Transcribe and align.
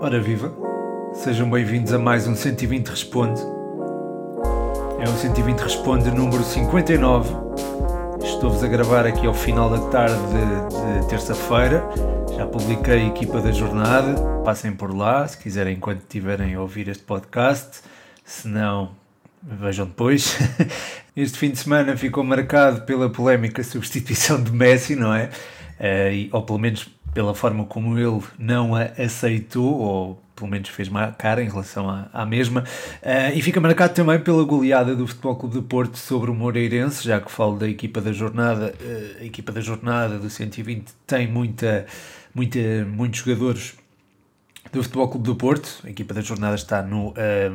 Ora 0.00 0.20
viva, 0.20 0.52
sejam 1.12 1.48
bem-vindos 1.48 1.92
a 1.92 1.98
mais 1.98 2.26
um 2.26 2.34
120 2.34 2.88
Responde. 2.88 3.40
É 4.98 5.04
o 5.04 5.12
120 5.12 5.60
Responde 5.60 6.10
número 6.10 6.42
59. 6.42 7.34
Estou-vos 8.22 8.64
a 8.64 8.66
gravar 8.66 9.06
aqui 9.06 9.26
ao 9.26 9.34
final 9.34 9.70
da 9.70 9.90
tarde 9.90 10.16
de, 10.16 11.00
de 11.00 11.08
terça-feira. 11.08 11.88
Já 12.36 12.46
publiquei 12.46 12.94
a 12.94 13.06
equipa 13.06 13.40
da 13.40 13.52
jornada. 13.52 14.14
Passem 14.44 14.72
por 14.72 14.92
lá 14.92 15.28
se 15.28 15.38
quiserem, 15.38 15.76
enquanto 15.76 16.00
estiverem 16.00 16.54
a 16.54 16.60
ouvir 16.60 16.88
este 16.88 17.04
podcast. 17.04 17.82
Se 18.24 18.48
não, 18.48 18.90
vejam 19.42 19.86
depois. 19.86 20.38
Este 21.14 21.36
fim 21.36 21.50
de 21.50 21.58
semana 21.58 21.96
ficou 21.96 22.24
marcado 22.24 22.82
pela 22.82 23.10
polémica 23.10 23.62
substituição 23.62 24.42
de 24.42 24.50
Messi, 24.50 24.96
não 24.96 25.12
é? 25.12 25.28
Uh, 25.78 26.28
ou 26.32 26.42
pelo 26.42 26.58
menos 26.58 26.88
pela 27.12 27.34
forma 27.34 27.64
como 27.66 27.98
ele 27.98 28.22
não 28.38 28.74
a 28.74 28.84
aceitou, 28.96 29.74
ou 29.78 30.22
pelo 30.34 30.48
menos 30.48 30.70
fez 30.70 30.88
má 30.88 31.12
cara 31.12 31.42
em 31.42 31.48
relação 31.48 31.90
à, 31.90 32.08
à 32.12 32.24
mesma, 32.24 32.62
uh, 32.62 33.36
e 33.36 33.42
fica 33.42 33.60
marcado 33.60 33.92
também 33.92 34.18
pela 34.18 34.42
goleada 34.44 34.96
do 34.96 35.06
Futebol 35.06 35.36
Clube 35.36 35.56
de 35.56 35.62
Porto 35.62 35.98
sobre 35.98 36.30
o 36.30 36.34
Moreirense, 36.34 37.04
já 37.04 37.20
que 37.20 37.30
falo 37.30 37.58
da 37.58 37.68
equipa 37.68 38.00
da 38.00 38.12
jornada, 38.12 38.74
uh, 38.80 39.20
a 39.20 39.24
equipa 39.24 39.52
da 39.52 39.60
jornada 39.60 40.18
do 40.18 40.30
120 40.30 40.92
tem 41.06 41.28
muita, 41.28 41.84
muita, 42.34 42.58
muitos 42.86 43.20
jogadores 43.20 43.74
do 44.72 44.82
Futebol 44.82 45.08
Clube 45.08 45.26
do 45.26 45.36
Porto, 45.36 45.80
a 45.84 45.90
equipa 45.90 46.14
da 46.14 46.22
jornada 46.22 46.54
está 46.54 46.82
no, 46.82 47.08
um, 47.08 47.14
ehm, 47.16 47.52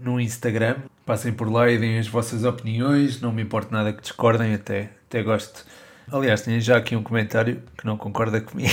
no 0.00 0.20
Instagram, 0.20 0.76
passem 1.04 1.32
por 1.32 1.50
lá 1.50 1.70
e 1.70 1.78
deem 1.78 1.98
as 1.98 2.08
vossas 2.08 2.44
opiniões, 2.44 3.20
não 3.20 3.32
me 3.32 3.42
importa 3.42 3.68
nada 3.70 3.92
que 3.92 4.02
discordem, 4.02 4.54
até, 4.54 4.90
até 5.08 5.22
gosto 5.22 5.64
Aliás, 6.10 6.42
tinha 6.42 6.60
já 6.60 6.76
aqui 6.76 6.94
um 6.94 7.02
comentário 7.02 7.62
que 7.76 7.86
não 7.86 7.96
concorda 7.96 8.40
comigo. 8.40 8.72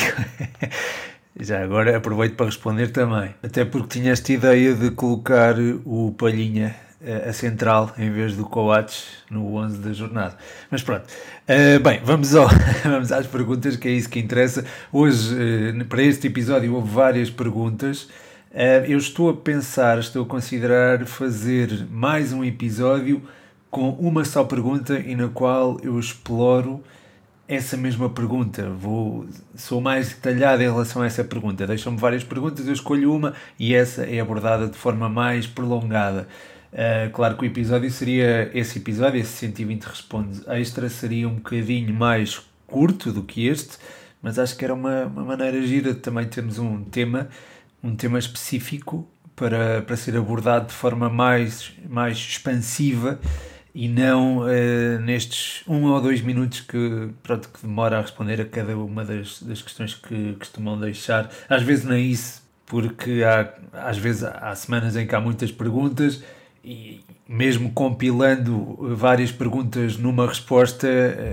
já 1.40 1.64
agora 1.64 1.98
aproveito 1.98 2.36
para 2.36 2.46
responder 2.48 2.90
também. 2.90 3.34
Até 3.42 3.64
porque 3.64 4.00
tinha 4.00 4.12
esta 4.12 4.32
ideia 4.34 4.74
de 4.74 4.92
colocar 4.92 5.56
o 5.86 6.14
Palhinha 6.18 6.76
eh, 7.02 7.30
a 7.30 7.34
central 7.34 7.94
em 7.98 8.12
vez 8.12 8.36
do 8.36 8.44
Coates 8.44 9.06
no 9.30 9.56
11 9.56 9.78
da 9.78 9.94
jornada. 9.94 10.38
Mas 10.70 10.84
pronto. 10.84 11.06
Uh, 11.48 11.80
bem, 11.82 12.02
vamos, 12.04 12.36
ao, 12.36 12.50
vamos 12.84 13.12
às 13.12 13.26
perguntas, 13.28 13.78
que 13.78 13.88
é 13.88 13.92
isso 13.92 14.10
que 14.10 14.20
interessa. 14.20 14.66
Hoje, 14.92 15.34
uh, 15.34 15.86
para 15.86 16.04
este 16.04 16.28
episódio, 16.28 16.76
houve 16.76 16.94
várias 16.94 17.30
perguntas. 17.30 18.10
Uh, 18.52 18.84
eu 18.86 18.98
estou 18.98 19.30
a 19.30 19.34
pensar, 19.34 19.98
estou 19.98 20.24
a 20.24 20.26
considerar 20.26 21.06
fazer 21.06 21.88
mais 21.90 22.34
um 22.34 22.44
episódio 22.44 23.22
com 23.70 23.92
uma 23.92 24.26
só 24.26 24.44
pergunta 24.44 25.00
e 25.00 25.16
na 25.16 25.30
qual 25.30 25.80
eu 25.82 25.98
exploro 25.98 26.84
essa 27.48 27.78
mesma 27.78 28.10
pergunta, 28.10 28.70
vou, 28.70 29.26
sou 29.56 29.80
mais 29.80 30.10
detalhado 30.10 30.62
em 30.62 30.66
relação 30.66 31.02
a 31.02 31.06
essa 31.06 31.24
pergunta. 31.24 31.66
Deixam-me 31.66 31.98
várias 31.98 32.26
perguntas, 32.26 32.68
eu 32.68 32.74
escolho 32.74 33.14
uma 33.16 33.34
e 33.58 33.74
essa 33.74 34.04
é 34.04 34.20
abordada 34.20 34.68
de 34.68 34.78
forma 34.78 35.08
mais 35.08 35.48
prolongada. 35.48 36.28
Uh, 36.74 37.10
claro 37.14 37.38
que 37.38 37.44
o 37.44 37.48
episódio 37.48 37.90
seria, 37.90 38.52
esse 38.54 38.80
episódio, 38.80 39.22
esse 39.22 39.32
120 39.32 39.84
Responde 39.84 40.42
Extra, 40.48 40.90
seria 40.90 41.30
um 41.30 41.36
bocadinho 41.36 41.94
mais 41.94 42.42
curto 42.68 43.14
do 43.14 43.24
que 43.24 43.48
este, 43.48 43.78
mas 44.22 44.38
acho 44.38 44.58
que 44.58 44.66
era 44.66 44.74
uma, 44.74 45.06
uma 45.06 45.24
maneira 45.24 45.62
gira 45.62 45.94
de 45.94 46.02
também 46.02 46.26
termos 46.26 46.60
um 46.60 46.84
tema, 46.84 47.30
um 47.84 47.96
tema 47.96 48.20
específico 48.20 49.08
para, 49.36 49.82
para 49.82 49.98
ser 49.98 50.16
abordado 50.16 50.68
de 50.68 50.74
forma 50.74 51.10
mais, 51.10 51.72
mais 51.90 52.18
expansiva 52.18 53.20
e 53.74 53.88
não 53.88 54.40
uh, 54.40 55.00
nestes 55.00 55.64
um 55.68 55.86
ou 55.86 56.02
dois 56.02 56.22
minutos 56.22 56.62
que, 56.62 57.10
pronto, 57.24 57.50
que 57.50 57.62
demora 57.62 58.00
a 58.00 58.02
responder 58.02 58.42
a 58.42 58.46
cada 58.46 58.78
uma 58.78 59.06
das, 59.06 59.42
das 59.42 59.62
questões 59.62 59.94
que 59.94 60.36
costumam 60.38 60.80
deixar. 60.80 61.32
Às 61.50 61.64
vezes 61.64 61.86
nem 61.86 62.12
isso, 62.12 62.44
porque 62.66 63.24
há, 63.24 63.54
às 63.88 63.98
vezes 63.98 64.24
há 64.24 64.54
semanas 64.56 64.96
em 64.96 65.08
que 65.08 65.16
há 65.16 65.22
muitas 65.22 65.52
perguntas 65.52 66.22
e 66.64 67.02
mesmo 67.32 67.72
compilando 67.72 68.78
várias 68.94 69.32
perguntas 69.32 69.96
numa 69.96 70.28
resposta, 70.28 70.86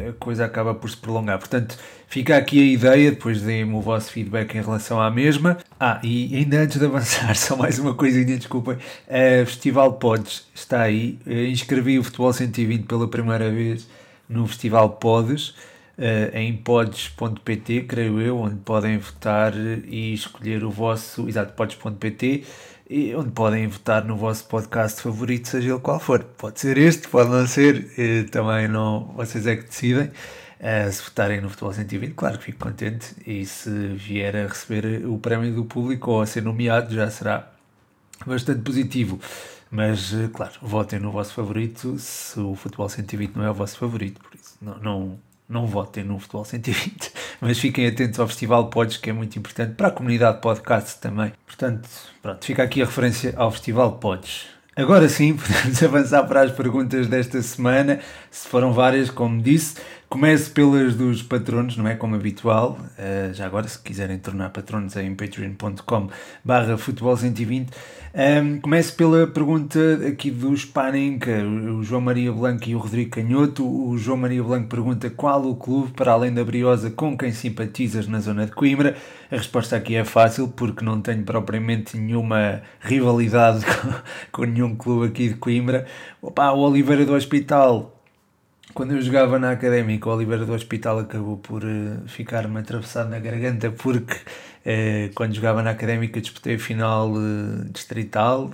a 0.08 0.12
coisa 0.12 0.44
acaba 0.44 0.72
por 0.72 0.88
se 0.88 0.96
prolongar. 0.96 1.40
Portanto, 1.40 1.76
fica 2.06 2.36
aqui 2.36 2.60
a 2.60 2.72
ideia, 2.72 3.10
depois 3.10 3.42
deem-me 3.42 3.74
o 3.74 3.80
vosso 3.80 4.12
feedback 4.12 4.54
em 4.54 4.62
relação 4.62 5.00
à 5.00 5.10
mesma. 5.10 5.58
Ah, 5.78 6.00
e 6.04 6.36
ainda 6.36 6.58
antes 6.58 6.78
de 6.78 6.86
avançar, 6.86 7.34
só 7.36 7.56
mais 7.56 7.80
uma 7.80 7.94
coisinha, 7.94 8.36
desculpem. 8.36 8.76
A 9.08 9.44
Festival 9.44 9.94
Pods 9.94 10.46
está 10.54 10.82
aí. 10.82 11.18
Inscrevi 11.26 11.98
o 11.98 12.04
Futebol 12.04 12.32
120 12.32 12.84
pela 12.84 13.08
primeira 13.08 13.50
vez 13.50 13.88
no 14.28 14.46
Festival 14.46 14.90
Pods. 14.90 15.52
Uh, 15.98 16.30
em 16.32 16.56
pods.pt, 16.56 17.80
creio 17.88 18.20
eu, 18.20 18.38
onde 18.38 18.54
podem 18.54 18.98
votar 18.98 19.52
e 19.56 20.14
escolher 20.14 20.62
o 20.62 20.70
vosso, 20.70 21.28
exato, 21.28 21.54
pods.pt, 21.54 22.44
e 22.88 23.14
onde 23.14 23.30
podem 23.30 23.66
votar 23.66 24.04
no 24.04 24.16
vosso 24.16 24.44
podcast 24.46 25.02
favorito, 25.02 25.48
seja 25.48 25.70
ele 25.70 25.80
qual 25.80 26.00
for. 26.00 26.24
Pode 26.24 26.58
ser 26.60 26.78
este, 26.78 27.08
pode 27.08 27.28
não 27.30 27.46
ser, 27.46 27.86
também 28.30 28.66
não, 28.66 29.12
vocês 29.14 29.46
é 29.46 29.56
que 29.56 29.64
decidem. 29.64 30.10
Uh, 30.58 30.90
se 30.90 31.02
votarem 31.02 31.40
no 31.40 31.48
Futebol 31.48 31.72
120, 31.72 32.14
claro 32.14 32.38
que 32.38 32.44
fico 32.44 32.58
contente. 32.58 33.14
E 33.26 33.46
se 33.46 33.70
vier 33.70 34.34
a 34.34 34.46
receber 34.48 35.06
o 35.06 35.18
prémio 35.18 35.54
do 35.54 35.64
público 35.64 36.10
ou 36.10 36.20
a 36.22 36.26
ser 36.26 36.42
nomeado, 36.42 36.92
já 36.94 37.08
será 37.10 37.52
bastante 38.26 38.62
positivo. 38.62 39.20
Mas, 39.70 40.12
uh, 40.12 40.28
claro, 40.30 40.54
votem 40.62 40.98
no 40.98 41.12
vosso 41.12 41.34
favorito 41.34 41.96
se 41.98 42.40
o 42.40 42.54
Futebol 42.54 42.88
120 42.88 43.36
não 43.36 43.44
é 43.44 43.50
o 43.50 43.54
vosso 43.54 43.78
favorito. 43.78 44.20
Por 44.20 44.34
isso, 44.34 44.56
não, 44.60 44.78
não, 44.78 45.20
não 45.48 45.66
votem 45.66 46.02
no 46.02 46.18
Futebol 46.18 46.44
120, 46.44 47.12
mas 47.40 47.58
fiquem 47.58 47.86
atentos 47.86 48.18
ao 48.18 48.26
Festival 48.26 48.68
Pods, 48.68 48.96
que 48.96 49.10
é 49.10 49.12
muito 49.12 49.38
importante 49.38 49.74
para 49.74 49.88
a 49.88 49.90
comunidade 49.90 50.40
podcast 50.40 51.00
também. 51.00 51.32
Portanto, 51.46 51.88
pronto, 52.22 52.44
fica 52.44 52.62
aqui 52.62 52.82
a 52.82 52.86
referência 52.86 53.34
ao 53.36 53.50
Festival 53.50 53.92
Pods. 53.92 54.46
Agora 54.76 55.08
sim, 55.08 55.34
podemos 55.36 55.82
avançar 55.82 56.22
para 56.24 56.42
as 56.42 56.52
perguntas 56.52 57.08
desta 57.08 57.42
semana, 57.42 58.00
se 58.30 58.46
foram 58.48 58.72
várias, 58.72 59.10
como 59.10 59.42
disse. 59.42 59.76
Começo 60.08 60.50
pelas 60.52 60.94
dos 60.94 61.22
patronos, 61.22 61.76
não 61.76 61.86
é 61.86 61.94
como 61.94 62.14
habitual. 62.14 62.78
Uh, 62.98 63.34
já 63.34 63.44
agora, 63.44 63.68
se 63.68 63.78
quiserem 63.78 64.18
tornar 64.18 64.48
patronos 64.48 64.96
é 64.96 65.02
em 65.02 65.14
patreon.com 65.14 66.08
barra 66.42 66.78
futebol 66.78 67.14
120. 67.14 67.68
Um, 68.14 68.58
começo 68.58 68.96
pela 68.96 69.26
pergunta 69.26 69.78
aqui 70.08 70.30
do 70.30 70.56
Spanenka, 70.56 71.42
o 71.42 71.82
João 71.84 72.00
Maria 72.00 72.32
Blanco 72.32 72.66
e 72.66 72.74
o 72.74 72.78
Rodrigo 72.78 73.10
Canhoto. 73.10 73.62
O 73.62 73.98
João 73.98 74.16
Maria 74.16 74.42
Blanco 74.42 74.68
pergunta 74.70 75.10
qual 75.10 75.44
o 75.44 75.54
clube, 75.54 75.92
para 75.92 76.12
além 76.12 76.32
da 76.32 76.42
Briosa, 76.42 76.90
com 76.90 77.14
quem 77.14 77.30
simpatizas 77.30 78.08
na 78.08 78.18
zona 78.18 78.46
de 78.46 78.52
Coimbra. 78.52 78.96
A 79.30 79.36
resposta 79.36 79.76
aqui 79.76 79.94
é 79.94 80.06
fácil, 80.06 80.48
porque 80.48 80.82
não 80.82 81.02
tenho 81.02 81.22
propriamente 81.22 81.98
nenhuma 81.98 82.62
rivalidade 82.80 83.62
com, 84.32 84.40
com 84.40 84.50
nenhum 84.50 84.74
clube 84.74 85.08
aqui 85.08 85.28
de 85.28 85.34
Coimbra. 85.34 85.84
Opa, 86.22 86.50
o 86.52 86.60
Oliveira 86.60 87.04
do 87.04 87.12
Hospital 87.12 87.97
quando 88.78 88.92
eu 88.92 89.02
jogava 89.02 89.40
na 89.40 89.50
académica, 89.50 90.08
o 90.08 90.14
Oliveira 90.14 90.46
do 90.46 90.52
Hospital 90.52 91.00
acabou 91.00 91.36
por 91.36 91.64
uh, 91.64 92.06
ficar-me 92.06 92.60
atravessado 92.60 93.10
na 93.10 93.18
garganta 93.18 93.72
porque 93.72 94.14
uh, 94.14 95.12
quando 95.16 95.34
jogava 95.34 95.64
na 95.64 95.70
académica 95.70 96.20
disputei 96.20 96.54
a 96.54 96.58
final 96.60 97.10
uh, 97.10 97.64
distrital 97.72 98.52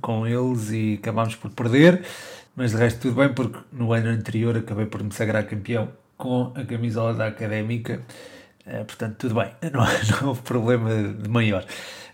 com 0.00 0.26
eles 0.26 0.72
e 0.72 0.98
acabámos 1.00 1.36
por 1.36 1.52
perder, 1.52 2.02
mas 2.56 2.72
de 2.72 2.78
resto 2.78 3.02
tudo 3.02 3.14
bem 3.14 3.32
porque 3.32 3.60
no 3.72 3.92
ano 3.92 4.08
anterior 4.08 4.56
acabei 4.56 4.86
por 4.86 5.04
me 5.04 5.14
sagrar 5.14 5.46
campeão 5.46 5.88
com 6.16 6.52
a 6.56 6.64
camisola 6.64 7.14
da 7.14 7.28
académica, 7.28 8.02
portanto 8.88 9.18
tudo 9.18 9.36
bem, 9.36 9.52
não, 9.72 9.84
não 10.20 10.28
houve 10.30 10.42
problema 10.42 10.90
de 11.12 11.28
maior. 11.28 11.64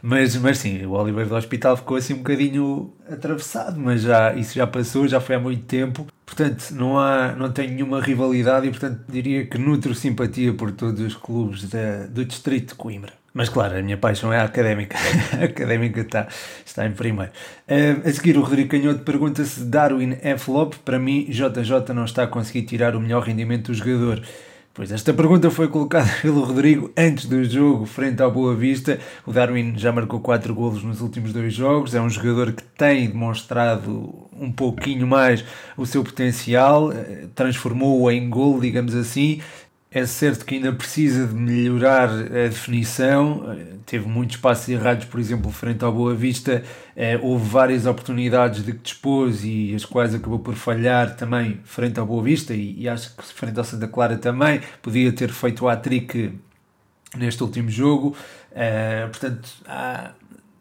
Mas, 0.03 0.37
mas 0.37 0.59
sim, 0.59 0.85
o 0.85 0.91
Oliveira 0.91 1.31
do 1.31 1.35
Hospital 1.35 1.75
ficou 1.79 1.97
assim 1.97 2.13
um 2.13 2.19
bocadinho 2.19 2.93
atravessado, 3.11 3.81
mas 3.81 4.03
já, 4.03 4.35
isso 4.35 4.55
já 4.55 4.67
passou, 4.67 5.09
já 5.09 5.21
foi 5.21 5.37
há 5.37 5.41
muito 5.41 5.65
tempo. 5.65 6.07
Portanto, 6.27 6.73
não, 6.73 6.99
há, 6.99 7.37
não 7.37 7.53
tenho 7.53 7.73
nenhuma 7.73 8.01
rivalidade 8.01 8.67
e, 8.67 8.71
portanto, 8.71 9.01
diria 9.09 9.47
que 9.47 9.57
nutro 9.57 9.95
simpatia 9.95 10.53
por 10.53 10.73
todos 10.73 11.01
os 11.01 11.15
clubes 11.15 11.71
da, 11.71 12.07
do 12.07 12.25
distrito 12.25 12.71
de 12.71 12.75
Coimbra. 12.75 13.13
Mas 13.33 13.49
claro, 13.49 13.79
a 13.79 13.83
minha 13.83 13.97
paixão 13.97 14.33
é 14.33 14.39
a 14.39 14.45
académica. 14.45 14.97
a 15.39 15.45
académica 15.45 16.01
está, 16.01 16.27
está 16.65 16.87
em 16.87 16.93
primeiro. 16.93 17.31
Uh, 17.69 18.09
a 18.09 18.13
seguir, 18.13 18.37
o 18.37 18.41
Rodrigo 18.41 18.71
Canhoto 18.71 19.01
pergunta 19.01 19.45
se 19.45 19.63
Darwin 19.65 20.17
é 20.21 20.37
flop. 20.37 20.75
Para 20.85 20.99
mim, 20.99 21.27
JJ 21.29 21.95
não 21.95 22.07
está 22.07 22.25
a 22.25 22.27
conseguir 22.27 22.63
tirar 22.63 22.97
o 22.97 23.01
melhor 23.01 23.23
rendimento 23.23 23.71
do 23.71 23.75
jogador. 23.75 24.23
Pois 24.77 24.93
esta 24.93 25.15
pergunta 25.15 25.51
foi 25.51 25.69
colocada 25.69 26.07
pelo 26.21 26.45
Rodrigo 26.45 26.93
antes 26.95 27.25
do 27.25 27.43
jogo, 27.43 27.87
frente 27.87 28.21
ao 28.21 28.31
Boa 28.31 28.55
Vista. 28.55 29.01
O 29.25 29.33
Darwin 29.33 29.73
já 29.75 29.91
marcou 29.91 30.21
4 30.21 30.55
golos 30.55 30.83
nos 30.83 31.01
últimos 31.01 31.33
dois 31.33 31.55
jogos, 31.55 31.95
é 31.95 32.01
um 32.01 32.11
jogador 32.11 32.53
que 32.53 32.63
tem 32.63 33.09
demonstrado 33.09 34.29
um 34.39 34.53
pouquinho 34.53 35.07
mais 35.07 35.43
o 35.79 35.87
seu 35.87 36.05
potencial, 36.05 36.93
eh, 36.93 37.25
transformou-o 37.35 38.11
em 38.11 38.29
gol, 38.29 38.61
digamos 38.61 38.95
assim. 38.95 39.41
É 39.97 40.05
certo 40.05 40.45
que 40.45 40.57
ainda 40.57 40.75
precisa 40.75 41.27
de 41.27 41.35
melhorar 41.35 42.11
a 42.11 42.49
definição, 42.49 43.57
teve 43.87 44.07
muitos 44.07 44.37
passos 44.37 44.69
errados, 44.69 45.07
por 45.07 45.19
exemplo, 45.19 45.51
frente 45.51 45.83
ao 45.83 45.91
Boa 45.91 46.15
Vista, 46.15 46.63
eh, 46.95 47.19
houve 47.23 47.49
várias 47.49 47.87
oportunidades 47.87 48.63
de 48.63 48.73
que 48.73 48.79
dispôs 48.81 49.43
e 49.43 49.75
as 49.75 49.87
quais 49.87 50.15
acabou 50.15 50.39
por 50.39 50.55
falhar 50.55 51.17
também 51.17 51.61
frente 51.65 51.99
ao 51.99 52.05
Boa 52.05 52.23
Vista 52.23 52.53
e, 52.53 52.79
e 52.79 52.87
acho 52.87 53.17
que 53.17 53.25
frente 53.25 53.57
ao 53.59 53.65
Santa 53.65 53.89
Clara 53.89 54.19
também, 54.19 54.61
podia 54.83 55.11
ter 55.13 55.31
feito 55.31 55.65
o 55.65 55.69
hat-trick 55.69 56.39
neste 57.17 57.43
último 57.43 57.71
jogo, 57.71 58.15
uh, 58.53 59.09
portanto 59.09 59.49
há, 59.67 60.11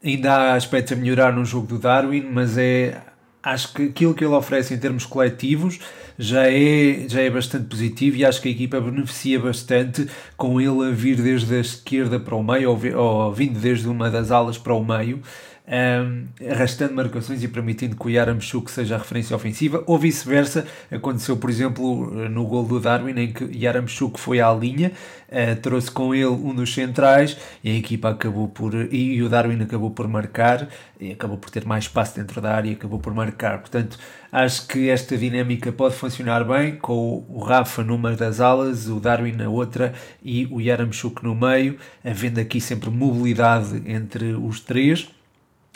ainda 0.02 0.32
há 0.32 0.54
aspectos 0.54 0.94
a 0.94 0.96
melhorar 0.96 1.34
no 1.34 1.44
jogo 1.44 1.66
do 1.66 1.78
Darwin, 1.78 2.26
mas 2.32 2.56
é 2.56 3.02
acho 3.42 3.74
que 3.74 3.82
aquilo 3.82 4.14
que 4.14 4.24
ele 4.24 4.34
oferece 4.34 4.72
em 4.72 4.78
termos 4.78 5.04
coletivos 5.04 5.78
já 6.18 6.50
é, 6.50 7.06
já 7.08 7.20
é 7.20 7.30
bastante 7.30 7.66
positivo 7.66 8.16
e 8.16 8.24
acho 8.24 8.40
que 8.40 8.48
a 8.48 8.50
equipa 8.50 8.80
beneficia 8.80 9.38
bastante 9.38 10.06
com 10.36 10.60
ele 10.60 10.88
a 10.88 10.90
vir 10.90 11.20
desde 11.20 11.54
a 11.54 11.60
esquerda 11.60 12.18
para 12.18 12.34
o 12.34 12.42
meio 12.42 12.70
ou, 12.70 12.96
ou 12.96 13.32
vindo 13.32 13.58
desde 13.58 13.88
uma 13.88 14.10
das 14.10 14.30
alas 14.30 14.58
para 14.58 14.74
o 14.74 14.84
meio 14.84 15.22
um, 15.66 16.26
arrastando 16.48 16.94
marcações 16.94 17.42
e 17.42 17.48
permitindo 17.48 17.96
que 17.96 18.06
o 18.06 18.10
Yaramchuk 18.10 18.70
seja 18.70 18.94
a 18.94 18.98
referência 18.98 19.34
ofensiva, 19.34 19.82
ou 19.86 19.98
vice-versa. 19.98 20.66
Aconteceu, 20.90 21.36
por 21.36 21.50
exemplo, 21.50 22.28
no 22.28 22.46
gol 22.46 22.64
do 22.64 22.80
Darwin, 22.80 23.18
em 23.18 23.32
que 23.32 23.44
Yaramchuk 23.44 24.18
foi 24.18 24.40
à 24.40 24.52
linha, 24.52 24.92
uh, 25.28 25.60
trouxe 25.60 25.90
com 25.90 26.14
ele 26.14 26.26
um 26.26 26.54
dos 26.54 26.72
centrais 26.72 27.36
e 27.64 27.70
a 27.70 27.74
equipa 27.74 28.10
acabou 28.10 28.48
por. 28.48 28.74
e, 28.92 29.20
o 29.22 29.28
Darwin 29.28 29.60
acabou 29.60 29.90
por 29.90 30.06
marcar, 30.06 30.68
acabou 31.12 31.36
por 31.36 31.50
ter 31.50 31.64
mais 31.64 31.84
espaço 31.84 32.16
dentro 32.16 32.40
da 32.40 32.54
área 32.54 32.70
e 32.70 32.72
acabou 32.74 33.00
por 33.00 33.12
marcar. 33.12 33.58
Portanto, 33.58 33.98
acho 34.36 34.66
que 34.68 34.90
esta 34.90 35.16
dinâmica 35.16 35.72
pode 35.72 35.94
funcionar 35.94 36.44
bem 36.44 36.76
com 36.76 37.24
o 37.26 37.38
Rafa 37.38 37.82
numa 37.82 38.12
das 38.12 38.38
alas, 38.38 38.86
o 38.86 39.00
Darwin 39.00 39.32
na 39.32 39.48
outra 39.48 39.94
e 40.22 40.46
o 40.50 40.60
Yaramchuk 40.60 41.24
no 41.24 41.34
meio, 41.34 41.78
havendo 42.04 42.38
aqui 42.38 42.60
sempre 42.60 42.90
mobilidade 42.90 43.82
entre 43.86 44.34
os 44.34 44.60
três 44.60 45.08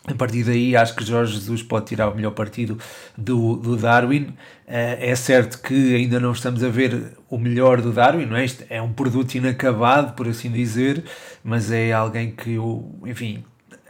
a 0.07 0.15
partir 0.15 0.45
daí, 0.45 0.75
acho 0.75 0.95
que 0.97 1.05
Jorge 1.05 1.35
Jesus 1.35 1.63
pode 1.63 1.87
tirar 1.87 2.09
o 2.09 2.15
melhor 2.15 2.31
partido 2.31 2.79
do, 3.17 3.57
do 3.57 3.77
Darwin. 3.77 4.33
Eh, 4.67 5.11
é 5.11 5.15
certo 5.15 5.61
que 5.61 5.95
ainda 5.95 6.19
não 6.19 6.33
estamos 6.33 6.65
a 6.65 6.71
ver 6.71 7.13
o 7.29 7.37
melhor 7.39 7.83
do 7.83 7.93
Darwin, 7.93 8.25
não 8.25 8.37
é? 8.37 8.45
Isto 8.45 8.65
é 8.71 8.81
um 8.81 8.93
produto 8.93 9.35
inacabado, 9.35 10.15
por 10.15 10.27
assim 10.27 10.51
dizer, 10.51 11.05
mas 11.45 11.71
é 11.71 11.93
alguém 11.93 12.31
que 12.31 12.55
eu, 12.55 12.99
enfim, 13.05 13.45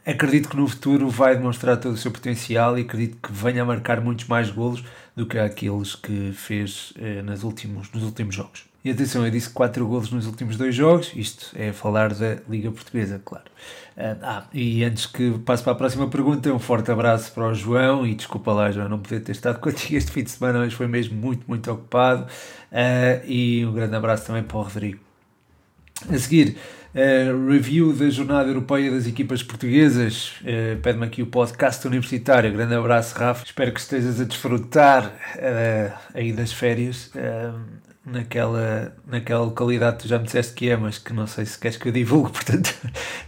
acredito 0.05 0.49
que 0.49 0.57
no 0.57 0.67
futuro 0.67 1.09
vai 1.09 1.37
demonstrar 1.37 1.77
todo 1.77 1.95
o 1.95 1.97
seu 1.97 2.11
potencial 2.11 2.79
e 2.79 2.83
acredito 2.83 3.17
que 3.23 3.33
venha 3.33 3.63
a 3.63 3.65
marcar 3.65 4.01
muitos 4.01 4.27
mais 4.27 4.51
golos 4.51 4.85
do 5.15 5.27
que 5.27 5.39
aqueles 5.39 5.95
que 5.95 6.33
fez 6.33 6.93
eh, 6.99 7.23
nos, 7.23 7.43
últimos, 7.43 7.91
nos 7.93 8.03
últimos 8.03 8.35
jogos. 8.35 8.65
E 8.83 8.91
atenção, 8.91 9.25
eu 9.27 9.31
disse 9.31 9.51
4 9.51 9.87
golos 9.87 10.11
nos 10.11 10.27
últimos 10.27 10.57
dois 10.57 10.75
jogos, 10.75 11.13
isto 11.15 11.55
é 11.55 11.71
falar 11.71 12.15
da 12.15 12.39
Liga 12.49 12.71
Portuguesa, 12.71 13.21
claro. 13.23 13.45
Ah, 13.95 14.17
ah, 14.23 14.45
e 14.55 14.83
antes 14.83 15.05
que 15.05 15.39
passe 15.41 15.63
para 15.63 15.73
a 15.73 15.75
próxima 15.75 16.09
pergunta, 16.09 16.51
um 16.51 16.59
forte 16.59 16.91
abraço 16.91 17.31
para 17.33 17.49
o 17.49 17.55
João 17.55 18.07
e 18.07 18.15
desculpa 18.15 18.51
lá, 18.53 18.71
João, 18.71 18.89
não 18.89 18.99
poder 18.99 19.21
ter 19.21 19.33
estado 19.33 19.59
contigo 19.61 19.97
este 19.97 20.11
fim 20.11 20.23
de 20.23 20.31
semana, 20.31 20.61
mas 20.61 20.73
foi 20.73 20.87
mesmo 20.87 21.15
muito, 21.15 21.45
muito 21.47 21.71
ocupado. 21.71 22.23
Uh, 22.73 23.27
e 23.27 23.67
um 23.67 23.73
grande 23.75 23.95
abraço 23.95 24.27
também 24.27 24.43
para 24.43 24.57
o 24.57 24.63
Rodrigo. 24.63 25.01
A 26.09 26.19
seguir, 26.19 26.57
uh, 26.95 27.49
review 27.49 27.93
da 27.93 28.09
Jornada 28.11 28.49
Europeia 28.49 28.91
das 28.91 29.07
Equipas 29.07 29.43
Portuguesas. 29.43 30.33
Uh, 30.41 30.81
Pede-me 30.81 31.07
aqui 31.07 31.23
o 31.23 31.27
podcast 31.27 31.87
universitário. 31.87 32.53
Grande 32.53 32.75
abraço, 32.75 33.17
Rafa. 33.17 33.45
Espero 33.45 33.73
que 33.73 33.81
estejas 33.81 34.21
a 34.21 34.25
desfrutar 34.25 35.07
uh, 35.07 35.99
aí 36.15 36.33
das 36.33 36.53
férias 36.53 37.11
naquela, 38.05 38.95
naquela 39.07 39.45
localidade 39.45 39.99
que 39.99 40.03
tu 40.05 40.09
já 40.09 40.19
me 40.19 40.25
disseste 40.25 40.55
que 40.55 40.69
é, 40.69 40.77
mas 40.77 40.99
que 40.99 41.13
não 41.13 41.27
sei 41.27 41.45
se 41.45 41.59
queres 41.59 41.77
que 41.77 41.89
eu 41.89 41.93
divulgue, 41.93 42.33
portanto 42.33 42.75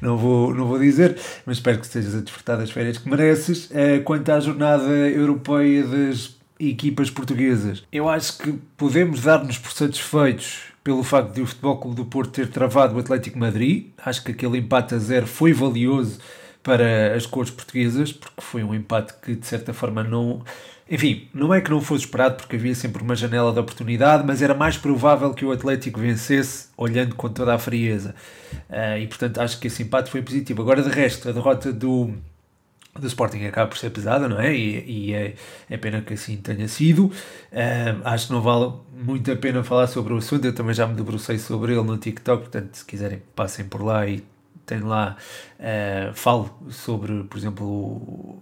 não 0.00 0.16
vou, 0.16 0.52
não 0.54 0.66
vou 0.66 0.78
dizer, 0.78 1.16
mas 1.46 1.58
espero 1.58 1.78
que 1.78 1.86
estejas 1.86 2.14
a 2.14 2.20
desfrutar 2.20 2.58
das 2.58 2.70
férias 2.70 2.98
que 2.98 3.08
mereces. 3.08 3.70
Quanto 4.04 4.30
à 4.30 4.40
jornada 4.40 4.90
europeia 4.90 5.84
das 5.84 6.36
equipas 6.58 7.10
portuguesas, 7.10 7.84
eu 7.92 8.08
acho 8.08 8.38
que 8.38 8.52
podemos 8.76 9.22
dar-nos 9.22 9.58
por 9.58 9.72
satisfeitos 9.72 10.71
pelo 10.82 11.02
facto 11.02 11.34
de 11.34 11.42
o 11.42 11.46
Futebol 11.46 11.78
Clube 11.78 11.96
do 11.96 12.04
Porto 12.04 12.32
ter 12.32 12.48
travado 12.48 12.96
o 12.96 12.98
Atlético 12.98 13.38
Madrid. 13.38 13.90
Acho 14.04 14.24
que 14.24 14.32
aquele 14.32 14.58
empate 14.58 14.94
a 14.94 14.98
zero 14.98 15.26
foi 15.26 15.52
valioso 15.52 16.18
para 16.62 17.14
as 17.14 17.26
cores 17.26 17.50
portuguesas, 17.50 18.12
porque 18.12 18.40
foi 18.40 18.62
um 18.62 18.74
empate 18.74 19.14
que 19.20 19.34
de 19.34 19.46
certa 19.46 19.72
forma 19.72 20.02
não 20.02 20.42
enfim, 20.90 21.28
não 21.32 21.54
é 21.54 21.60
que 21.60 21.70
não 21.70 21.80
fosse 21.80 22.04
esperado 22.04 22.36
porque 22.36 22.56
havia 22.56 22.74
sempre 22.74 23.02
uma 23.02 23.14
janela 23.14 23.52
de 23.52 23.58
oportunidade, 23.58 24.24
mas 24.26 24.42
era 24.42 24.52
mais 24.52 24.76
provável 24.76 25.32
que 25.32 25.44
o 25.44 25.50
Atlético 25.50 26.00
vencesse 26.00 26.68
olhando 26.76 27.14
com 27.14 27.30
toda 27.30 27.54
a 27.54 27.58
frieza. 27.58 28.14
Uh, 28.68 28.98
e 29.00 29.06
portanto 29.06 29.40
acho 29.40 29.58
que 29.58 29.68
esse 29.68 29.82
empate 29.82 30.10
foi 30.10 30.20
positivo. 30.20 30.60
Agora, 30.60 30.82
de 30.82 30.90
resto, 30.90 31.28
a 31.28 31.32
derrota 31.32 31.72
do, 31.72 32.12
do 32.98 33.06
Sporting 33.06 33.44
acaba 33.46 33.68
por 33.68 33.78
ser 33.78 33.90
pesada, 33.90 34.28
não 34.28 34.38
é? 34.38 34.54
E, 34.54 35.08
e 35.08 35.14
é, 35.14 35.34
é 35.70 35.76
pena 35.78 36.02
que 36.02 36.14
assim 36.14 36.36
tenha 36.36 36.68
sido. 36.68 37.06
Uh, 37.06 38.00
acho 38.04 38.26
que 38.26 38.32
não 38.32 38.42
vale 38.42 38.72
muito 38.92 39.32
a 39.32 39.36
pena 39.36 39.64
falar 39.64 39.86
sobre 39.86 40.12
o 40.12 40.18
assunto. 40.18 40.44
Eu 40.44 40.54
também 40.54 40.74
já 40.74 40.86
me 40.86 40.94
debrucei 40.94 41.38
sobre 41.38 41.72
ele 41.72 41.82
no 41.82 41.96
TikTok, 41.96 42.42
portanto, 42.42 42.74
se 42.74 42.84
quiserem, 42.84 43.22
passem 43.34 43.64
por 43.64 43.82
lá 43.82 44.06
e 44.06 44.22
tem 44.66 44.80
lá. 44.80 45.16
Uh, 45.58 46.12
falo 46.14 46.50
sobre, 46.70 47.24
por 47.24 47.38
exemplo, 47.38 48.38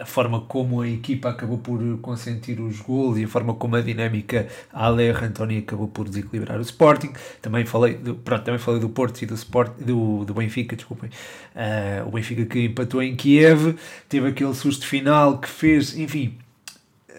a 0.00 0.06
forma 0.06 0.40
como 0.42 0.80
a 0.80 0.88
equipa 0.88 1.30
acabou 1.30 1.58
por 1.58 1.80
consentir 2.00 2.60
os 2.60 2.80
gols 2.80 3.18
e 3.18 3.24
a 3.24 3.28
forma 3.28 3.54
como 3.54 3.76
a 3.76 3.80
dinâmica 3.80 4.48
Aler 4.72 5.22
António 5.22 5.58
acabou 5.58 5.88
por 5.88 6.08
desequilibrar 6.08 6.58
o 6.58 6.62
Sporting. 6.62 7.12
Também 7.40 7.64
falei 7.64 7.94
do, 7.94 8.14
pronto, 8.14 8.44
também 8.44 8.58
falei 8.58 8.80
do 8.80 8.88
Porto 8.88 9.22
e 9.22 9.26
do, 9.26 9.34
Sport, 9.34 9.72
do, 9.78 10.24
do 10.24 10.34
Benfica, 10.34 10.76
desculpem. 10.76 11.10
Uh, 11.54 12.08
o 12.08 12.10
Benfica 12.12 12.44
que 12.44 12.64
empatou 12.66 13.02
em 13.02 13.16
Kiev, 13.16 13.76
teve 14.08 14.28
aquele 14.28 14.54
susto 14.54 14.86
final 14.86 15.38
que 15.38 15.48
fez, 15.48 15.96
enfim, 15.96 16.36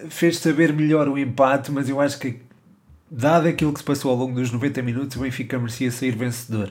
fez 0.08 0.38
saber 0.38 0.72
melhor 0.72 1.08
o 1.08 1.18
empate, 1.18 1.70
mas 1.70 1.88
eu 1.88 2.00
acho 2.00 2.18
que 2.18 2.40
dado 3.10 3.48
aquilo 3.48 3.72
que 3.72 3.80
se 3.80 3.84
passou 3.84 4.10
ao 4.12 4.16
longo 4.16 4.34
dos 4.34 4.52
90 4.52 4.82
minutos, 4.82 5.16
o 5.16 5.20
Benfica 5.20 5.58
merecia 5.58 5.90
sair 5.90 6.12
vencedor. 6.12 6.70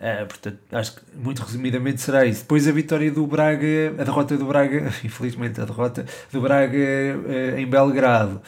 Uh, 0.00 0.24
portanto, 0.26 0.58
acho 0.72 0.96
que 0.96 1.02
muito 1.14 1.42
resumidamente 1.42 2.00
será 2.00 2.24
isso. 2.24 2.40
Depois 2.40 2.66
a 2.66 2.72
vitória 2.72 3.10
do 3.10 3.26
Braga, 3.26 3.94
a 3.98 4.02
derrota 4.02 4.34
do 4.34 4.46
Braga, 4.46 4.90
infelizmente 5.04 5.60
a 5.60 5.66
derrota 5.66 6.06
do 6.32 6.40
Braga 6.40 6.78
uh, 6.78 7.58
em 7.58 7.66
Belgrado. 7.66 8.40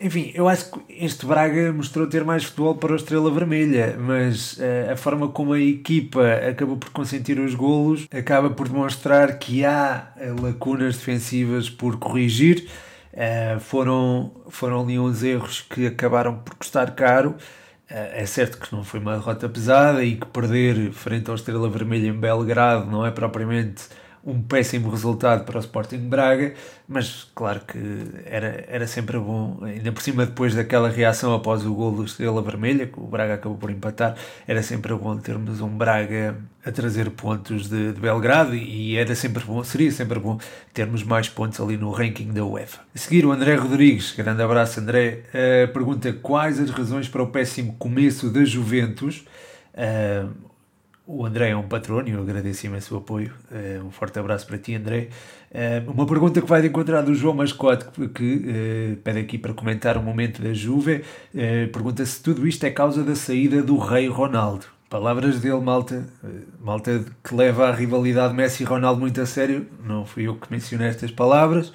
Enfim, 0.00 0.32
eu 0.34 0.48
acho 0.48 0.72
que 0.72 0.80
este 0.88 1.24
Braga 1.24 1.72
mostrou 1.72 2.08
ter 2.08 2.24
mais 2.24 2.42
futebol 2.42 2.74
para 2.74 2.94
a 2.94 2.96
Estrela 2.96 3.30
Vermelha, 3.30 3.96
mas 3.96 4.54
uh, 4.54 4.90
a 4.92 4.96
forma 4.96 5.28
como 5.28 5.52
a 5.52 5.60
equipa 5.60 6.20
acabou 6.50 6.76
por 6.76 6.90
consentir 6.90 7.38
os 7.38 7.54
golos 7.54 8.08
acaba 8.10 8.50
por 8.50 8.68
demonstrar 8.68 9.38
que 9.38 9.64
há 9.64 10.12
lacunas 10.42 10.96
defensivas 10.96 11.70
por 11.70 11.96
corrigir. 11.96 12.66
foram, 13.60 14.32
foram 14.48 14.80
ali 14.80 14.98
uns 14.98 15.22
erros 15.22 15.60
que 15.60 15.86
acabaram 15.86 16.38
por 16.38 16.54
custar 16.54 16.92
caro 16.96 17.36
é 17.88 18.26
certo 18.26 18.58
que 18.58 18.74
não 18.74 18.84
foi 18.84 19.00
uma 19.00 19.16
derrota 19.16 19.48
pesada 19.48 20.04
e 20.04 20.16
que 20.16 20.26
perder 20.26 20.92
frente 20.92 21.28
ao 21.28 21.36
Estrela 21.36 21.68
Vermelha 21.68 22.08
em 22.08 22.18
Belgrado 22.18 22.90
não 22.90 23.04
é 23.04 23.10
propriamente 23.10 23.84
um 24.24 24.40
péssimo 24.40 24.88
resultado 24.88 25.44
para 25.44 25.56
o 25.56 25.60
Sporting 25.60 26.08
Braga, 26.08 26.54
mas 26.88 27.28
claro 27.34 27.60
que 27.66 27.78
era, 28.24 28.64
era 28.68 28.86
sempre 28.86 29.18
bom, 29.18 29.58
ainda 29.62 29.90
por 29.90 30.00
cima 30.00 30.24
depois 30.24 30.54
daquela 30.54 30.88
reação 30.88 31.34
após 31.34 31.66
o 31.66 31.74
gol 31.74 31.90
do 31.90 32.04
Estrela 32.04 32.40
Vermelha, 32.40 32.86
que 32.86 33.00
o 33.00 33.06
Braga 33.06 33.34
acabou 33.34 33.58
por 33.58 33.70
empatar, 33.70 34.14
era 34.46 34.62
sempre 34.62 34.94
bom 34.94 35.16
termos 35.16 35.60
um 35.60 35.68
Braga 35.68 36.36
a 36.64 36.70
trazer 36.70 37.10
pontos 37.10 37.68
de, 37.68 37.92
de 37.92 38.00
Belgrado 38.00 38.54
e 38.54 38.96
era 38.96 39.14
sempre 39.16 39.42
bom, 39.44 39.64
seria 39.64 39.90
sempre 39.90 40.20
bom 40.20 40.38
termos 40.72 41.02
mais 41.02 41.28
pontos 41.28 41.60
ali 41.60 41.76
no 41.76 41.90
ranking 41.90 42.32
da 42.32 42.44
UEFA. 42.44 42.80
A 42.94 42.98
seguir 42.98 43.26
o 43.26 43.32
André 43.32 43.56
Rodrigues, 43.56 44.14
grande 44.16 44.42
abraço 44.42 44.78
André, 44.78 45.22
uh, 45.28 45.72
pergunta 45.72 46.12
quais 46.12 46.60
as 46.60 46.70
razões 46.70 47.08
para 47.08 47.22
o 47.22 47.26
péssimo 47.26 47.74
começo 47.74 48.30
da 48.30 48.44
Juventus, 48.44 49.24
uh, 49.74 50.51
o 51.12 51.26
André 51.26 51.50
é 51.50 51.56
um 51.56 51.68
patrono 51.68 52.08
e 52.08 52.12
eu 52.12 52.22
agradeço 52.22 52.66
imenso 52.66 52.94
o 52.94 52.98
apoio. 52.98 53.34
Uh, 53.50 53.84
um 53.84 53.90
forte 53.90 54.18
abraço 54.18 54.46
para 54.46 54.56
ti, 54.56 54.74
André. 54.74 55.08
Uh, 55.50 55.90
uma 55.90 56.06
pergunta 56.06 56.40
que 56.40 56.48
vai 56.48 56.62
de 56.62 56.68
encontrar 56.68 57.02
do 57.02 57.14
João 57.14 57.34
Mascote, 57.34 57.84
que, 58.14 58.94
uh, 58.94 58.96
pede 58.96 59.18
aqui 59.18 59.36
para 59.36 59.52
comentar 59.52 59.98
o 59.98 60.02
momento 60.02 60.40
da 60.40 60.54
Juve. 60.54 61.04
pergunta 61.70 62.04
se 62.06 62.22
tudo 62.22 62.48
isto 62.48 62.64
é 62.64 62.70
causa 62.70 63.04
da 63.04 63.14
saída 63.14 63.62
do 63.62 63.76
rei 63.76 64.08
Ronaldo. 64.08 64.64
Palavras 64.88 65.38
dele, 65.38 65.60
malta. 65.60 66.06
malta 66.60 67.04
que 67.22 67.34
leva 67.34 67.68
a 67.68 67.74
rivalidade 67.74 68.32
Messi-Ronaldo 68.32 69.00
muito 69.00 69.20
a 69.20 69.26
sério. 69.26 69.66
Não 69.84 70.06
fui 70.06 70.26
eu 70.26 70.36
que 70.36 70.50
mencionei 70.50 70.88
estas 70.88 71.10
palavras. 71.10 71.72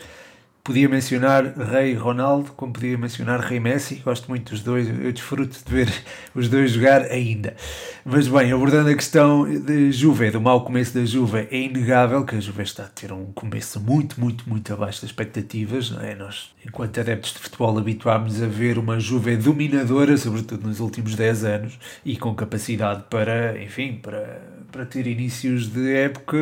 Podia 0.68 0.90
mencionar 0.90 1.46
Rei 1.58 1.94
Ronaldo, 1.94 2.52
como 2.52 2.74
podia 2.74 2.98
mencionar 2.98 3.40
Rei 3.40 3.58
Messi. 3.58 4.02
Gosto 4.04 4.28
muito 4.28 4.52
dos 4.52 4.62
dois, 4.62 4.86
eu 4.90 5.14
desfruto 5.14 5.58
de 5.66 5.74
ver 5.74 5.90
os 6.36 6.50
dois 6.50 6.72
jogar 6.72 7.04
ainda. 7.04 7.56
Mas 8.04 8.28
bem, 8.28 8.52
abordando 8.52 8.90
a 8.90 8.94
questão 8.94 9.46
de 9.62 9.94
Juve, 9.94 10.30
do 10.30 10.42
mau 10.42 10.66
começo 10.66 10.94
da 10.94 11.06
Juve, 11.06 11.48
é 11.50 11.58
inegável 11.58 12.26
que 12.26 12.36
a 12.36 12.40
Juve 12.42 12.64
está 12.64 12.84
a 12.84 12.88
ter 12.88 13.14
um 13.14 13.28
começo 13.28 13.80
muito, 13.80 14.20
muito, 14.20 14.44
muito 14.50 14.74
abaixo 14.74 15.02
das 15.04 15.10
expectativas. 15.10 15.90
Não 15.90 16.02
é? 16.02 16.14
Nós, 16.16 16.52
enquanto 16.66 17.00
adeptos 17.00 17.32
de 17.32 17.40
futebol, 17.40 17.80
habituámos 17.80 18.44
a 18.44 18.48
ver 18.48 18.78
uma 18.78 19.00
Juve 19.00 19.38
dominadora, 19.38 20.18
sobretudo 20.18 20.68
nos 20.68 20.82
últimos 20.82 21.16
10 21.16 21.46
anos, 21.46 21.80
e 22.04 22.18
com 22.18 22.36
capacidade 22.36 23.06
para, 23.10 23.58
enfim, 23.64 24.02
para 24.04 24.42
para 24.72 24.86
ter 24.86 25.08
inícios 25.08 25.72
de 25.72 25.94
época 25.94 26.38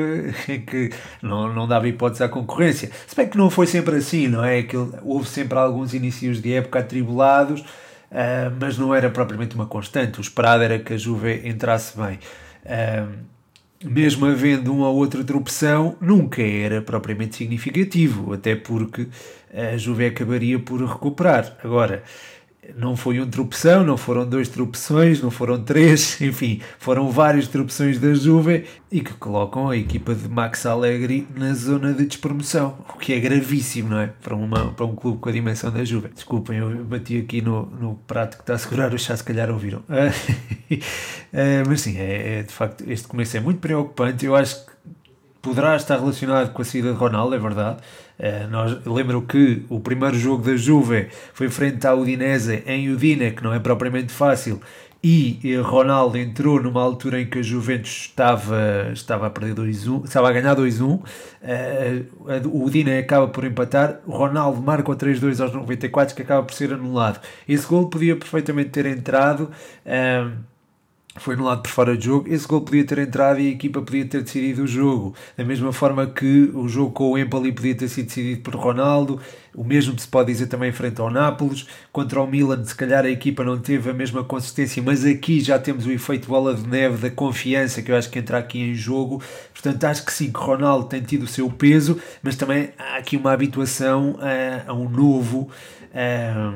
em 0.47 0.61
que 0.65 0.89
não, 1.21 1.53
não 1.53 1.67
dava 1.67 1.87
hipótese 1.87 2.23
à 2.23 2.29
concorrência. 2.29 2.89
Se 3.07 3.15
bem 3.15 3.27
que 3.27 3.37
não 3.37 3.49
foi 3.49 3.67
sempre 3.67 3.95
assim, 3.95 4.27
não 4.27 4.43
é? 4.43 4.63
Que 4.63 4.75
houve 5.03 5.27
sempre 5.27 5.57
alguns 5.57 5.93
inícios 5.93 6.41
de 6.41 6.53
época 6.53 6.79
atribulados, 6.79 7.61
uh, 7.61 8.53
mas 8.59 8.77
não 8.77 8.93
era 8.93 9.09
propriamente 9.09 9.55
uma 9.55 9.65
constante. 9.65 10.19
O 10.19 10.21
esperado 10.21 10.63
era 10.63 10.79
que 10.79 10.93
a 10.93 10.97
Juve 10.97 11.41
entrasse 11.47 11.97
bem. 11.97 12.19
Uh, 12.65 13.35
mesmo 13.83 14.25
havendo 14.25 14.73
uma 14.73 14.89
ou 14.89 14.97
outra 14.97 15.23
tropeção, 15.23 15.95
nunca 16.01 16.41
era 16.41 16.81
propriamente 16.81 17.35
significativo, 17.35 18.33
até 18.33 18.55
porque 18.55 19.07
a 19.53 19.77
Juve 19.77 20.07
acabaria 20.07 20.57
por 20.57 20.81
recuperar. 20.81 21.55
Agora, 21.63 22.03
não 22.75 22.95
foi 22.95 23.19
um 23.19 23.29
tropeção, 23.29 23.83
não 23.83 23.97
foram 23.97 24.27
dois 24.27 24.49
tropeções, 24.49 25.21
não 25.21 25.29
foram 25.29 25.61
três, 25.63 26.19
enfim, 26.21 26.61
foram 26.79 27.09
várias 27.09 27.47
tropeções 27.47 27.99
da 27.99 28.13
Juve 28.13 28.65
e 28.91 29.01
que 29.01 29.13
colocam 29.13 29.69
a 29.69 29.77
equipa 29.77 30.15
de 30.15 30.27
Max 30.27 30.65
Allegri 30.65 31.27
na 31.35 31.53
zona 31.53 31.93
de 31.93 32.05
despromoção, 32.05 32.77
o 32.93 32.97
que 32.97 33.13
é 33.13 33.19
gravíssimo, 33.19 33.89
não 33.89 33.99
é? 33.99 34.07
Para, 34.21 34.35
uma, 34.35 34.71
para 34.71 34.85
um 34.85 34.95
clube 34.95 35.19
com 35.19 35.29
a 35.29 35.31
dimensão 35.31 35.71
da 35.71 35.83
Juve. 35.83 36.09
Desculpem, 36.09 36.57
eu 36.57 36.83
bati 36.83 37.17
aqui 37.17 37.41
no, 37.41 37.65
no 37.65 37.95
prato 38.07 38.37
que 38.37 38.43
está 38.43 38.53
a 38.53 38.57
segurar 38.57 38.93
o 38.93 38.97
chá, 38.97 39.15
se 39.15 39.23
calhar 39.23 39.49
ouviram. 39.49 39.83
Eh, 41.37 41.63
mas 41.67 41.81
sim, 41.81 41.97
é, 41.97 42.39
é, 42.39 42.43
de 42.43 42.51
facto, 42.53 42.83
este 42.87 43.07
começo 43.07 43.35
é 43.35 43.41
muito 43.41 43.59
preocupante. 43.59 44.25
Eu 44.25 44.35
acho 44.35 44.65
que 44.65 44.71
poderá 45.41 45.75
estar 45.75 45.99
relacionado 45.99 46.53
com 46.53 46.61
a 46.61 46.65
saída 46.65 46.91
de 46.93 46.97
Ronaldo, 46.97 47.35
é 47.35 47.39
verdade. 47.39 47.77
Uh, 48.17 48.49
nós, 48.49 48.85
lembro 48.85 49.21
que 49.21 49.63
o 49.69 49.79
primeiro 49.79 50.17
jogo 50.17 50.43
da 50.43 50.55
Juve 50.55 51.07
foi 51.33 51.49
frente 51.49 51.85
à 51.85 51.93
Udinese 51.93 52.63
em 52.65 52.89
Udine, 52.89 53.31
que 53.31 53.43
não 53.43 53.53
é 53.53 53.59
propriamente 53.59 54.11
fácil, 54.11 54.61
e 55.07 55.55
Ronaldo 55.57 56.17
entrou 56.17 56.59
numa 56.59 56.81
altura 56.81 57.21
em 57.21 57.27
que 57.27 57.37
a 57.37 57.41
Juventus 57.43 58.07
estava, 58.07 58.89
estava 58.91 59.27
a 59.27 59.29
perder 59.29 59.53
2-1, 59.53 60.05
estava 60.05 60.29
a 60.29 60.31
ganhar 60.31 60.55
2-1, 60.55 60.81
uh, 60.81 61.05
eh, 61.43 62.41
o 62.45 62.63
Udine 62.63 62.97
acaba 62.97 63.27
por 63.27 63.43
empatar, 63.43 63.99
Ronaldo 64.07 64.59
marca 64.63 64.91
o 64.91 64.95
3-2 64.95 65.39
aos 65.43 65.53
94, 65.53 66.15
que 66.15 66.23
acaba 66.23 66.41
por 66.41 66.55
ser 66.55 66.73
anulado. 66.73 67.19
Esse 67.47 67.67
gol 67.67 67.87
podia 67.87 68.15
perfeitamente 68.15 68.71
ter 68.71 68.87
entrado. 68.87 69.51
Uh, 69.85 70.54
foi 71.17 71.35
no 71.35 71.45
lado 71.45 71.61
por 71.61 71.69
fora 71.69 71.95
do 71.95 72.03
jogo, 72.03 72.31
esse 72.31 72.45
gol 72.47 72.61
podia 72.61 72.83
ter 72.83 72.99
entrado 72.99 73.39
e 73.39 73.47
a 73.47 73.51
equipa 73.51 73.81
podia 73.81 74.05
ter 74.05 74.21
decidido 74.21 74.63
o 74.63 74.67
jogo. 74.67 75.15
Da 75.37 75.45
mesma 75.45 75.71
forma 75.71 76.05
que 76.07 76.51
o 76.53 76.67
jogo 76.67 76.91
com 76.91 77.11
o 77.11 77.17
Empoli 77.17 77.51
podia 77.53 77.73
ter 77.73 77.87
sido 77.87 78.07
decidido 78.07 78.41
por 78.41 78.55
Ronaldo, 78.55 79.19
o 79.55 79.63
mesmo 79.63 79.97
se 79.97 80.07
pode 80.07 80.31
dizer 80.31 80.47
também 80.47 80.71
frente 80.73 80.99
ao 80.99 81.09
Nápoles. 81.09 81.65
Contra 81.91 82.21
o 82.21 82.27
Milan, 82.27 82.63
se 82.65 82.75
calhar 82.75 83.05
a 83.05 83.09
equipa 83.09 83.43
não 83.43 83.57
teve 83.57 83.89
a 83.89 83.93
mesma 83.93 84.23
consistência, 84.23 84.83
mas 84.83 85.05
aqui 85.05 85.39
já 85.39 85.57
temos 85.57 85.85
o 85.85 85.91
efeito 85.91 86.27
bola 86.27 86.53
de 86.53 86.67
neve 86.67 86.97
da 86.97 87.09
confiança 87.09 87.81
que 87.81 87.91
eu 87.91 87.95
acho 87.95 88.09
que 88.09 88.19
entra 88.19 88.37
aqui 88.37 88.59
em 88.59 88.75
jogo. 88.75 89.23
Portanto, 89.53 89.83
acho 89.85 90.05
que 90.05 90.11
sim, 90.11 90.31
que 90.31 90.39
Ronaldo 90.39 90.87
tem 90.87 91.01
tido 91.01 91.23
o 91.23 91.27
seu 91.27 91.49
peso, 91.49 91.97
mas 92.21 92.35
também 92.35 92.71
há 92.77 92.97
aqui 92.97 93.15
uma 93.15 93.31
habituação 93.31 94.17
a, 94.19 94.69
a 94.69 94.73
um 94.73 94.89
novo. 94.89 95.49
A, 95.93 96.53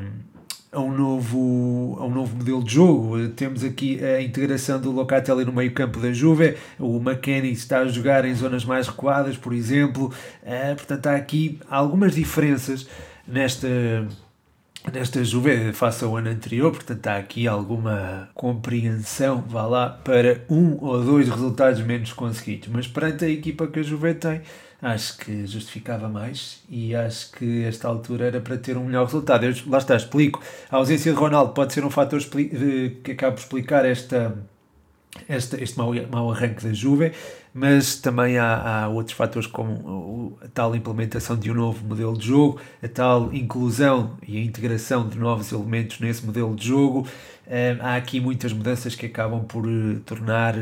a 0.71 0.79
um 0.79 0.91
novo, 0.91 1.97
a 1.99 2.05
um 2.05 2.09
novo 2.11 2.35
modelo 2.35 2.63
de 2.63 2.73
jogo. 2.73 3.29
Temos 3.29 3.63
aqui 3.63 4.03
a 4.03 4.21
integração 4.21 4.79
do 4.79 4.91
Locatelli 4.91 5.43
no 5.43 5.51
meio 5.51 5.73
campo 5.73 5.99
da 5.99 6.13
Juve, 6.13 6.57
o 6.77 6.97
McKennie 6.97 7.51
está 7.51 7.79
a 7.79 7.88
jogar 7.88 8.25
em 8.25 8.33
zonas 8.35 8.63
mais 8.63 8.88
recuadas, 8.88 9.38
por 9.38 9.53
exemplo. 9.53 10.13
Uh, 10.43 10.75
portanto, 10.75 11.07
há 11.07 11.15
aqui 11.15 11.59
algumas 11.69 12.15
diferenças 12.15 12.88
nesta 13.27 13.67
nesta 14.93 15.23
Juve 15.23 15.73
face 15.73 16.03
ao 16.03 16.15
ano 16.15 16.29
anterior, 16.29 16.71
portanto 16.71 17.05
há 17.07 17.17
aqui 17.17 17.47
alguma 17.47 18.29
compreensão, 18.33 19.43
vá 19.47 19.65
lá, 19.65 19.89
para 19.89 20.41
um 20.49 20.77
ou 20.79 21.03
dois 21.03 21.27
resultados 21.27 21.81
menos 21.81 22.13
conseguidos, 22.13 22.69
mas 22.69 22.88
perante 22.88 23.25
a 23.25 23.29
equipa 23.29 23.67
que 23.67 23.79
a 23.79 23.83
Juve 23.83 24.13
tem, 24.13 24.41
acho 24.81 25.17
que 25.17 25.45
justificava 25.45 26.07
mais 26.07 26.63
e 26.69 26.95
acho 26.95 27.31
que 27.33 27.63
esta 27.63 27.88
altura 27.88 28.27
era 28.27 28.39
para 28.41 28.57
ter 28.57 28.77
um 28.77 28.86
melhor 28.86 29.05
resultado. 29.05 29.45
Eu, 29.45 29.53
lá 29.67 29.77
está, 29.77 29.95
explico. 29.95 30.41
A 30.71 30.77
ausência 30.77 31.12
de 31.12 31.17
Ronaldo 31.17 31.53
pode 31.53 31.74
ser 31.74 31.83
um 31.83 31.89
fator 31.89 32.19
que 33.03 33.12
acaba 33.12 33.33
por 33.33 33.41
explicar 33.41 33.86
esta, 33.86 34.38
esta, 35.27 35.61
este 35.61 35.77
mau, 35.77 35.91
mau 36.11 36.31
arranque 36.31 36.63
da 36.63 36.73
Juve, 36.73 37.11
mas 37.53 37.95
também 37.95 38.37
há, 38.37 38.83
há 38.83 38.87
outros 38.87 39.15
fatores 39.15 39.47
como 39.47 40.37
a 40.43 40.47
tal 40.47 40.75
implementação 40.75 41.35
de 41.35 41.49
um 41.51 41.55
novo 41.55 41.85
modelo 41.85 42.17
de 42.17 42.27
jogo, 42.27 42.59
a 42.81 42.87
tal 42.87 43.33
inclusão 43.33 44.17
e 44.27 44.37
a 44.37 44.41
integração 44.41 45.07
de 45.07 45.17
novos 45.17 45.51
elementos 45.51 45.99
nesse 45.99 46.25
modelo 46.25 46.55
de 46.55 46.67
jogo. 46.67 47.07
Um, 47.47 47.83
há 47.83 47.95
aqui 47.95 48.19
muitas 48.19 48.53
mudanças 48.53 48.93
que 48.93 49.07
acabam 49.07 49.43
por 49.43 49.65
uh, 49.65 49.99
tornar 50.01 50.55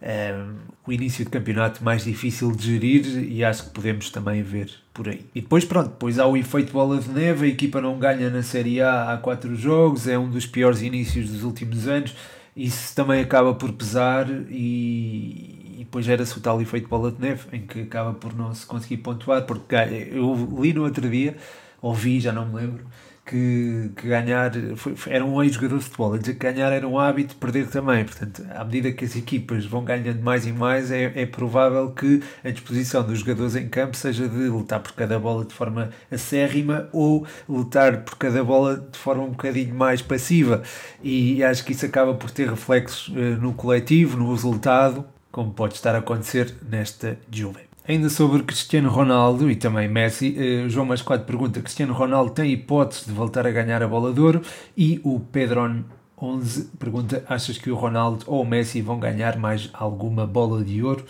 um, 0.00 0.54
o 0.86 0.92
início 0.92 1.24
de 1.24 1.30
campeonato 1.32 1.82
mais 1.82 2.04
difícil 2.04 2.52
de 2.52 2.64
gerir 2.64 3.28
e 3.28 3.42
acho 3.42 3.64
que 3.64 3.70
podemos 3.70 4.08
também 4.10 4.40
ver 4.40 4.70
por 4.94 5.08
aí. 5.08 5.26
E 5.34 5.40
depois, 5.40 5.64
pronto, 5.64 5.88
depois 5.88 6.16
há 6.20 6.26
o 6.26 6.36
efeito 6.36 6.72
bola 6.72 7.00
de 7.00 7.10
neve, 7.10 7.46
a 7.46 7.48
equipa 7.48 7.80
não 7.80 7.98
ganha 7.98 8.30
na 8.30 8.44
Série 8.44 8.80
A 8.80 9.12
há 9.12 9.16
quatro 9.16 9.56
jogos, 9.56 10.06
é 10.06 10.16
um 10.16 10.30
dos 10.30 10.46
piores 10.46 10.80
inícios 10.80 11.28
dos 11.28 11.42
últimos 11.42 11.88
anos, 11.88 12.14
isso 12.58 12.92
também 12.94 13.20
acaba 13.22 13.54
por 13.54 13.72
pesar 13.72 14.28
e, 14.50 15.76
e 15.78 15.84
depois 15.84 16.04
gera-se 16.04 16.36
o 16.36 16.40
tal 16.40 16.60
efeito 16.60 16.88
bola 16.88 17.12
de 17.12 17.20
neve, 17.20 17.46
em 17.52 17.64
que 17.64 17.82
acaba 17.82 18.12
por 18.12 18.34
não 18.34 18.52
se 18.52 18.66
conseguir 18.66 18.96
pontuar, 18.98 19.46
porque 19.46 19.76
eu 20.10 20.34
li 20.60 20.72
no 20.72 20.82
outro 20.82 21.08
dia, 21.08 21.36
ouvi, 21.80 22.18
já 22.18 22.32
não 22.32 22.46
me 22.46 22.56
lembro, 22.56 22.84
que, 23.28 23.90
que 23.94 24.08
ganhar 24.08 24.50
foi, 24.76 24.94
era 25.06 25.24
um 25.24 25.42
ex-jogador 25.42 25.78
de 25.78 25.84
futebol, 25.84 26.14
a 26.14 26.18
dizer 26.18 26.34
que 26.34 26.38
ganhar 26.38 26.72
era 26.72 26.88
um 26.88 26.98
hábito, 26.98 27.36
perder 27.36 27.68
também. 27.68 28.04
Portanto, 28.04 28.44
à 28.54 28.64
medida 28.64 28.90
que 28.92 29.04
as 29.04 29.14
equipas 29.14 29.66
vão 29.66 29.84
ganhando 29.84 30.22
mais 30.22 30.46
e 30.46 30.52
mais, 30.52 30.90
é, 30.90 31.12
é 31.14 31.26
provável 31.26 31.90
que 31.90 32.22
a 32.42 32.50
disposição 32.50 33.02
dos 33.02 33.18
jogadores 33.20 33.54
em 33.54 33.68
campo 33.68 33.96
seja 33.96 34.26
de 34.26 34.48
lutar 34.48 34.80
por 34.80 34.92
cada 34.92 35.18
bola 35.18 35.44
de 35.44 35.52
forma 35.52 35.90
acérrima 36.10 36.88
ou 36.92 37.26
lutar 37.48 38.02
por 38.04 38.16
cada 38.16 38.42
bola 38.42 38.88
de 38.90 38.98
forma 38.98 39.24
um 39.24 39.30
bocadinho 39.30 39.74
mais 39.74 40.00
passiva. 40.00 40.62
E 41.02 41.44
acho 41.44 41.64
que 41.64 41.72
isso 41.72 41.84
acaba 41.84 42.14
por 42.14 42.30
ter 42.30 42.48
reflexos 42.48 43.08
uh, 43.08 43.40
no 43.40 43.52
coletivo, 43.52 44.16
no 44.16 44.32
resultado, 44.32 45.04
como 45.30 45.52
pode 45.52 45.74
estar 45.74 45.94
a 45.94 45.98
acontecer 45.98 46.54
nesta 46.68 47.18
Juve. 47.30 47.67
Ainda 47.88 48.10
sobre 48.10 48.42
Cristiano 48.42 48.90
Ronaldo 48.90 49.50
e 49.50 49.56
também 49.56 49.88
Messi, 49.88 50.36
uh, 50.38 50.68
João 50.68 50.84
Mascote 50.84 51.24
pergunta: 51.24 51.62
Cristiano 51.62 51.94
Ronaldo 51.94 52.32
tem 52.32 52.52
hipótese 52.52 53.06
de 53.06 53.12
voltar 53.12 53.46
a 53.46 53.50
ganhar 53.50 53.82
a 53.82 53.88
bola 53.88 54.12
de 54.12 54.20
ouro? 54.20 54.42
E 54.76 55.00
o 55.02 55.18
Pedron 55.18 55.84
11 56.20 56.72
pergunta: 56.78 57.24
Achas 57.26 57.56
que 57.56 57.70
o 57.70 57.74
Ronaldo 57.74 58.26
ou 58.26 58.42
o 58.42 58.46
Messi 58.46 58.82
vão 58.82 59.00
ganhar 59.00 59.38
mais 59.38 59.70
alguma 59.72 60.26
bola 60.26 60.62
de 60.62 60.82
ouro? 60.82 61.02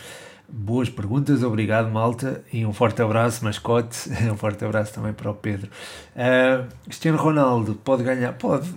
Boas 0.48 0.88
perguntas, 0.88 1.42
obrigado 1.42 1.90
malta 1.90 2.44
e 2.52 2.64
um 2.64 2.72
forte 2.72 3.02
abraço, 3.02 3.44
mascote. 3.44 4.08
Um 4.32 4.36
forte 4.36 4.64
abraço 4.64 4.94
também 4.94 5.12
para 5.12 5.32
o 5.32 5.34
Pedro. 5.34 5.68
Uh, 6.14 6.64
Cristiano 6.84 7.18
Ronaldo 7.18 7.74
pode 7.74 8.04
ganhar, 8.04 8.34
pode. 8.34 8.70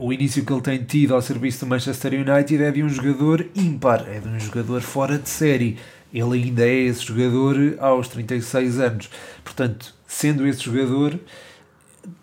O 0.00 0.12
início 0.12 0.44
que 0.44 0.52
ele 0.52 0.62
tem 0.62 0.82
tido 0.82 1.14
ao 1.14 1.22
serviço 1.22 1.64
do 1.64 1.68
Manchester 1.68 2.12
United 2.12 2.60
é 2.60 2.72
de 2.72 2.82
um 2.82 2.88
jogador 2.88 3.46
ímpar, 3.54 4.04
é 4.08 4.18
de 4.18 4.28
um 4.28 4.38
jogador 4.40 4.80
fora 4.80 5.16
de 5.16 5.28
série 5.28 5.78
ele 6.12 6.44
ainda 6.44 6.66
é 6.66 6.74
esse 6.74 7.04
jogador 7.04 7.76
aos 7.78 8.08
36 8.08 8.80
anos. 8.80 9.10
Portanto, 9.44 9.94
sendo 10.06 10.46
esse 10.46 10.64
jogador 10.64 11.18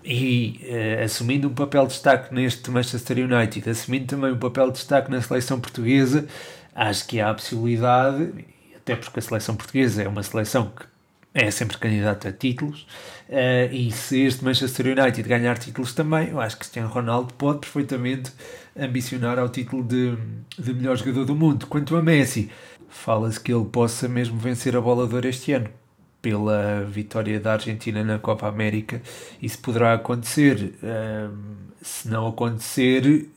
e 0.04 0.62
uh, 0.64 1.04
assumindo 1.04 1.48
um 1.48 1.54
papel 1.54 1.84
de 1.84 1.94
destaque 1.94 2.34
neste 2.34 2.70
Manchester 2.72 3.18
United, 3.20 3.70
assumindo 3.70 4.06
também 4.06 4.32
um 4.32 4.38
papel 4.38 4.68
de 4.68 4.74
destaque 4.74 5.12
na 5.12 5.22
seleção 5.22 5.60
portuguesa, 5.60 6.28
acho 6.76 7.08
que 7.08 7.20
há 7.20 7.30
a 7.30 7.34
possibilidade, 7.34 8.46
até 8.76 8.96
porque 8.96 9.20
a 9.20 9.22
seleção 9.22 9.56
portuguesa 9.56 10.04
é 10.04 10.08
uma 10.08 10.24
seleção 10.24 10.72
que 10.76 10.86
é 11.34 11.52
sempre 11.52 11.78
candidata 11.78 12.30
a 12.30 12.32
títulos, 12.32 12.88
uh, 13.30 13.72
e 13.72 13.92
se 13.92 14.22
este 14.22 14.44
Manchester 14.44 14.98
United 14.98 15.28
ganhar 15.28 15.58
títulos 15.58 15.94
também, 15.94 16.30
eu 16.30 16.42
acho 16.42 16.56
que 16.56 16.62
Cristiano 16.62 16.90
Ronaldo 16.90 17.34
pode 17.36 17.60
perfeitamente 17.60 18.32
ambicionar 18.78 19.38
ao 19.38 19.50
título 19.50 19.84
de, 19.84 20.18
de 20.58 20.74
melhor 20.74 20.98
jogador 20.98 21.26
do 21.26 21.36
mundo. 21.36 21.68
Quanto 21.68 21.96
a 21.96 22.02
Messi, 22.02 22.50
fala-se 22.90 23.40
que 23.40 23.54
ele 23.54 23.66
possa 23.66 24.08
mesmo 24.08 24.38
vencer 24.38 24.76
a 24.76 24.82
bola 24.82 25.08
de 25.08 25.28
este 25.28 25.54
ano 25.54 25.70
pela 26.22 26.84
vitória 26.84 27.40
da 27.40 27.54
Argentina 27.54 28.04
na 28.04 28.20
Copa 28.20 28.48
América. 28.48 29.02
Isso 29.42 29.60
poderá 29.60 29.94
acontecer. 29.94 30.74
se 31.82 32.10
não 32.10 32.28
acontecer, 32.28 33.30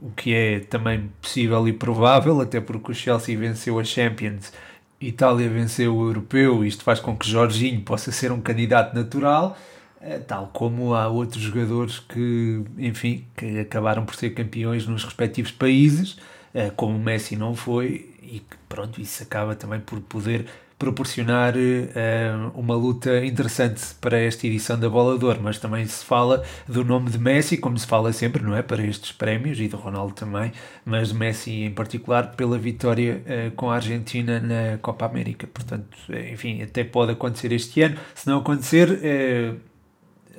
o 0.00 0.10
que 0.10 0.34
é 0.34 0.60
também 0.60 1.10
possível 1.20 1.68
e 1.68 1.72
provável, 1.72 2.40
até 2.40 2.60
porque 2.60 2.92
o 2.92 2.94
Chelsea 2.94 3.38
venceu 3.38 3.78
a 3.78 3.84
Champions 3.84 4.52
Itália 5.00 5.48
venceu 5.48 5.94
o 5.94 6.08
europeu, 6.08 6.64
isto 6.64 6.82
faz 6.82 7.00
com 7.00 7.16
que 7.16 7.28
Jorginho 7.28 7.80
possa 7.82 8.10
ser 8.10 8.32
um 8.32 8.40
candidato 8.40 8.94
natural, 8.94 9.56
eh, 10.00 10.18
tal 10.18 10.48
como 10.52 10.94
há 10.94 11.08
outros 11.08 11.42
jogadores 11.42 11.98
que, 11.98 12.62
enfim, 12.78 13.24
que 13.36 13.60
acabaram 13.60 14.04
por 14.04 14.14
ser 14.14 14.30
campeões 14.30 14.86
nos 14.86 15.04
respectivos 15.04 15.52
países, 15.52 16.16
eh, 16.54 16.70
como 16.74 16.96
o 16.96 17.00
Messi 17.00 17.36
não 17.36 17.54
foi, 17.54 18.14
e 18.28 18.42
pronto, 18.68 19.00
isso 19.00 19.22
acaba 19.22 19.54
também 19.54 19.80
por 19.80 20.00
poder 20.00 20.46
proporcionar 20.78 21.54
uh, 21.56 22.52
uma 22.54 22.74
luta 22.74 23.24
interessante 23.24 23.82
para 24.00 24.18
esta 24.18 24.46
edição 24.46 24.78
da 24.78 24.88
Bola 24.90 25.18
de 25.18 25.24
Ouro, 25.24 25.40
mas 25.42 25.58
também 25.58 25.86
se 25.86 26.04
fala 26.04 26.44
do 26.68 26.84
nome 26.84 27.10
de 27.10 27.18
Messi, 27.18 27.56
como 27.56 27.78
se 27.78 27.86
fala 27.86 28.12
sempre, 28.12 28.42
não 28.42 28.54
é, 28.54 28.62
para 28.62 28.84
estes 28.84 29.10
prémios, 29.12 29.58
e 29.58 29.68
do 29.68 29.76
Ronaldo 29.76 30.12
também, 30.12 30.52
mas 30.84 31.08
de 31.08 31.14
Messi 31.14 31.62
em 31.62 31.70
particular 31.70 32.32
pela 32.36 32.58
vitória 32.58 33.22
uh, 33.24 33.50
com 33.52 33.70
a 33.70 33.76
Argentina 33.76 34.38
na 34.38 34.78
Copa 34.78 35.06
América. 35.06 35.46
Portanto, 35.46 35.96
eh, 36.10 36.32
enfim, 36.32 36.62
até 36.62 36.84
pode 36.84 37.12
acontecer 37.12 37.52
este 37.52 37.82
ano. 37.82 37.96
Se 38.14 38.26
não 38.26 38.38
acontecer, 38.38 38.90
uh, 38.90 39.56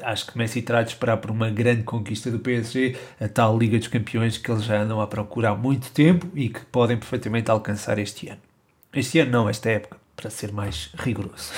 acho 0.01 0.27
que 0.27 0.37
Messi 0.37 0.61
terá 0.61 0.81
de 0.83 0.89
esperar 0.89 1.17
por 1.17 1.31
uma 1.31 1.49
grande 1.49 1.83
conquista 1.83 2.29
do 2.29 2.39
PSG, 2.39 2.95
a 3.19 3.27
tal 3.27 3.57
Liga 3.57 3.77
dos 3.77 3.87
Campeões 3.87 4.37
que 4.37 4.51
eles 4.51 4.63
já 4.63 4.81
andam 4.81 5.01
a 5.01 5.07
procurar 5.07 5.51
há 5.51 5.55
muito 5.55 5.91
tempo 5.91 6.27
e 6.35 6.49
que 6.49 6.61
podem 6.65 6.97
perfeitamente 6.97 7.49
alcançar 7.51 7.97
este 7.99 8.29
ano. 8.29 8.41
Este 8.93 9.19
ano 9.19 9.31
não, 9.31 9.49
esta 9.49 9.69
época 9.69 9.97
para 10.17 10.31
ser 10.31 10.51
mais 10.51 10.89
rigoroso. 10.97 11.51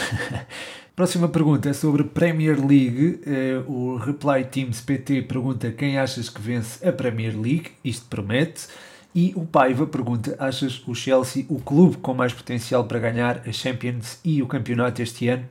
Próxima 0.95 1.29
pergunta 1.29 1.69
é 1.69 1.73
sobre 1.73 2.03
Premier 2.03 2.59
League. 2.59 3.21
Uh, 3.25 3.71
o 3.71 3.95
Reply 3.95 4.43
Teams 4.43 4.81
PT 4.81 5.21
pergunta 5.21 5.71
quem 5.71 5.97
achas 5.97 6.29
que 6.29 6.41
vence 6.41 6.85
a 6.85 6.91
Premier 6.91 7.39
League. 7.39 7.71
Isto 7.83 8.05
promete. 8.07 8.67
E 9.15 9.31
o 9.33 9.45
Paiva 9.45 9.87
pergunta: 9.87 10.35
achas 10.37 10.85
o 10.85 10.93
Chelsea 10.93 11.45
o 11.47 11.57
clube 11.57 11.97
com 11.97 12.13
mais 12.13 12.33
potencial 12.33 12.83
para 12.83 12.99
ganhar 12.99 13.41
a 13.47 13.51
Champions 13.53 14.19
e 14.25 14.43
o 14.43 14.47
campeonato 14.47 15.01
este 15.01 15.29
ano? 15.29 15.45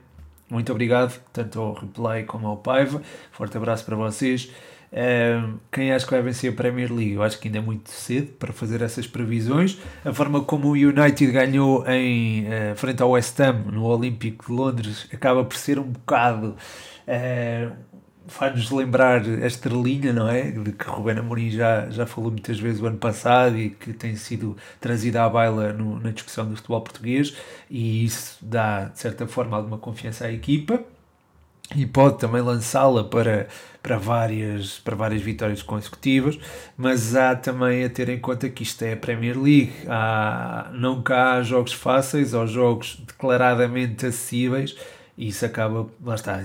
Muito 0.49 0.71
obrigado, 0.71 1.19
tanto 1.31 1.59
ao 1.59 1.73
Reply 1.73 2.23
como 2.25 2.47
ao 2.47 2.57
Paiva. 2.57 3.01
Forte 3.31 3.55
abraço 3.55 3.85
para 3.85 3.95
vocês. 3.95 4.51
Uh, 4.91 5.59
quem 5.71 5.91
acho 5.91 6.05
que 6.05 6.11
vai 6.11 6.21
vencer 6.23 6.51
a 6.51 6.55
Premier 6.55 6.91
League? 6.91 7.13
Eu 7.13 7.21
acho 7.21 7.39
que 7.39 7.47
ainda 7.47 7.59
é 7.59 7.61
muito 7.61 7.91
cedo 7.91 8.31
para 8.33 8.51
fazer 8.51 8.81
essas 8.81 9.05
previsões. 9.05 9.77
A 10.03 10.11
forma 10.11 10.43
como 10.43 10.69
o 10.69 10.71
United 10.71 11.31
ganhou 11.31 11.87
em 11.87 12.45
uh, 12.45 12.75
frente 12.75 13.01
ao 13.03 13.11
West 13.11 13.39
Ham 13.39 13.65
no 13.71 13.85
Olímpico 13.85 14.47
de 14.47 14.51
Londres 14.51 15.07
acaba 15.13 15.43
por 15.43 15.55
ser 15.55 15.77
um 15.77 15.83
bocado. 15.83 16.55
Uh, 17.07 17.71
faz-nos 18.29 18.71
lembrar 18.71 19.21
a 19.21 19.47
estrelinha, 19.47 20.13
não 20.13 20.27
é? 20.29 20.51
De 20.51 20.71
que 20.71 20.85
Ruben 20.85 21.17
Amorim 21.17 21.49
já, 21.49 21.89
já 21.89 22.05
falou 22.05 22.31
muitas 22.31 22.59
vezes 22.59 22.81
o 22.81 22.85
ano 22.85 22.97
passado 22.97 23.57
e 23.57 23.71
que 23.71 23.93
tem 23.93 24.15
sido 24.15 24.55
trazida 24.79 25.23
à 25.23 25.29
baila 25.29 25.73
no, 25.73 25.99
na 25.99 26.11
discussão 26.11 26.47
do 26.47 26.55
futebol 26.55 26.81
português, 26.81 27.35
e 27.69 28.05
isso 28.05 28.37
dá, 28.41 28.85
de 28.85 28.99
certa 28.99 29.27
forma, 29.27 29.57
alguma 29.57 29.77
confiança 29.77 30.25
à 30.25 30.31
equipa 30.31 30.83
e 31.75 31.85
pode 31.85 32.17
também 32.17 32.41
lançá-la 32.41 33.03
para, 33.03 33.47
para, 33.81 33.97
várias, 33.97 34.79
para 34.79 34.95
várias 34.95 35.21
vitórias 35.21 35.61
consecutivas, 35.61 36.39
mas 36.75 37.15
há 37.15 37.35
também 37.35 37.83
a 37.83 37.89
ter 37.89 38.09
em 38.09 38.19
conta 38.19 38.49
que 38.49 38.63
isto 38.63 38.81
é 38.83 38.93
a 38.93 38.97
Premier 38.97 39.39
League, 39.39 39.73
há, 39.87 40.71
nunca 40.73 41.33
há 41.33 41.43
jogos 41.43 41.73
fáceis 41.73 42.33
ou 42.33 42.47
jogos 42.47 43.01
declaradamente 43.05 44.05
acessíveis, 44.05 44.75
e 45.17 45.27
isso 45.27 45.45
acaba, 45.45 45.87
lá 46.03 46.15
está, 46.15 46.41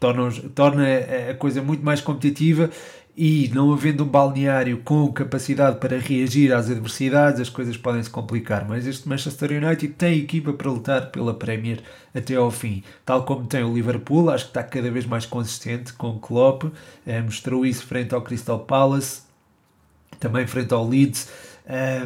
torna, 0.00 0.30
torna 0.54 0.84
a 1.30 1.34
coisa 1.34 1.62
muito 1.62 1.84
mais 1.84 2.00
competitiva 2.00 2.70
e 3.16 3.50
não 3.52 3.72
havendo 3.72 4.04
um 4.04 4.06
balneário 4.06 4.78
com 4.78 5.12
capacidade 5.12 5.78
para 5.78 5.98
reagir 5.98 6.52
às 6.54 6.70
adversidades, 6.70 7.40
as 7.40 7.50
coisas 7.50 7.76
podem 7.76 8.02
se 8.02 8.08
complicar. 8.08 8.66
Mas 8.66 8.86
este 8.86 9.06
Manchester 9.06 9.52
United 9.62 9.88
tem 9.94 10.18
equipa 10.20 10.54
para 10.54 10.70
lutar 10.70 11.10
pela 11.10 11.34
Premier 11.34 11.82
até 12.14 12.36
ao 12.36 12.50
fim, 12.50 12.82
tal 13.04 13.24
como 13.24 13.46
tem 13.46 13.62
o 13.62 13.74
Liverpool, 13.74 14.30
acho 14.30 14.44
que 14.44 14.50
está 14.50 14.62
cada 14.62 14.90
vez 14.90 15.04
mais 15.04 15.26
consistente 15.26 15.92
com 15.92 16.10
o 16.10 16.18
Klopp, 16.18 16.64
eh, 17.06 17.20
mostrou 17.20 17.66
isso 17.66 17.86
frente 17.86 18.14
ao 18.14 18.22
Crystal 18.22 18.58
Palace, 18.60 19.22
também 20.18 20.46
frente 20.46 20.72
ao 20.72 20.88
Leeds. 20.88 21.30
Eh, 21.66 22.02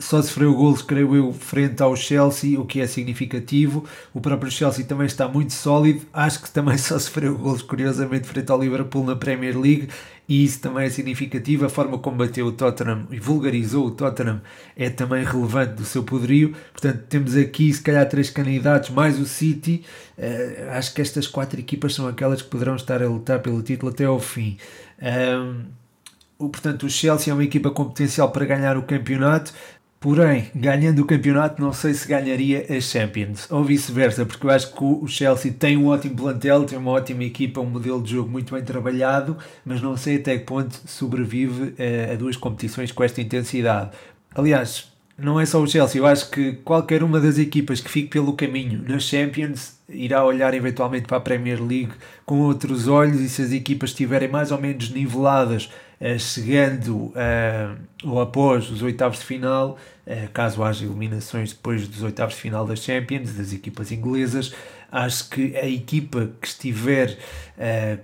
só 0.00 0.22
sofreu 0.22 0.54
golos, 0.54 0.80
creio 0.80 1.14
eu, 1.14 1.32
frente 1.32 1.82
ao 1.82 1.94
Chelsea, 1.94 2.58
o 2.58 2.64
que 2.64 2.80
é 2.80 2.86
significativo. 2.86 3.84
O 4.14 4.20
próprio 4.20 4.50
Chelsea 4.50 4.84
também 4.84 5.06
está 5.06 5.28
muito 5.28 5.52
sólido. 5.52 6.06
Acho 6.12 6.42
que 6.42 6.50
também 6.50 6.78
só 6.78 6.98
sofreu 6.98 7.36
golos, 7.36 7.62
curiosamente, 7.62 8.26
frente 8.26 8.50
ao 8.50 8.60
Liverpool 8.60 9.04
na 9.04 9.14
Premier 9.14 9.58
League. 9.58 9.88
E 10.26 10.44
isso 10.44 10.60
também 10.60 10.86
é 10.86 10.90
significativo. 10.90 11.66
A 11.66 11.68
forma 11.68 11.98
como 11.98 12.16
bateu 12.16 12.46
o 12.46 12.52
Tottenham 12.52 13.06
e 13.10 13.18
vulgarizou 13.18 13.86
o 13.86 13.90
Tottenham 13.90 14.40
é 14.76 14.88
também 14.88 15.24
relevante 15.24 15.74
do 15.74 15.84
seu 15.84 16.02
poderio. 16.02 16.54
Portanto, 16.72 17.04
temos 17.08 17.36
aqui, 17.36 17.72
se 17.72 17.82
calhar, 17.82 18.08
três 18.08 18.30
candidatos, 18.30 18.90
mais 18.90 19.20
o 19.20 19.26
City. 19.26 19.84
Uh, 20.16 20.70
acho 20.70 20.94
que 20.94 21.02
estas 21.02 21.26
quatro 21.26 21.60
equipas 21.60 21.94
são 21.94 22.06
aquelas 22.06 22.40
que 22.40 22.48
poderão 22.48 22.76
estar 22.76 23.02
a 23.02 23.08
lutar 23.08 23.40
pelo 23.40 23.60
título 23.60 23.92
até 23.92 24.04
ao 24.04 24.20
fim. 24.20 24.56
Um, 25.02 26.48
portanto, 26.48 26.86
o 26.86 26.90
Chelsea 26.90 27.30
é 27.32 27.34
uma 27.34 27.44
equipa 27.44 27.70
com 27.70 27.84
potencial 27.84 28.30
para 28.30 28.46
ganhar 28.46 28.78
o 28.78 28.82
campeonato. 28.82 29.52
Porém, 30.00 30.50
ganhando 30.54 31.00
o 31.00 31.04
campeonato, 31.04 31.60
não 31.60 31.74
sei 31.74 31.92
se 31.92 32.08
ganharia 32.08 32.64
as 32.74 32.84
Champions, 32.84 33.46
ou 33.50 33.62
vice-versa, 33.62 34.24
porque 34.24 34.46
eu 34.46 34.50
acho 34.50 34.72
que 34.72 34.82
o 34.82 35.06
Chelsea 35.06 35.52
tem 35.52 35.76
um 35.76 35.88
ótimo 35.88 36.16
plantel, 36.16 36.64
tem 36.64 36.78
uma 36.78 36.92
ótima 36.92 37.22
equipa, 37.22 37.60
um 37.60 37.66
modelo 37.66 38.02
de 38.02 38.12
jogo 38.12 38.30
muito 38.30 38.54
bem 38.54 38.64
trabalhado, 38.64 39.36
mas 39.62 39.82
não 39.82 39.98
sei 39.98 40.16
até 40.16 40.38
que 40.38 40.46
ponto 40.46 40.80
sobrevive 40.86 41.74
a, 41.78 42.14
a 42.14 42.16
duas 42.16 42.34
competições 42.34 42.90
com 42.90 43.04
esta 43.04 43.20
intensidade. 43.20 43.90
Aliás, 44.34 44.90
não 45.18 45.38
é 45.38 45.44
só 45.44 45.60
o 45.60 45.66
Chelsea, 45.66 46.00
eu 46.00 46.06
acho 46.06 46.30
que 46.30 46.54
qualquer 46.64 47.02
uma 47.02 47.20
das 47.20 47.36
equipas 47.38 47.82
que 47.82 47.90
fique 47.90 48.08
pelo 48.08 48.32
caminho 48.32 48.82
nas 48.88 49.02
Champions 49.02 49.78
irá 49.86 50.24
olhar 50.24 50.54
eventualmente 50.54 51.06
para 51.06 51.18
a 51.18 51.20
Premier 51.20 51.62
League 51.62 51.92
com 52.24 52.40
outros 52.40 52.88
olhos 52.88 53.20
e 53.20 53.28
se 53.28 53.42
as 53.42 53.52
equipas 53.52 53.90
estiverem 53.90 54.30
mais 54.30 54.50
ou 54.50 54.58
menos 54.58 54.88
niveladas 54.88 55.68
eh, 55.68 55.89
chegando 56.18 56.96
uh, 56.96 57.76
ou 58.04 58.20
após 58.20 58.70
os 58.70 58.82
oitavos 58.82 59.18
de 59.18 59.24
final, 59.24 59.78
uh, 60.06 60.30
caso 60.32 60.62
haja 60.62 60.84
eliminações 60.84 61.52
depois 61.52 61.86
dos 61.86 62.02
oitavos 62.02 62.34
de 62.34 62.40
final 62.40 62.66
das 62.66 62.80
Champions, 62.80 63.34
das 63.34 63.52
equipas 63.52 63.92
inglesas, 63.92 64.54
acho 64.90 65.28
que 65.28 65.56
a 65.56 65.66
equipa 65.66 66.30
que 66.40 66.48
estiver 66.48 67.16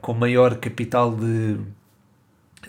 com 0.00 0.14
maior 0.14 0.54
capital 0.56 1.16
de, 1.16 1.56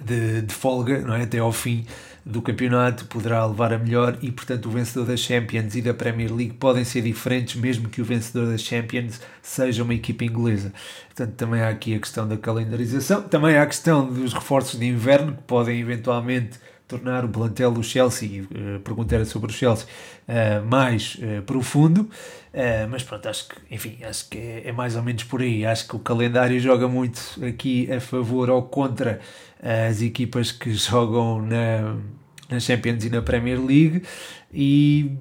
de, 0.01 0.41
de 0.41 0.53
folga 0.53 1.01
não 1.01 1.13
é? 1.13 1.21
até 1.21 1.37
ao 1.37 1.51
fim 1.51 1.85
do 2.27 2.41
campeonato 2.41 3.05
poderá 3.05 3.45
levar 3.45 3.73
a 3.73 3.77
melhor 3.77 4.17
e, 4.21 4.31
portanto, 4.31 4.65
o 4.67 4.69
vencedor 4.69 5.05
das 5.05 5.19
Champions 5.19 5.75
e 5.75 5.81
da 5.81 5.93
Premier 5.93 6.33
League 6.33 6.53
podem 6.53 6.83
ser 6.83 7.01
diferentes, 7.01 7.55
mesmo 7.55 7.87
que 7.89 8.01
o 8.01 8.05
vencedor 8.05 8.47
das 8.47 8.61
Champions 8.61 9.21
seja 9.41 9.83
uma 9.83 9.93
equipa 9.93 10.25
inglesa. 10.25 10.73
Portanto, 11.07 11.35
também 11.35 11.61
há 11.61 11.69
aqui 11.69 11.95
a 11.95 11.99
questão 11.99 12.27
da 12.27 12.37
calendarização, 12.37 13.21
também 13.23 13.55
há 13.55 13.63
a 13.63 13.65
questão 13.65 14.11
dos 14.11 14.33
reforços 14.33 14.79
de 14.79 14.85
inverno 14.85 15.33
que 15.33 15.43
podem 15.43 15.79
eventualmente 15.79 16.59
tornar 16.87 17.25
o 17.25 17.29
plantel 17.29 17.71
do 17.71 17.83
Chelsea, 17.83 18.43
a 18.43 18.55
eh, 18.55 19.15
era 19.15 19.25
sobre 19.25 19.51
o 19.51 19.53
Chelsea, 19.53 19.85
uh, 20.27 20.65
mais 20.65 21.15
uh, 21.15 21.41
profundo, 21.41 22.09
mas 22.89 23.03
pronto, 23.03 23.29
acho 23.29 23.49
que, 23.49 23.55
enfim, 23.69 23.99
acho 24.03 24.29
que 24.29 24.37
é, 24.37 24.69
é, 24.69 24.71
mais 24.71 24.95
ou 24.95 25.03
menos 25.03 25.23
por 25.23 25.41
aí, 25.41 25.63
acho 25.63 25.87
que 25.87 25.95
o 25.95 25.99
calendário 25.99 26.59
joga 26.59 26.87
muito 26.87 27.21
aqui 27.45 27.91
a 27.91 27.99
favor 27.99 28.49
ou 28.49 28.63
contra 28.63 29.19
as 29.61 30.01
equipas 30.01 30.51
que 30.51 30.73
jogam 30.73 31.41
na, 31.41 31.95
na 32.49 32.59
Champions 32.59 33.03
e 33.03 33.09
na 33.09 33.21
Premier 33.21 33.63
League 33.63 34.03
e, 34.53 35.11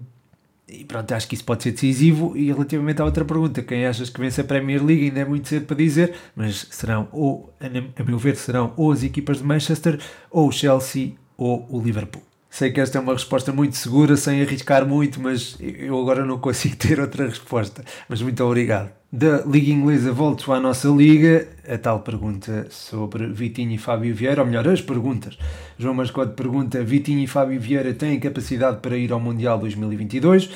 e, 0.68 0.84
pronto, 0.84 1.12
acho 1.12 1.28
que 1.28 1.34
isso 1.34 1.44
pode 1.44 1.62
ser 1.62 1.72
decisivo. 1.72 2.36
E 2.36 2.46
relativamente 2.46 3.00
à 3.00 3.04
outra 3.04 3.24
pergunta, 3.24 3.62
quem 3.62 3.86
achas 3.86 4.10
que 4.10 4.20
vence 4.20 4.40
a 4.40 4.44
Premier 4.44 4.84
League 4.84 5.04
ainda 5.04 5.20
é 5.20 5.24
muito 5.24 5.48
cedo 5.48 5.66
para 5.66 5.76
dizer, 5.76 6.14
mas 6.34 6.66
serão 6.70 7.08
ou, 7.12 7.52
a 7.60 8.04
meu 8.04 8.18
ver, 8.18 8.36
serão 8.36 8.72
ou 8.76 8.92
as 8.92 9.02
equipas 9.02 9.38
de 9.38 9.44
Manchester, 9.44 10.00
ou 10.30 10.48
o 10.48 10.52
Chelsea, 10.52 11.14
ou 11.36 11.66
o 11.70 11.80
Liverpool. 11.80 12.22
Sei 12.48 12.72
que 12.72 12.80
esta 12.80 12.96
é 12.96 13.00
uma 13.00 13.12
resposta 13.12 13.52
muito 13.52 13.76
segura, 13.76 14.16
sem 14.16 14.40
arriscar 14.40 14.86
muito, 14.86 15.20
mas 15.20 15.58
eu 15.60 16.00
agora 16.00 16.24
não 16.24 16.38
consigo 16.38 16.74
ter 16.80 16.98
outra 16.98 17.26
resposta. 17.28 17.84
Mas 18.08 18.22
muito 18.22 18.42
obrigado. 18.42 18.90
Da 19.12 19.42
Liga 19.46 19.70
Inglesa, 19.70 20.10
volto 20.10 20.52
à 20.52 20.58
nossa 20.58 20.88
Liga. 20.88 21.46
A 21.68 21.78
tal 21.78 22.00
pergunta 22.00 22.66
sobre 22.70 23.28
Vitinho 23.28 23.70
e 23.70 23.78
Fábio 23.78 24.12
Vieira, 24.12 24.42
ou 24.42 24.46
melhor, 24.46 24.66
as 24.66 24.82
perguntas. 24.82 25.38
João 25.78 25.94
Mascote 25.94 26.34
pergunta: 26.34 26.82
Vitinho 26.82 27.20
e 27.20 27.26
Fábio 27.28 27.60
Vieira 27.60 27.94
têm 27.94 28.18
capacidade 28.18 28.78
para 28.80 28.96
ir 28.96 29.12
ao 29.12 29.20
Mundial 29.20 29.60
2022? 29.60 30.46
Uh, 30.46 30.50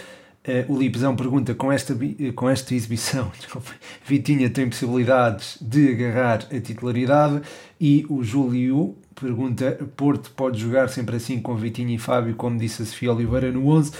o 0.69 0.77
Lipzão 0.77 1.15
pergunta: 1.15 1.55
com 1.55 1.71
esta, 1.71 1.97
com 2.35 2.51
esta 2.51 2.75
exibição, 2.75 3.31
Vitinha 4.05 4.51
tem 4.51 4.69
possibilidades 4.69 5.57
de 5.61 5.93
agarrar 5.93 6.49
a 6.51 6.61
titularidade? 6.61 7.43
E 7.81 8.05
o 8.09 8.25
Júlio 8.25 8.97
pergunta: 9.15 9.79
Porto 9.97 10.33
pode 10.33 10.59
jogar 10.59 10.89
sempre 10.89 11.15
assim 11.15 11.41
com 11.41 11.55
Vitinho 11.55 11.91
e 11.91 11.99
Fábio, 11.99 12.35
como 12.35 12.59
disse 12.59 12.83
a 12.83 12.85
Sofia 12.85 13.13
Oliveira 13.13 13.53
no 13.53 13.69
11? 13.69 13.93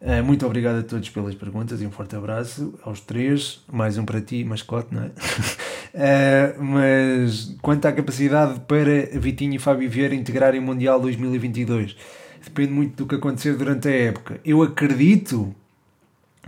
Eh, 0.00 0.20
muito 0.20 0.44
obrigado 0.44 0.78
a 0.80 0.82
todos 0.82 1.08
pelas 1.08 1.34
perguntas 1.34 1.80
e 1.80 1.86
um 1.86 1.90
forte 1.90 2.14
abraço 2.16 2.74
aos 2.82 3.00
três. 3.00 3.64
Mais 3.72 3.96
um 3.96 4.04
para 4.04 4.20
ti, 4.20 4.44
mascote, 4.44 4.94
não 4.94 5.04
é? 5.04 5.06
uh, 5.06 6.62
mas 6.62 7.56
quanto 7.62 7.86
à 7.86 7.92
capacidade 7.92 8.60
para 8.60 9.18
Vitinho 9.18 9.54
e 9.54 9.58
Fábio 9.58 9.88
Vieira 9.88 10.14
integrarem 10.14 10.60
o 10.60 10.62
Mundial 10.62 11.00
2022, 11.00 11.96
depende 12.44 12.72
muito 12.72 12.96
do 12.96 13.06
que 13.06 13.14
acontecer 13.14 13.56
durante 13.56 13.88
a 13.88 13.92
época. 13.92 14.38
Eu 14.44 14.62
acredito 14.62 15.54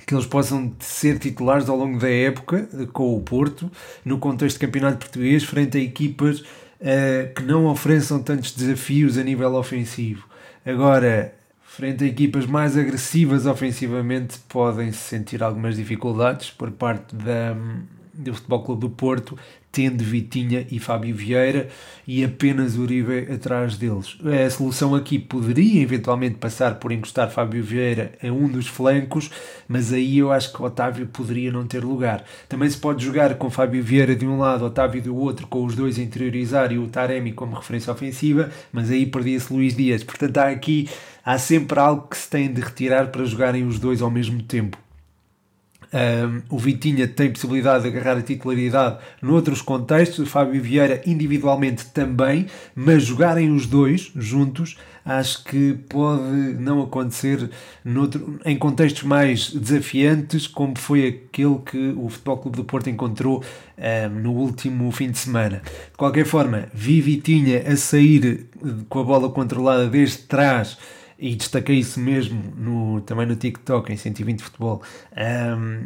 que 0.06 0.14
eles 0.14 0.26
possam 0.26 0.72
ser 0.78 1.18
titulares 1.18 1.68
ao 1.68 1.76
longo 1.76 1.98
da 1.98 2.08
época 2.08 2.68
com 2.92 3.16
o 3.16 3.20
Porto, 3.20 3.70
no 4.04 4.18
contexto 4.18 4.58
de 4.58 4.66
campeonato 4.66 4.98
português, 4.98 5.42
frente 5.42 5.76
a 5.78 5.80
equipas 5.80 6.40
uh, 6.40 7.34
que 7.34 7.42
não 7.42 7.66
ofereçam 7.66 8.22
tantos 8.22 8.52
desafios 8.52 9.16
a 9.16 9.22
nível 9.22 9.54
ofensivo. 9.54 10.28
Agora, 10.64 11.37
frente 11.78 12.02
a 12.02 12.08
equipas 12.08 12.44
mais 12.44 12.76
agressivas 12.76 13.46
ofensivamente, 13.46 14.36
podem 14.48 14.90
-se 14.90 14.98
sentir 14.98 15.44
algumas 15.44 15.76
dificuldades 15.76 16.50
por 16.50 16.72
parte 16.72 17.14
da, 17.14 17.56
do 18.12 18.34
Futebol 18.34 18.64
Clube 18.64 18.80
do 18.80 18.90
Porto 18.90 19.38
tendo 19.70 20.02
Vitinha 20.02 20.66
e 20.72 20.80
Fábio 20.80 21.14
Vieira 21.14 21.68
e 22.04 22.24
apenas 22.24 22.76
Uribe 22.76 23.30
atrás 23.32 23.76
deles. 23.76 24.16
A 24.24 24.50
solução 24.50 24.94
aqui 24.94 25.20
poderia 25.20 25.80
eventualmente 25.80 26.36
passar 26.36 26.76
por 26.80 26.90
encostar 26.90 27.30
Fábio 27.30 27.62
Vieira 27.62 28.12
a 28.20 28.26
um 28.26 28.48
dos 28.48 28.66
flancos, 28.66 29.30
mas 29.68 29.92
aí 29.92 30.18
eu 30.18 30.32
acho 30.32 30.52
que 30.52 30.60
Otávio 30.60 31.06
poderia 31.06 31.52
não 31.52 31.64
ter 31.64 31.84
lugar. 31.84 32.24
Também 32.48 32.68
se 32.68 32.76
pode 32.76 33.04
jogar 33.04 33.36
com 33.36 33.50
Fábio 33.50 33.80
Vieira 33.80 34.16
de 34.16 34.26
um 34.26 34.38
lado, 34.38 34.64
Otávio 34.64 35.00
do 35.00 35.14
outro, 35.14 35.46
com 35.46 35.64
os 35.64 35.76
dois 35.76 35.96
a 35.96 36.02
interiorizar 36.02 36.72
e 36.72 36.78
o 36.78 36.88
Taremi 36.88 37.32
como 37.32 37.54
referência 37.54 37.92
ofensiva, 37.92 38.50
mas 38.72 38.90
aí 38.90 39.06
perdia-se 39.06 39.52
Luís 39.52 39.76
Dias. 39.76 40.02
Portanto, 40.02 40.38
há 40.38 40.48
aqui 40.48 40.88
há 41.28 41.36
sempre 41.36 41.78
algo 41.78 42.08
que 42.08 42.16
se 42.16 42.30
tem 42.30 42.50
de 42.50 42.58
retirar 42.58 43.08
para 43.08 43.22
jogarem 43.22 43.66
os 43.66 43.78
dois 43.78 44.00
ao 44.00 44.10
mesmo 44.10 44.42
tempo. 44.42 44.78
Um, 45.92 46.56
o 46.56 46.58
Vitinha 46.58 47.06
tem 47.06 47.30
possibilidade 47.30 47.82
de 47.82 47.88
agarrar 47.88 48.16
a 48.16 48.22
titularidade 48.22 48.98
noutros 49.20 49.60
contextos, 49.60 50.20
o 50.20 50.26
Fábio 50.26 50.62
Vieira 50.62 51.02
individualmente 51.04 51.84
também, 51.86 52.46
mas 52.74 53.04
jogarem 53.04 53.52
os 53.52 53.66
dois 53.66 54.10
juntos 54.16 54.78
acho 55.04 55.44
que 55.44 55.74
pode 55.88 56.22
não 56.58 56.82
acontecer 56.82 57.50
noutro, 57.84 58.40
em 58.44 58.56
contextos 58.56 59.02
mais 59.02 59.50
desafiantes, 59.50 60.46
como 60.46 60.78
foi 60.78 61.08
aquele 61.08 61.58
que 61.58 61.94
o 61.96 62.08
Futebol 62.08 62.38
Clube 62.38 62.56
do 62.56 62.64
Porto 62.64 62.88
encontrou 62.88 63.44
um, 63.76 64.08
no 64.20 64.32
último 64.32 64.90
fim 64.92 65.10
de 65.10 65.18
semana. 65.18 65.60
De 65.90 65.96
qualquer 65.96 66.24
forma, 66.24 66.68
vi 66.72 67.02
Vitinha 67.02 67.70
a 67.70 67.76
sair 67.76 68.46
com 68.88 69.00
a 69.00 69.04
bola 69.04 69.28
controlada 69.28 69.86
desde 69.88 70.18
trás 70.22 70.78
e 71.18 71.34
destaquei 71.34 71.76
isso 71.76 71.98
mesmo 71.98 72.40
no, 72.56 73.00
também 73.00 73.26
no 73.26 73.34
TikTok, 73.34 73.92
em 73.92 73.96
120 73.96 74.42
Futebol, 74.42 74.82
um, 75.16 75.80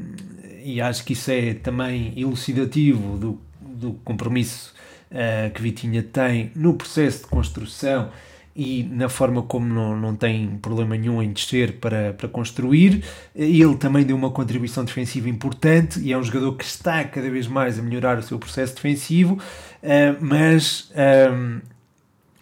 e 0.62 0.80
acho 0.80 1.04
que 1.04 1.14
isso 1.14 1.30
é 1.30 1.54
também 1.54 2.12
elucidativo 2.16 3.16
do, 3.16 3.40
do 3.60 3.92
compromisso 4.04 4.74
uh, 5.10 5.50
que 5.52 5.62
Vitinha 5.62 6.02
tem 6.02 6.52
no 6.54 6.74
processo 6.74 7.20
de 7.20 7.26
construção 7.28 8.10
e 8.54 8.82
na 8.82 9.08
forma 9.08 9.42
como 9.42 9.66
não, 9.66 9.98
não 9.98 10.14
tem 10.14 10.58
problema 10.58 10.94
nenhum 10.94 11.22
em 11.22 11.32
descer 11.32 11.78
para, 11.78 12.12
para 12.12 12.28
construir. 12.28 13.02
Ele 13.34 13.74
também 13.76 14.04
deu 14.04 14.14
uma 14.14 14.30
contribuição 14.30 14.84
defensiva 14.84 15.30
importante 15.30 15.98
e 16.00 16.12
é 16.12 16.18
um 16.18 16.22
jogador 16.22 16.52
que 16.56 16.64
está 16.64 17.02
cada 17.04 17.30
vez 17.30 17.46
mais 17.46 17.78
a 17.78 17.82
melhorar 17.82 18.18
o 18.18 18.22
seu 18.22 18.38
processo 18.38 18.74
defensivo, 18.74 19.34
uh, 19.34 20.18
mas 20.20 20.92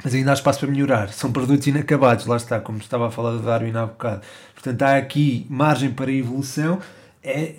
mas 0.03 0.15
ainda 0.15 0.31
há 0.31 0.35
espaço 0.35 0.61
para 0.61 0.69
melhorar. 0.69 1.11
São 1.11 1.33
produtos 1.33 1.67
inacabados, 1.67 2.27
lá 2.27 2.37
está, 2.37 2.61
como 2.61 2.79
estava 2.79 3.09
a 3.09 3.11
falar 3.11 3.33
do 3.33 3.43
Darwin 3.43 3.77
há 3.77 3.87
bocado. 3.87 4.23
Portanto, 4.55 4.83
há 4.83 4.97
aqui 4.97 5.47
margem 5.49 5.91
para 5.91 6.11
evolução. 6.11 6.79
É, 7.23 7.55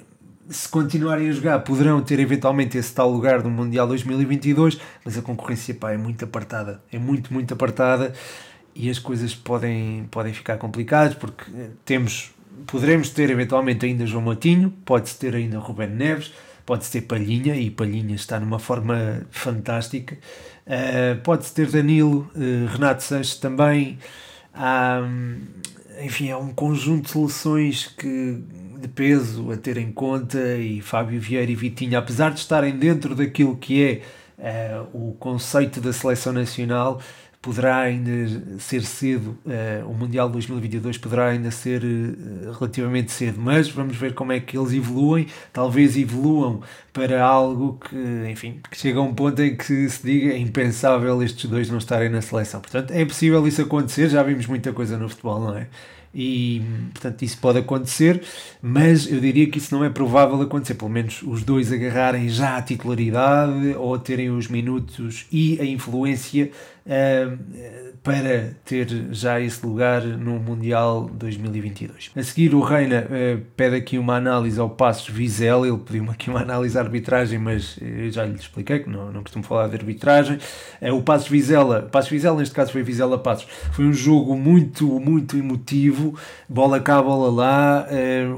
se 0.49 0.67
continuarem 0.67 1.30
a 1.30 1.32
jogar, 1.32 1.60
poderão 1.60 2.01
ter 2.01 2.19
eventualmente 2.19 2.77
esse 2.77 2.93
tal 2.93 3.10
lugar 3.10 3.43
no 3.43 3.49
Mundial 3.49 3.88
2022, 3.88 4.80
mas 5.06 5.17
a 5.17 5.21
concorrência 5.21 5.73
pá, 5.73 5.91
é 5.91 5.97
muito 5.97 6.25
apartada. 6.25 6.82
É 6.91 6.99
muito, 6.99 7.34
muito 7.34 7.54
apartada 7.54 8.13
e 8.75 8.89
as 8.89 8.99
coisas 8.99 9.36
podem, 9.36 10.08
podem 10.10 10.34
ficar 10.34 10.58
complicadas 10.58 11.15
porque 11.15 11.43
eh, 11.56 11.69
temos, 11.86 12.32
poderemos 12.67 13.10
ter 13.10 13.30
eventualmente 13.30 13.86
ainda 13.86 14.06
João 14.06 14.23
Matinho, 14.23 14.71
pode-se 14.86 15.17
ter 15.17 15.36
ainda 15.36 15.60
Ruben 15.60 15.89
Neves, 15.89 16.34
pode-se 16.65 16.91
ter 16.91 17.01
Palhinha 17.01 17.56
e 17.56 17.69
Palhinha 17.69 18.15
está 18.15 18.39
numa 18.39 18.60
forma 18.60 19.25
fantástica. 19.30 20.17
Uh, 20.65 21.19
Pode-se 21.24 21.54
ter 21.54 21.67
Danilo, 21.69 22.30
uh, 22.36 22.67
Renato 22.71 23.04
Sanches 23.04 23.36
também. 23.36 23.97
Há, 24.54 25.02
enfim, 26.04 26.30
é 26.30 26.36
um 26.36 26.54
conjunto 26.54 27.06
de 27.06 27.12
seleções 27.12 27.88
que, 27.88 28.43
de 28.80 28.88
peso 28.88 29.52
a 29.52 29.58
ter 29.58 29.78
em 29.78 29.91
conta 29.91 30.39
e 30.58 30.82
Fábio 30.82 31.19
Vieira 31.19 31.52
e 31.52 31.56
Vitinha, 31.56 32.00
apesar 32.00 32.32
de 32.32 32.39
estarem 32.39 32.78
dentro 32.78 33.15
daquilo 33.15 33.56
que 33.56 34.02
é 34.38 34.84
uh, 34.84 35.10
o 35.10 35.13
conceito 35.13 35.80
da 35.80 35.93
seleção 35.93 36.34
nacional, 36.34 37.02
poderá 37.41 37.77
ainda 37.77 38.60
ser 38.60 38.84
cedo, 38.84 39.36
uh, 39.45 39.89
o 39.89 39.93
Mundial 39.95 40.30
2022 40.30 40.97
poderá 40.99 41.30
ainda 41.30 41.49
ser 41.49 41.84
uh, 41.84 42.51
relativamente 42.51 43.12
cedo, 43.12 43.39
mas 43.41 43.67
vamos 43.67 43.97
ver 43.97 44.13
como 44.13 44.32
é 44.32 44.39
que 44.39 44.58
eles 44.58 44.71
evoluem, 44.73 45.25
talvez 45.51 45.97
evoluam 45.97 46.62
para 46.93 47.23
algo 47.23 47.80
que, 47.80 48.30
enfim, 48.30 48.60
que 48.69 48.77
chega 48.77 48.99
a 48.99 49.01
um 49.01 49.13
ponto 49.13 49.41
em 49.41 49.56
que 49.56 49.89
se 49.89 50.06
diga 50.06 50.34
é 50.34 50.38
impensável 50.38 51.23
estes 51.23 51.49
dois 51.49 51.69
não 51.69 51.80
estarem 51.80 52.10
na 52.10 52.21
seleção. 52.21 52.62
Portanto, 52.62 52.91
é 52.91 53.04
possível 53.06 53.45
isso 53.47 53.62
acontecer, 53.62 54.10
já 54.10 54.21
vimos 54.21 54.45
muita 54.45 54.71
coisa 54.71 54.95
no 54.97 55.10
futebol, 55.10 55.39
não 55.39 55.58
é? 55.58 55.67
e 56.13 56.62
portanto 56.93 57.21
isso 57.21 57.38
pode 57.38 57.60
acontecer, 57.60 58.21
mas 58.62 59.10
eu 59.10 59.19
diria 59.19 59.49
que 59.49 59.58
isso 59.58 59.73
não 59.73 59.84
é 59.84 59.89
provável 59.89 60.41
acontecer, 60.41 60.75
pelo 60.75 60.91
menos 60.91 61.21
os 61.23 61.43
dois 61.43 61.71
agarrarem 61.71 62.27
já 62.30 62.58
a 62.58 62.62
titularidade 62.62 63.75
ou 63.77 63.97
terem 63.97 64.30
os 64.30 64.47
minutos 64.47 65.25
e 65.32 65.58
a 65.62 65.65
influência 65.65 66.51
uh, 66.86 67.91
para 68.04 68.56
ter 68.65 68.88
já 69.12 69.39
esse 69.39 69.65
lugar 69.65 70.02
no 70.02 70.39
Mundial 70.39 71.10
2022. 71.13 72.12
A 72.15 72.24
seguir 72.24 72.56
o 72.56 72.62
Reina 72.62 73.06
uh, 73.06 73.41
pede 73.56 73.76
aqui 73.76 73.98
uma 73.98 74.15
análise 74.15 74.60
ao 74.60 74.70
Passos 74.70 75.10
Vizela, 75.10 75.67
ele 75.67 75.78
pediu-me 75.78 76.10
aqui 76.10 76.30
uma 76.30 76.41
análise 76.41 76.78
à 76.78 76.82
arbitragem, 76.82 77.38
mas 77.38 77.78
eu 77.82 78.10
já 78.10 78.26
lhe 78.26 78.36
expliquei 78.36 78.80
que 78.80 78.89
não, 78.89 79.12
não 79.12 79.22
costumo 79.22 79.44
falar 79.44 79.67
de 79.67 79.76
arbitragem. 79.76 80.39
Uh, 80.82 80.96
o 80.96 81.04
Passos 81.04 81.28
Vizela, 81.28 81.84
Passos 81.84 82.10
Vizela 82.10 82.39
neste 82.39 82.56
caso 82.56 82.72
foi 82.72 82.84
Vizela 82.84 83.17
Passos, 83.17 83.48
foi 83.72 83.86
um 83.86 83.94
jogo 83.94 84.36
muito, 84.36 85.00
muito 85.00 85.38
emotivo, 85.38 86.17
bola 86.50 86.80
cá, 86.80 87.02
bola 87.02 87.32
lá, 87.32 87.88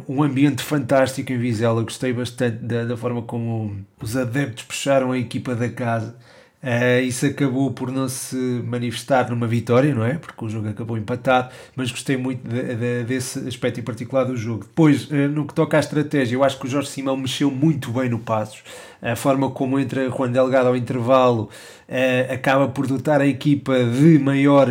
um 0.08 0.22
ambiente 0.24 0.62
fantástico 0.62 1.32
em 1.32 1.38
Vizela, 1.38 1.82
gostei 1.84 2.12
bastante 2.12 2.58
da, 2.58 2.84
da 2.86 2.98
forma 2.98 3.22
como 3.22 3.78
os 4.02 4.18
adeptos 4.18 4.64
puxaram 4.64 5.12
a 5.12 5.18
equipa 5.18 5.56
da 5.56 5.70
casa 5.70 6.16
Uh, 6.64 7.04
isso 7.04 7.26
acabou 7.26 7.72
por 7.72 7.92
não 7.92 8.08
se 8.08 8.38
manifestar 8.66 9.30
numa 9.30 9.46
vitória, 9.46 9.94
não 9.94 10.06
é? 10.06 10.14
Porque 10.14 10.46
o 10.46 10.48
jogo 10.48 10.70
acabou 10.70 10.98
empatado, 10.98 11.50
mas 11.76 11.92
gostei 11.92 12.16
muito 12.16 12.48
de, 12.48 12.76
de, 12.76 13.04
desse 13.04 13.46
aspecto 13.46 13.82
em 13.82 13.84
particular 13.84 14.24
do 14.24 14.38
jogo. 14.38 14.64
Depois, 14.64 15.12
uh, 15.12 15.28
no 15.28 15.46
que 15.46 15.54
toca 15.54 15.76
à 15.76 15.80
estratégia, 15.82 16.38
eu 16.38 16.44
acho 16.44 16.58
que 16.58 16.66
o 16.66 16.70
Jorge 16.70 16.88
Simão 16.88 17.18
mexeu 17.18 17.52
muito 17.52 17.92
bem 17.92 18.08
no 18.08 18.18
Passos. 18.18 18.64
A 19.02 19.14
forma 19.18 19.50
como 19.52 19.78
entra 19.78 20.10
Juan 20.10 20.32
Delgado 20.32 20.70
ao 20.70 20.78
intervalo 20.78 21.50
uh, 21.90 22.34
acaba 22.34 22.70
por 22.70 22.88
dotar 22.88 23.20
a 23.20 23.28
equipa 23.28 23.84
de 23.84 24.18
maior 24.18 24.70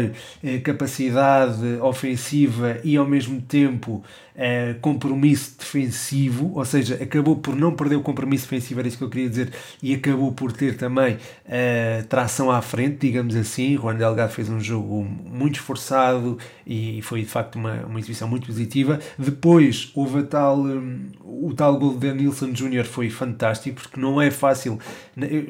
capacidade 0.64 1.76
ofensiva 1.82 2.78
e 2.82 2.96
ao 2.96 3.04
mesmo 3.04 3.38
tempo 3.42 4.02
uh, 4.36 4.78
compromisso 4.80 5.56
defensivo, 5.58 6.52
ou 6.54 6.64
seja, 6.64 6.94
acabou 7.02 7.36
por 7.36 7.54
não 7.54 7.74
perder 7.74 7.96
o 7.96 8.02
compromisso 8.02 8.44
defensivo, 8.44 8.80
era 8.80 8.88
isso 8.88 8.98
que 8.98 9.04
eu 9.04 9.10
queria 9.10 9.28
dizer, 9.28 9.52
e 9.82 9.94
acabou 9.94 10.32
por 10.32 10.52
ter 10.52 10.76
também 10.76 11.14
uh, 11.14 12.06
tração 12.08 12.50
à 12.50 12.60
frente, 12.62 12.98
digamos 13.06 13.36
assim. 13.36 13.76
Juan 13.76 13.94
Delgado 13.94 14.32
fez 14.32 14.48
um 14.48 14.60
jogo 14.60 15.04
muito 15.04 15.56
esforçado 15.56 16.38
e 16.66 17.00
foi 17.02 17.20
de 17.22 17.28
facto 17.28 17.56
uma, 17.56 17.74
uma 17.86 17.98
exibição 17.98 18.28
muito 18.28 18.46
positiva. 18.46 18.98
Depois 19.18 19.90
houve 19.94 20.20
a 20.20 20.22
tal, 20.22 20.58
um, 20.60 21.06
o 21.24 21.52
tal 21.54 21.78
gol 21.78 21.94
de 21.94 21.98
Denilson 21.98 22.54
Júnior 22.54 22.84
foi 22.84 23.10
fantástico, 23.10 23.80
porque 23.80 24.00
não 24.00 24.20
é 24.20 24.30
fácil, 24.30 24.78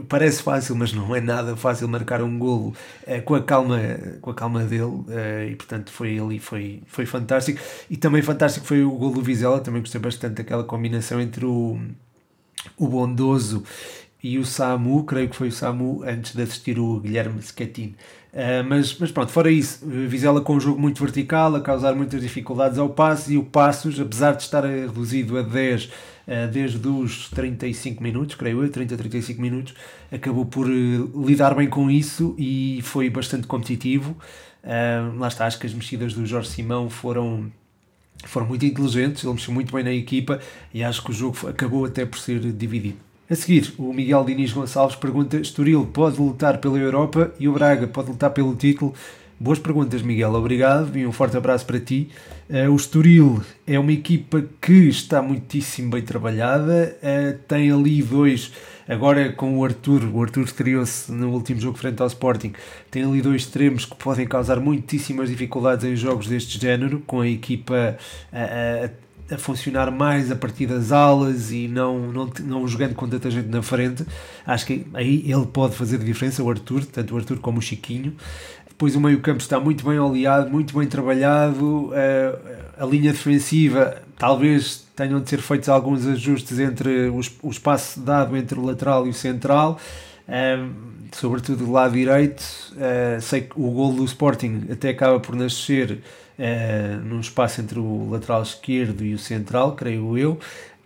parece 0.09 0.43
fácil, 0.43 0.77
mas 0.77 0.93
não 0.93 1.15
é 1.15 1.21
nada 1.21 1.57
fácil 1.57 1.89
marcar 1.89 2.23
um 2.23 2.39
golo 2.39 2.75
uh, 3.07 3.23
com, 3.23 3.35
a 3.35 3.43
calma, 3.43 3.79
com 4.21 4.31
a 4.31 4.35
calma 4.35 4.65
dele, 4.65 4.83
e 5.51 5.55
portanto 5.57 5.91
foi 5.91 6.19
ali, 6.19 6.39
foi, 6.39 6.83
foi 6.87 7.07
fantástico. 7.07 7.61
E 7.91 7.97
também 7.97 8.23
fantástico 8.23 8.67
foi 8.73 8.83
o 8.83 8.91
gol 8.93 9.13
do 9.13 9.21
Vizela, 9.21 9.61
também 9.61 9.83
gostei 9.83 10.01
bastante 10.01 10.37
daquela 10.37 10.65
combinação 10.65 11.21
entre 11.21 11.45
o, 11.45 11.79
o 12.79 12.89
Bondoso 12.89 13.63
e 14.25 14.39
o 14.39 14.47
Samu, 14.47 15.05
creio 15.05 15.29
que 15.29 15.37
foi 15.37 15.49
o 15.49 15.53
Samu, 15.53 16.03
antes 16.05 16.35
de 16.35 16.41
assistir 16.41 16.79
o 16.79 16.99
Guilherme 16.99 17.43
Schettino. 17.43 17.93
Uh, 18.33 18.65
mas, 18.67 18.97
mas 18.99 19.11
pronto, 19.11 19.31
fora 19.31 19.51
isso, 19.51 19.85
Vizela 19.85 20.41
com 20.41 20.57
um 20.57 20.61
jogo 20.61 20.81
muito 20.81 21.03
vertical, 21.03 21.55
a 21.55 21.61
causar 21.61 21.95
muitas 21.95 22.23
dificuldades 22.23 22.79
ao 22.79 22.89
passe, 22.89 23.35
e 23.35 23.37
o 23.37 23.45
Passos, 23.45 24.01
apesar 24.01 24.33
de 24.37 24.45
estar 24.45 24.65
reduzido 24.65 25.37
a 25.37 25.43
10 25.43 25.85
uh, 25.85 25.91
ah, 26.29 26.47
desde 26.47 26.89
os 26.89 27.29
35 27.29 28.03
minutos, 28.03 28.37
creio 28.37 28.65
eu, 28.65 28.71
30 28.71 28.95
a 28.95 28.97
35 28.97 29.39
minutos, 29.39 29.75
acabou 30.11 30.47
por 30.47 30.67
uh, 30.67 31.27
lidar 31.27 31.55
bem 31.55 31.69
com 31.69 31.91
isso 31.91 32.35
e 32.39 32.81
foi 32.83 33.11
bastante 33.11 33.47
competitivo. 33.47 34.17
lá 35.19 35.29
está, 35.29 35.45
acho 35.45 35.59
que 35.59 35.67
as 35.67 35.75
mexidas 35.75 36.15
do 36.15 36.25
Jorge 36.25 36.49
Simão 36.49 36.89
foram 36.89 37.53
foram 38.25 38.47
muito 38.47 38.65
inteligentes, 38.65 39.25
ele 39.25 39.33
mexeu 39.35 39.53
muito 39.53 39.73
bem 39.75 39.85
na 39.85 39.93
equipa 39.93 40.41
e 40.73 40.83
acho 40.83 41.03
que 41.03 41.11
o 41.11 41.15
jogo 41.15 41.37
acabou 41.49 41.85
até 41.85 42.05
por 42.05 42.19
ser 42.19 42.41
dividido. 42.41 42.97
A 43.31 43.35
seguir, 43.35 43.73
o 43.79 43.93
Miguel 43.93 44.25
Diniz 44.25 44.53
Gonçalves 44.53 44.97
pergunta: 44.97 45.39
Estoril 45.39 45.87
pode 45.87 46.21
lutar 46.21 46.59
pela 46.59 46.79
Europa 46.79 47.33
e 47.41 47.49
o 47.49 47.53
Braga 47.53 47.87
pode 47.87 48.11
lutar 48.11 48.31
pelo 48.31 48.55
título? 48.55 48.95
Boas 49.41 49.59
perguntas, 49.59 50.03
Miguel, 50.03 50.35
obrigado 50.35 50.97
e 50.97 51.05
um 51.07 51.11
forte 51.11 51.37
abraço 51.37 51.67
para 51.67 51.81
ti. 51.81 52.11
Uh, 52.49 52.71
o 52.71 52.77
Estoril 52.77 53.43
é 53.67 53.79
uma 53.79 53.91
equipa 53.91 54.45
que 54.61 54.89
está 54.89 55.21
muitíssimo 55.21 55.91
bem 55.91 56.03
trabalhada, 56.03 56.97
uh, 57.03 57.39
tem 57.49 57.73
ali 57.73 58.03
dois, 58.03 58.53
agora 58.89 59.33
com 59.33 59.59
o 59.59 59.65
Arthur, 59.65 60.05
o 60.13 60.23
Arthur 60.23 60.45
estreou-se 60.45 61.11
no 61.11 61.31
último 61.31 61.61
jogo 61.61 61.79
frente 61.79 62.01
ao 62.01 62.07
Sporting, 62.09 62.53
tem 62.91 63.05
ali 63.05 63.23
dois 63.23 63.43
extremos 63.43 63.85
que 63.85 63.95
podem 63.97 64.27
causar 64.27 64.61
muitíssimas 64.61 65.29
dificuldades 65.29 65.85
em 65.85 65.97
jogos 65.97 66.27
deste 66.27 66.61
género, 66.61 67.01
com 67.07 67.21
a 67.21 67.29
equipa 67.29 67.97
a, 68.33 68.87
a 68.87 68.91
a 69.31 69.39
funcionar 69.39 69.91
mais 69.91 70.31
a 70.31 70.37
partir 70.37 70.67
das 70.67 70.93
alas 70.93 71.51
e 71.51 71.69
não, 71.69 72.13
não, 72.13 72.31
não 72.41 72.69
jogando 72.69 72.95
com 72.95 73.09
tanta 73.09 73.31
gente 73.31 73.49
na 73.49 73.63
frente. 73.63 74.05
Acho 74.47 74.67
que 74.67 74.87
aí 74.95 75.25
ele 75.27 75.47
pode 75.47 75.75
fazer 75.75 75.99
diferença, 75.99 76.43
o 76.43 76.51
Arthur, 76.51 76.85
tanto 76.85 77.15
o 77.15 77.19
Arthur 77.19 77.39
como 77.39 77.59
o 77.59 77.63
Chiquinho. 77.63 78.15
Depois 78.69 78.97
o 78.97 79.01
meio-campo 79.01 79.41
está 79.41 79.61
muito 79.61 79.85
bem 79.85 79.99
oleado, 79.99 80.51
muito 80.51 80.77
bem 80.77 80.87
trabalhado. 80.89 81.91
A, 82.79 82.83
a 82.83 82.87
linha 82.87 83.13
defensiva, 83.13 84.03
talvez 84.19 84.82
tenham 85.03 85.21
de 85.21 85.29
ser 85.29 85.41
feitos 85.41 85.69
alguns 85.69 86.07
ajustes 86.07 86.59
entre 86.61 87.09
o, 87.09 87.21
o 87.43 87.51
espaço 87.51 88.01
dado 88.01 88.37
entre 88.37 88.59
o 88.59 88.65
lateral 88.65 89.07
e 89.07 89.11
o 89.11 89.15
central. 89.15 89.79
Um, 90.29 90.71
sobretudo 91.11 91.67
do 91.67 91.73
lado 91.73 91.95
direito, 91.95 92.41
uh, 92.73 93.21
sei 93.21 93.43
que 93.43 93.53
o 93.57 93.71
gol 93.71 93.93
do 93.93 94.05
Sporting 94.05 94.69
até 94.71 94.91
acaba 94.91 95.19
por 95.19 95.35
nascer 95.35 95.91
uh, 96.39 97.05
num 97.05 97.21
espaço 97.21 97.61
entre 97.61 97.79
o 97.79 98.11
lateral 98.11 98.43
esquerdo 98.43 99.05
e 99.05 99.13
o 99.13 99.19
central, 99.19 99.73
creio 99.73 100.17
eu. 100.17 100.39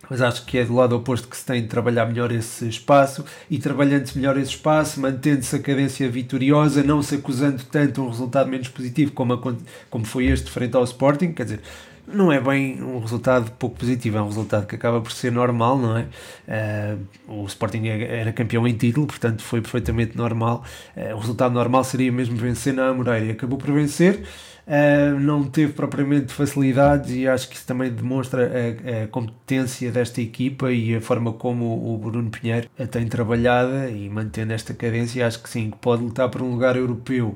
Mas 0.09 0.21
acho 0.21 0.45
que 0.45 0.57
é 0.57 0.63
do 0.63 0.73
lado 0.73 0.95
oposto 0.95 1.27
que 1.27 1.35
se 1.35 1.45
tem 1.45 1.61
de 1.61 1.67
trabalhar 1.67 2.05
melhor 2.05 2.31
esse 2.31 2.67
espaço 2.67 3.25
e 3.49 3.59
trabalhando-se 3.59 4.17
melhor 4.17 4.37
esse 4.37 4.51
espaço, 4.51 5.01
mantendo-se 5.01 5.53
a 5.55 5.59
cadência 5.59 6.09
vitoriosa, 6.09 6.81
não 6.81 7.03
se 7.03 7.15
acusando 7.15 7.61
tanto 7.69 8.01
um 8.01 8.07
resultado 8.07 8.49
menos 8.49 8.69
positivo 8.69 9.11
como, 9.11 9.33
a, 9.33 9.55
como 9.89 10.05
foi 10.05 10.27
este 10.27 10.49
frente 10.49 10.75
ao 10.75 10.83
Sporting, 10.85 11.33
quer 11.33 11.43
dizer, 11.43 11.61
não 12.07 12.31
é 12.31 12.39
bem 12.39 12.81
um 12.81 12.99
resultado 12.99 13.51
pouco 13.51 13.77
positivo, 13.77 14.17
é 14.17 14.21
um 14.21 14.27
resultado 14.27 14.65
que 14.65 14.75
acaba 14.75 15.01
por 15.01 15.11
ser 15.11 15.31
normal, 15.31 15.77
não 15.77 15.97
é? 15.97 16.07
Uh, 17.27 17.43
o 17.43 17.45
Sporting 17.45 17.85
é, 17.87 18.21
era 18.21 18.31
campeão 18.31 18.65
em 18.67 18.73
título, 18.73 19.05
portanto 19.05 19.41
foi 19.43 19.61
perfeitamente 19.61 20.15
normal. 20.15 20.63
Uh, 20.95 21.15
o 21.15 21.19
resultado 21.19 21.53
normal 21.53 21.83
seria 21.83 22.11
mesmo 22.11 22.37
vencer 22.37 22.73
na 22.73 22.87
Amoreira 22.87 23.25
e 23.25 23.31
acabou 23.31 23.57
por 23.57 23.71
vencer. 23.71 24.23
Uh, 24.67 25.17
não 25.17 25.45
teve 25.45 25.71
propriamente 25.71 26.33
facilidades 26.33 27.15
e 27.15 27.25
acho 27.25 27.47
que 27.47 27.55
isso 27.55 27.65
também 27.65 27.89
demonstra 27.89 28.51
a, 28.51 29.03
a, 29.03 29.07
competência 29.07 29.89
desta 29.93 30.21
equipa 30.21 30.69
e 30.69 30.93
a 30.93 30.99
forma 30.99 31.31
como 31.31 31.93
o 31.93 31.97
Bruno 31.97 32.29
Pinheiro 32.29 32.67
a 32.77 32.85
tem 32.85 33.07
trabalhado 33.07 33.71
e 33.89 34.09
mantendo 34.09 34.51
esta 34.51 34.73
cadência, 34.73 35.25
acho 35.25 35.41
que 35.41 35.49
sim, 35.49 35.71
que 35.71 35.77
pode 35.77 36.03
lutar 36.03 36.27
por 36.27 36.41
um 36.41 36.51
lugar 36.51 36.75
europeu, 36.75 37.33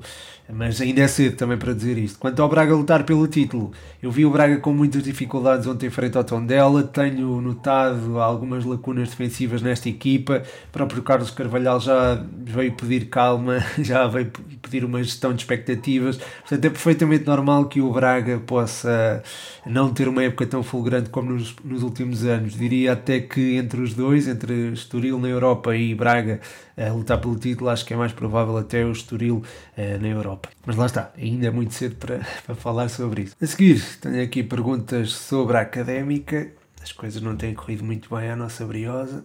mas 0.53 0.81
ainda 0.81 1.03
é 1.03 1.07
cedo 1.07 1.37
também 1.37 1.57
para 1.57 1.73
dizer 1.73 1.97
isto. 1.97 2.19
Quanto 2.19 2.41
ao 2.41 2.49
Braga 2.49 2.75
lutar 2.75 3.05
pelo 3.05 3.25
título, 3.25 3.71
eu 4.03 4.11
vi 4.11 4.25
o 4.25 4.29
Braga 4.29 4.57
com 4.57 4.73
muitas 4.73 5.01
dificuldades 5.01 5.65
ontem 5.67 5.89
frente 5.89 6.17
ao 6.17 6.25
Tondela, 6.25 6.83
tenho 6.83 7.39
notado 7.39 8.19
algumas 8.19 8.65
lacunas 8.65 9.07
defensivas 9.07 9.61
nesta 9.61 9.87
equipa, 9.87 10.43
o 10.67 10.71
próprio 10.73 11.01
Carlos 11.01 11.31
Carvalhal 11.31 11.79
já 11.79 12.21
veio 12.43 12.73
pedir 12.73 13.05
calma, 13.05 13.59
já 13.79 14.05
veio 14.07 14.29
pedir 14.61 14.83
uma 14.83 15.01
gestão 15.01 15.33
de 15.33 15.43
expectativas, 15.43 16.17
portanto 16.17 16.65
é 16.65 16.69
perfeitamente 16.69 17.20
perfeitamente 17.21 17.27
normal 17.27 17.65
que 17.65 17.81
o 17.81 17.91
Braga 17.91 18.39
possa 18.39 19.23
não 19.65 19.93
ter 19.93 20.07
uma 20.07 20.23
época 20.23 20.45
tão 20.45 20.63
fulgurante 20.63 21.09
como 21.09 21.31
nos, 21.31 21.55
nos 21.63 21.83
últimos 21.83 22.25
anos. 22.25 22.53
Diria 22.53 22.93
até 22.93 23.19
que 23.19 23.55
entre 23.55 23.81
os 23.81 23.93
dois, 23.93 24.27
entre 24.27 24.73
Estoril 24.73 25.19
na 25.19 25.27
Europa 25.27 25.75
e 25.75 25.93
Braga 25.93 26.41
a 26.77 26.91
lutar 26.91 27.19
pelo 27.19 27.35
título, 27.35 27.69
acho 27.69 27.85
que 27.85 27.93
é 27.93 27.97
mais 27.97 28.11
provável 28.11 28.57
até 28.57 28.83
o 28.83 28.91
Estoril 28.91 29.43
eh, 29.77 29.97
na 29.99 30.07
Europa. 30.07 30.49
Mas 30.65 30.75
lá 30.75 30.85
está, 30.85 31.11
ainda 31.17 31.47
é 31.47 31.51
muito 31.51 31.73
cedo 31.73 31.95
para, 31.95 32.19
para 32.45 32.55
falar 32.55 32.89
sobre 32.89 33.23
isso. 33.23 33.35
A 33.41 33.45
seguir, 33.45 33.81
tenho 33.99 34.23
aqui 34.23 34.43
perguntas 34.43 35.11
sobre 35.11 35.57
a 35.57 35.61
académica. 35.61 36.49
As 36.81 36.91
coisas 36.91 37.21
não 37.21 37.35
têm 37.37 37.53
corrido 37.53 37.83
muito 37.83 38.13
bem 38.13 38.29
à 38.31 38.35
nossa 38.35 38.65
briosa. 38.65 39.23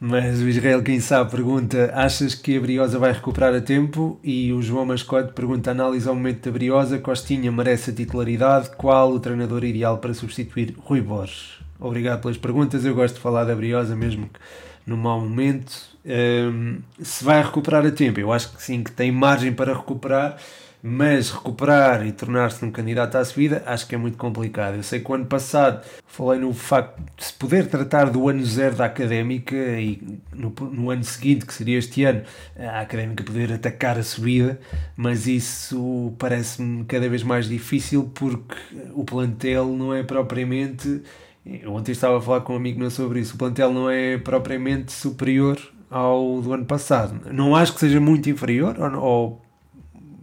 Mas 0.00 0.40
o 0.40 0.48
Israel, 0.48 0.82
quem 0.82 1.00
sabe, 1.00 1.30
pergunta: 1.30 1.90
achas 1.92 2.34
que 2.34 2.56
a 2.56 2.60
Briosa 2.60 2.98
vai 2.98 3.12
recuperar 3.12 3.54
a 3.54 3.60
tempo? 3.60 4.18
E 4.22 4.52
o 4.52 4.62
João 4.62 4.86
Mascote 4.86 5.32
pergunta: 5.32 5.70
análise 5.70 6.08
ao 6.08 6.14
momento 6.14 6.44
da 6.44 6.50
Briosa, 6.52 6.98
Costinha 6.98 7.50
merece 7.50 7.90
a 7.90 7.94
titularidade? 7.94 8.70
Qual 8.76 9.12
o 9.12 9.18
treinador 9.18 9.64
ideal 9.64 9.98
para 9.98 10.14
substituir 10.14 10.74
Rui 10.78 11.00
Borges? 11.00 11.58
Obrigado 11.80 12.20
pelas 12.20 12.36
perguntas. 12.36 12.84
Eu 12.84 12.94
gosto 12.94 13.16
de 13.16 13.20
falar 13.20 13.44
da 13.44 13.54
Briosa, 13.56 13.96
mesmo 13.96 14.28
que 14.28 14.38
no 14.86 14.96
mau 14.96 15.20
momento. 15.20 15.88
Um, 16.06 16.78
se 17.02 17.22
vai 17.22 17.42
recuperar 17.42 17.84
a 17.84 17.90
tempo, 17.90 18.18
eu 18.18 18.32
acho 18.32 18.52
que 18.52 18.62
sim, 18.62 18.82
que 18.82 18.90
tem 18.90 19.12
margem 19.12 19.52
para 19.52 19.74
recuperar 19.74 20.38
mas 20.82 21.30
recuperar 21.30 22.06
e 22.06 22.12
tornar-se 22.12 22.64
um 22.64 22.70
candidato 22.70 23.16
à 23.16 23.24
subida 23.24 23.62
acho 23.66 23.86
que 23.86 23.94
é 23.94 23.98
muito 23.98 24.16
complicado. 24.16 24.76
Eu 24.76 24.82
sei 24.82 25.00
que 25.00 25.10
o 25.10 25.14
ano 25.14 25.26
passado 25.26 25.84
falei 26.06 26.40
no 26.40 26.52
facto 26.52 27.00
de 27.16 27.24
se 27.24 27.32
poder 27.32 27.66
tratar 27.66 28.10
do 28.10 28.28
ano 28.28 28.44
zero 28.44 28.76
da 28.76 28.84
académica 28.84 29.56
e 29.56 30.20
no, 30.32 30.50
no 30.70 30.90
ano 30.90 31.04
seguinte, 31.04 31.46
que 31.46 31.54
seria 31.54 31.78
este 31.78 32.04
ano, 32.04 32.22
a 32.58 32.80
académica 32.80 33.24
poder 33.24 33.52
atacar 33.52 33.98
a 33.98 34.02
subida, 34.02 34.58
mas 34.96 35.26
isso 35.26 36.14
parece-me 36.18 36.84
cada 36.84 37.08
vez 37.08 37.22
mais 37.22 37.48
difícil 37.48 38.10
porque 38.14 38.56
o 38.94 39.04
plantel 39.04 39.66
não 39.66 39.92
é 39.94 40.02
propriamente. 40.02 41.02
Eu 41.44 41.72
ontem 41.72 41.92
estava 41.92 42.18
a 42.18 42.20
falar 42.20 42.42
com 42.42 42.52
um 42.52 42.56
amigo 42.56 42.78
meu 42.78 42.90
sobre 42.90 43.20
isso. 43.20 43.34
O 43.34 43.38
plantel 43.38 43.72
não 43.72 43.90
é 43.90 44.18
propriamente 44.18 44.92
superior 44.92 45.58
ao 45.90 46.40
do 46.42 46.52
ano 46.52 46.66
passado. 46.66 47.32
Não 47.32 47.56
acho 47.56 47.72
que 47.72 47.80
seja 47.80 48.00
muito 48.00 48.28
inferior, 48.28 48.76
ou, 48.78 49.02
ou 49.02 49.47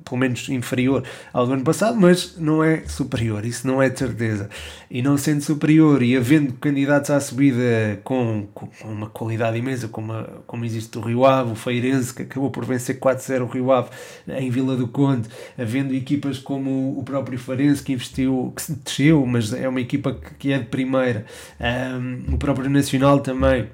pelo 0.06 0.18
menos 0.18 0.48
inferior 0.50 1.04
ao 1.34 1.48
do 1.48 1.54
ano 1.54 1.64
passado, 1.64 2.00
mas 2.00 2.38
não 2.38 2.64
é 2.64 2.84
superior, 2.88 3.44
isso 3.44 3.66
não 3.66 3.82
é 3.82 3.90
de 3.90 3.98
certeza. 3.98 4.50
E 4.90 5.02
não 5.02 5.18
sendo 5.18 5.42
superior 5.42 6.02
e 6.04 6.16
havendo 6.16 6.54
candidatos 6.54 7.10
à 7.10 7.20
subida 7.20 8.00
com, 8.04 8.48
com 8.54 8.70
uma 8.84 9.10
qualidade 9.10 9.58
imensa, 9.58 9.88
como, 9.88 10.14
a, 10.14 10.24
como 10.46 10.64
existe 10.64 10.98
o 10.98 11.02
Rio 11.02 11.26
Ave, 11.26 11.52
o 11.52 11.56
Feirense, 11.56 12.14
que 12.14 12.22
acabou 12.22 12.52
por 12.52 12.64
vencer 12.64 13.00
4-0 13.00 13.42
o 13.42 13.46
Rio 13.48 13.72
Ave 13.72 13.90
em 14.28 14.50
Vila 14.50 14.76
do 14.76 14.88
Conde, 14.88 15.28
havendo 15.58 15.94
equipas 15.94 16.38
como 16.38 16.98
o 16.98 17.04
próprio 17.04 17.40
Feirense 17.40 17.84
que 17.84 17.94
investiu, 17.94 18.54
que 18.56 18.72
desceu, 18.72 19.26
mas 19.26 19.52
é 19.52 19.68
uma 19.68 19.82
equipa 19.82 20.14
que, 20.14 20.34
que 20.36 20.52
é 20.54 20.60
de 20.60 20.66
primeira, 20.66 21.26
um, 21.60 22.36
o 22.36 22.38
próprio 22.38 22.70
Nacional 22.70 23.20
também 23.20 23.68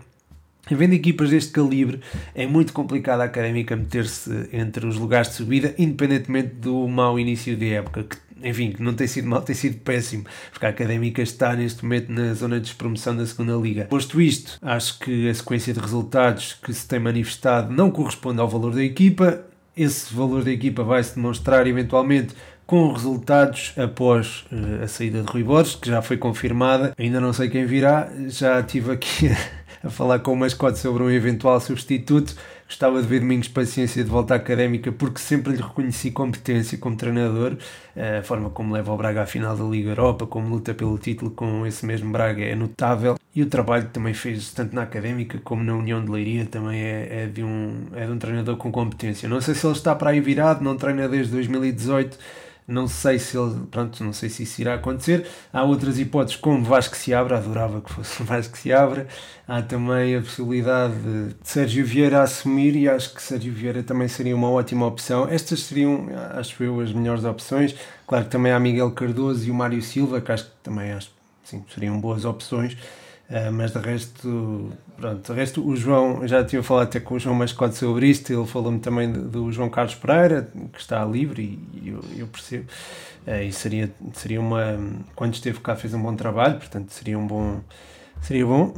Havendo 0.72 0.94
equipas 0.94 1.30
deste 1.30 1.52
calibre, 1.52 2.00
é 2.34 2.48
muito 2.48 2.72
complicado 2.72 3.22
a 3.22 3.26
académica 3.26 3.76
meter-se 3.76 4.50
entre 4.54 4.86
os 4.88 4.98
lugares 4.98 5.30
de 5.30 5.36
subida, 5.36 5.76
independentemente 5.78 6.56
do 6.56 6.88
mau 6.88 7.20
início 7.20 7.56
de 7.58 7.74
época, 7.74 8.04
que, 8.04 8.18
enfim, 8.42 8.74
não 8.80 8.94
tem 8.94 9.06
sido 9.06 9.28
mau, 9.28 9.42
tem 9.42 9.56
sido 9.56 9.80
péssimo, 9.80 10.26
porque 10.50 10.66
a 10.66 10.70
académica 10.70 11.22
está 11.22 11.56
neste 11.56 11.84
momento 11.84 12.12
na 12.12 12.34
zona 12.34 12.56
de 12.56 12.68
despromoção 12.68 13.16
da 13.16 13.26
segunda 13.26 13.54
liga. 13.56 13.86
Posto 13.86 14.22
isto, 14.22 14.58
acho 14.62 15.00
que 15.00 15.30
a 15.30 15.34
sequência 15.34 15.74
de 15.74 15.80
resultados 15.80 16.58
que 16.64 16.74
se 16.74 16.88
tem 16.88 17.00
manifestado 17.00 17.74
não 17.74 17.92
corresponde 17.92 18.40
ao 18.40 18.48
valor 18.48 18.74
da 18.74 18.84
equipa. 18.84 19.44
Esse 19.76 20.14
valor 20.14 20.44
da 20.44 20.52
equipa 20.52 20.84
vai 20.84 21.04
se 21.04 21.16
demonstrar 21.16 21.66
eventualmente 21.68 22.34
com 22.72 22.94
resultados 22.94 23.74
após 23.76 24.46
uh, 24.50 24.84
a 24.84 24.88
saída 24.88 25.22
de 25.22 25.30
Rui 25.30 25.44
Borges, 25.44 25.76
que 25.76 25.90
já 25.90 26.02
foi 26.02 26.16
confirmada. 26.16 26.94
Ainda 26.98 27.20
não 27.20 27.34
sei 27.34 27.50
quem 27.50 27.66
virá, 27.66 28.10
já 28.30 28.62
estive 28.62 28.94
aqui 28.94 29.30
a 29.84 29.90
falar 29.90 30.20
com 30.20 30.34
o 30.34 30.36
mascote 30.36 30.80
sobre 30.80 31.04
um 31.04 31.10
eventual 31.10 31.60
substituto. 31.60 32.36
Gostava 32.66 33.02
de 33.02 33.08
ver 33.08 33.20
Domingos 33.20 33.50
Paciência 33.50 34.02
de 34.04 34.10
volta 34.10 34.34
à 34.34 34.38
académica 34.38 34.92
porque 34.92 35.20
sempre 35.20 35.54
lhe 35.54 35.62
reconheci 35.62 36.10
competência 36.12 36.78
como 36.78 36.96
treinador. 36.96 37.58
A 37.96 38.24
forma 38.24 38.50
como 38.50 38.74
leva 38.74 38.94
o 38.94 38.98
Braga 38.98 39.24
à 39.24 39.26
final 39.26 39.58
da 39.58 39.64
Liga 39.66 39.90
Europa, 39.90 40.26
como 40.26 40.48
luta 40.48 40.74
pelo 40.74 40.98
título 40.98 41.32
com 41.32 41.66
esse 41.66 41.86
mesmo 41.86 42.12
Braga 42.12 42.44
é 42.44 42.56
notável. 42.56 43.18
E 43.36 43.42
o 43.42 43.46
trabalho 43.46 43.88
que 43.88 43.92
também 43.92 44.14
fez 44.14 44.54
tanto 44.54 44.74
na 44.74 44.84
académica 44.84 45.40
como 45.44 45.64
na 45.64 45.76
União 45.76 46.04
de 46.04 46.10
Leiria 46.10 46.46
também 46.46 46.82
é, 46.82 47.24
é, 47.24 47.26
de, 47.28 47.44
um, 47.44 47.88
é 47.94 48.06
de 48.06 48.12
um 48.12 48.18
treinador 48.18 48.56
com 48.56 48.72
competência. 48.72 49.28
Não 49.28 49.42
sei 49.42 49.54
se 49.54 49.66
ele 49.66 49.74
está 49.74 49.94
para 49.94 50.12
aí 50.12 50.22
virado, 50.22 50.64
não 50.64 50.78
treina 50.78 51.10
desde 51.10 51.34
2018 51.34 52.18
não 52.72 52.88
sei 52.88 53.20
se 53.20 53.38
ele, 53.38 53.66
pronto, 53.70 54.04
não 54.04 54.14
sei 54.14 54.30
se 54.30 54.44
isso 54.44 54.62
irá 54.62 54.76
acontecer. 54.76 55.28
Há 55.52 55.64
outras 55.64 56.00
hipóteses, 56.00 56.38
como 56.38 56.64
Vasco 56.64 56.96
se 56.96 57.14
abra, 57.14 57.38
adorava 57.38 57.82
que 57.82 57.92
fosse 57.92 58.24
Vasco 58.24 58.58
se 58.58 58.72
abra. 58.72 59.08
Há 59.48 59.62
também 59.62 60.16
a 60.16 60.22
possibilidade 60.22 60.94
de 60.94 61.36
Sérgio 61.44 61.86
Vieira 61.86 62.22
assumir 62.22 62.76
e 62.76 62.88
acho 62.88 63.14
que 63.14 63.22
Sérgio 63.22 63.54
Vieira 63.54 63.84
também 63.84 64.08
seria 64.08 64.36
uma 64.36 64.50
ótima 64.50 64.86
opção. 64.86 65.28
Estas 65.30 65.62
seriam, 65.62 66.08
acho 66.32 66.64
eu, 66.64 66.80
as 66.80 66.94
melhores 66.94 67.26
opções. 67.26 67.76
Claro 68.08 68.26
que 68.26 68.32
também 68.32 68.52
há 68.52 68.60
Miguel 68.60 68.92
Cardoso 68.92 69.46
e 69.46 69.52
o 69.52 69.54
Mário 69.54 69.82
Silva, 69.82 70.22
que 70.22 70.32
acho 70.32 70.46
que 70.46 70.52
também 70.64 70.92
acho, 70.92 71.12
sim, 71.44 71.64
seriam 71.74 72.00
boas 72.00 72.24
opções. 72.24 72.78
Uh, 73.32 73.50
mas 73.50 73.72
de 73.72 73.80
resto, 73.80 74.74
pronto, 74.98 75.32
de 75.32 75.40
resto 75.40 75.66
o 75.66 75.74
João, 75.74 76.28
já 76.28 76.44
tinha 76.44 76.62
falado 76.62 76.88
até 76.88 77.00
com 77.00 77.16
o 77.16 77.20
João 77.20 77.34
Mascote 77.34 77.76
sobre 77.76 78.08
isto, 78.08 78.34
ele 78.34 78.46
falou-me 78.46 78.80
também 78.80 79.10
do, 79.10 79.22
do, 79.22 79.52
João 79.54 79.70
Carlos 79.70 79.96
Pereira, 79.96 80.52
que 80.74 80.82
está 80.82 81.06
livre 81.06 81.58
e, 81.74 81.88
eu, 81.88 82.02
eu, 82.18 82.28
percebo, 82.28 82.66
uh, 83.26 83.42
e 83.42 83.54
seria, 83.54 83.90
seria 84.12 84.42
uma, 84.42 84.78
quando 85.16 85.34
esteve 85.34 85.62
cá 85.62 85.78
fez 85.78 85.94
um 85.94 86.02
bom 86.02 86.14
trabalho, 86.14 86.58
portanto 86.58 86.90
seria 86.90 87.18
um 87.18 87.26
bom, 87.26 87.62
seria 88.22 88.46
bom. 88.46 88.74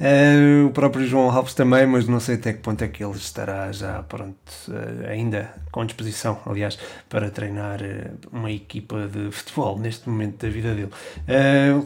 Uh, 0.00 0.66
o 0.68 0.70
próprio 0.70 1.06
João 1.06 1.30
Alves 1.30 1.54
também, 1.54 1.86
mas 1.86 2.06
não 2.06 2.20
sei 2.20 2.36
até 2.36 2.52
que 2.52 2.60
ponto 2.60 2.82
é 2.82 2.88
que 2.88 3.04
ele 3.04 3.16
estará 3.16 3.70
já 3.72 4.02
pronto, 4.02 4.36
uh, 4.68 5.08
ainda 5.08 5.54
com 5.70 5.84
disposição, 5.84 6.38
aliás, 6.46 6.78
para 7.08 7.30
treinar 7.30 7.80
uh, 7.82 8.36
uma 8.36 8.50
equipa 8.50 9.08
de 9.08 9.30
futebol 9.30 9.78
neste 9.78 10.08
momento 10.08 10.44
da 10.44 10.52
vida 10.52 10.74
dele. 10.74 10.90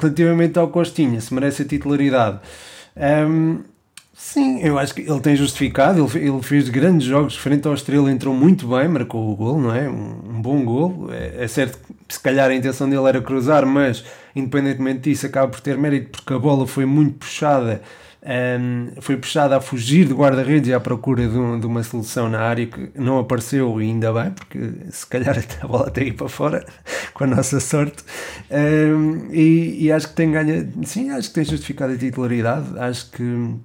relativamente 0.00 0.58
ao 0.58 0.68
Costinha, 0.68 1.20
se 1.20 1.32
merece 1.34 1.62
a 1.62 1.64
titularidade. 1.66 2.40
Um, 2.96 3.73
Sim, 4.16 4.60
eu 4.60 4.78
acho 4.78 4.94
que 4.94 5.00
ele 5.00 5.20
tem 5.20 5.34
justificado, 5.34 5.98
ele, 5.98 6.28
ele 6.28 6.40
fez 6.40 6.68
grandes 6.68 7.04
jogos 7.04 7.36
frente 7.36 7.66
ao 7.66 7.74
Estrela, 7.74 8.10
entrou 8.12 8.32
muito 8.32 8.68
bem, 8.68 8.86
marcou 8.86 9.28
o 9.28 9.34
gol, 9.34 9.60
não 9.60 9.74
é? 9.74 9.88
Um, 9.88 10.36
um 10.36 10.40
bom 10.40 10.64
gol. 10.64 11.12
É, 11.12 11.42
é, 11.42 11.48
certo 11.48 11.80
que 12.06 12.14
se 12.14 12.20
calhar 12.20 12.48
a 12.48 12.54
intenção 12.54 12.88
dele 12.88 13.08
era 13.08 13.20
cruzar, 13.20 13.66
mas 13.66 14.04
independentemente 14.36 15.10
disso 15.10 15.26
acaba 15.26 15.48
por 15.48 15.60
ter 15.60 15.76
mérito 15.76 16.10
porque 16.12 16.32
a 16.32 16.38
bola 16.38 16.64
foi 16.64 16.84
muito 16.84 17.18
puxada, 17.18 17.82
um, 18.24 18.92
foi 19.00 19.16
puxada 19.16 19.56
a 19.56 19.60
fugir 19.60 20.06
de 20.06 20.14
guarda-redes 20.14 20.68
e 20.68 20.74
à 20.74 20.78
procura 20.78 21.26
de, 21.26 21.36
um, 21.36 21.58
de, 21.58 21.66
uma 21.66 21.82
solução 21.82 22.28
na 22.28 22.40
área 22.40 22.66
que 22.66 22.92
não 22.94 23.18
apareceu 23.18 23.82
e 23.82 23.84
ainda 23.84 24.12
bem, 24.12 24.30
porque 24.30 24.58
se 24.90 25.06
calhar 25.08 25.36
a 25.60 25.66
bola 25.66 25.90
tem 25.90 26.08
ido 26.08 26.18
para 26.18 26.28
fora 26.28 26.64
com 27.12 27.24
a 27.24 27.26
nossa 27.26 27.58
sorte. 27.58 28.04
Um, 28.48 29.28
e, 29.32 29.86
e 29.86 29.92
acho 29.92 30.08
que 30.08 30.14
tem 30.14 30.30
ganho, 30.30 30.72
sim, 30.84 31.10
acho 31.10 31.28
que 31.30 31.34
tem 31.34 31.44
justificado 31.44 31.94
a 31.94 31.96
titularidade, 31.96 32.78
acho 32.78 33.10
que 33.10 33.58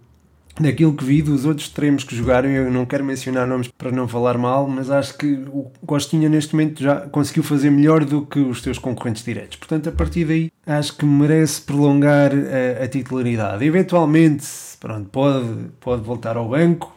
daquilo 0.59 0.93
que 0.93 1.03
vi 1.03 1.21
dos 1.21 1.45
outros 1.45 1.67
extremos 1.67 2.03
que 2.03 2.15
jogaram, 2.15 2.49
eu 2.49 2.71
não 2.71 2.85
quero 2.85 3.03
mencionar 3.03 3.47
nomes 3.47 3.69
para 3.69 3.91
não 3.91 4.07
falar 4.07 4.37
mal, 4.37 4.67
mas 4.67 4.89
acho 4.89 5.17
que 5.17 5.45
o 5.47 5.71
Costinha 5.85 6.27
neste 6.27 6.53
momento 6.53 6.83
já 6.83 7.01
conseguiu 7.01 7.43
fazer 7.43 7.69
melhor 7.69 8.03
do 8.03 8.25
que 8.25 8.39
os 8.39 8.61
seus 8.61 8.77
concorrentes 8.77 9.23
diretos. 9.23 9.57
Portanto, 9.57 9.89
a 9.89 9.91
partir 9.91 10.25
daí, 10.25 10.51
acho 10.65 10.95
que 10.97 11.05
merece 11.05 11.61
prolongar 11.61 12.31
a, 12.33 12.83
a 12.83 12.87
titularidade. 12.87 13.63
Eventualmente, 13.65 14.45
pronto, 14.79 15.09
pode, 15.09 15.47
pode 15.79 16.01
voltar 16.03 16.35
ao 16.35 16.49
banco, 16.49 16.93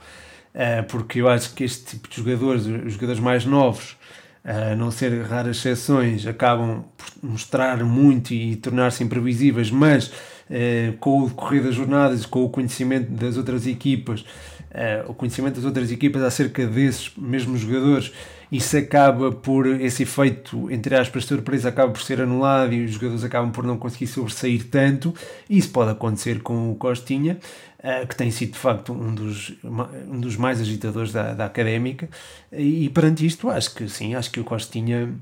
uh, 0.55 0.85
porque 0.88 1.20
eu 1.20 1.29
acho 1.29 1.55
que 1.55 1.64
este 1.64 1.96
tipo 1.96 2.09
de 2.09 2.16
jogadores, 2.16 2.66
os 2.66 2.94
jogadores 2.94 3.20
mais 3.20 3.44
novos, 3.44 3.96
a 4.44 4.75
não 4.75 4.90
ser 4.90 5.22
raras 5.22 5.59
exceções, 5.59 6.27
acabam 6.27 6.85
por 6.96 7.31
mostrar 7.31 7.83
muito 7.85 8.35
e 8.35 8.57
tornar-se 8.57 9.05
imprevisíveis, 9.05 9.70
mas 9.70 10.12
eh, 10.55 10.93
com 11.01 11.23
o 11.23 11.29
decorrer 11.29 11.62
das 11.62 11.75
jornadas, 11.75 12.27
com 12.27 12.45
o 12.45 12.51
conhecimento 12.51 13.11
das 13.11 13.38
outras 13.38 13.67
equipas, 13.67 14.23
eh, 14.71 15.03
o 15.09 15.15
conhecimento 15.15 15.55
das 15.55 15.65
outras 15.65 15.91
equipas 15.91 16.23
acerca 16.23 16.67
desses 16.67 17.11
mesmos 17.17 17.61
jogadores, 17.61 18.12
isso 18.51 18.77
acaba 18.77 19.33
por, 19.33 19.67
esse 19.67 20.03
efeito, 20.03 20.71
entre 20.71 20.95
aspas, 20.95 21.25
surpresa, 21.25 21.71
acaba 21.71 21.91
por 21.91 22.03
ser 22.03 22.21
anulado 22.21 22.75
e 22.75 22.85
os 22.85 22.93
jogadores 22.93 23.25
acabam 23.25 23.51
por 23.51 23.65
não 23.65 23.79
conseguir 23.79 24.09
sobressair 24.09 24.67
tanto. 24.71 25.15
Isso 25.49 25.71
pode 25.71 25.91
acontecer 25.91 26.43
com 26.43 26.71
o 26.71 26.75
Costinha, 26.75 27.38
eh, 27.83 28.05
que 28.05 28.15
tem 28.15 28.31
sido 28.31 28.53
de 28.53 28.59
facto 28.59 28.93
um 28.93 29.15
dos, 29.15 29.55
um 29.65 30.21
dos 30.21 30.37
mais 30.37 30.61
agitadores 30.61 31.12
da, 31.12 31.33
da 31.33 31.47
académica. 31.47 32.11
E 32.53 32.91
perante 32.91 33.25
isto, 33.25 33.49
acho 33.49 33.75
que 33.75 33.88
sim, 33.88 34.15
acho 34.15 34.31
que 34.31 34.38
o 34.38 34.45
Costinha 34.45 35.15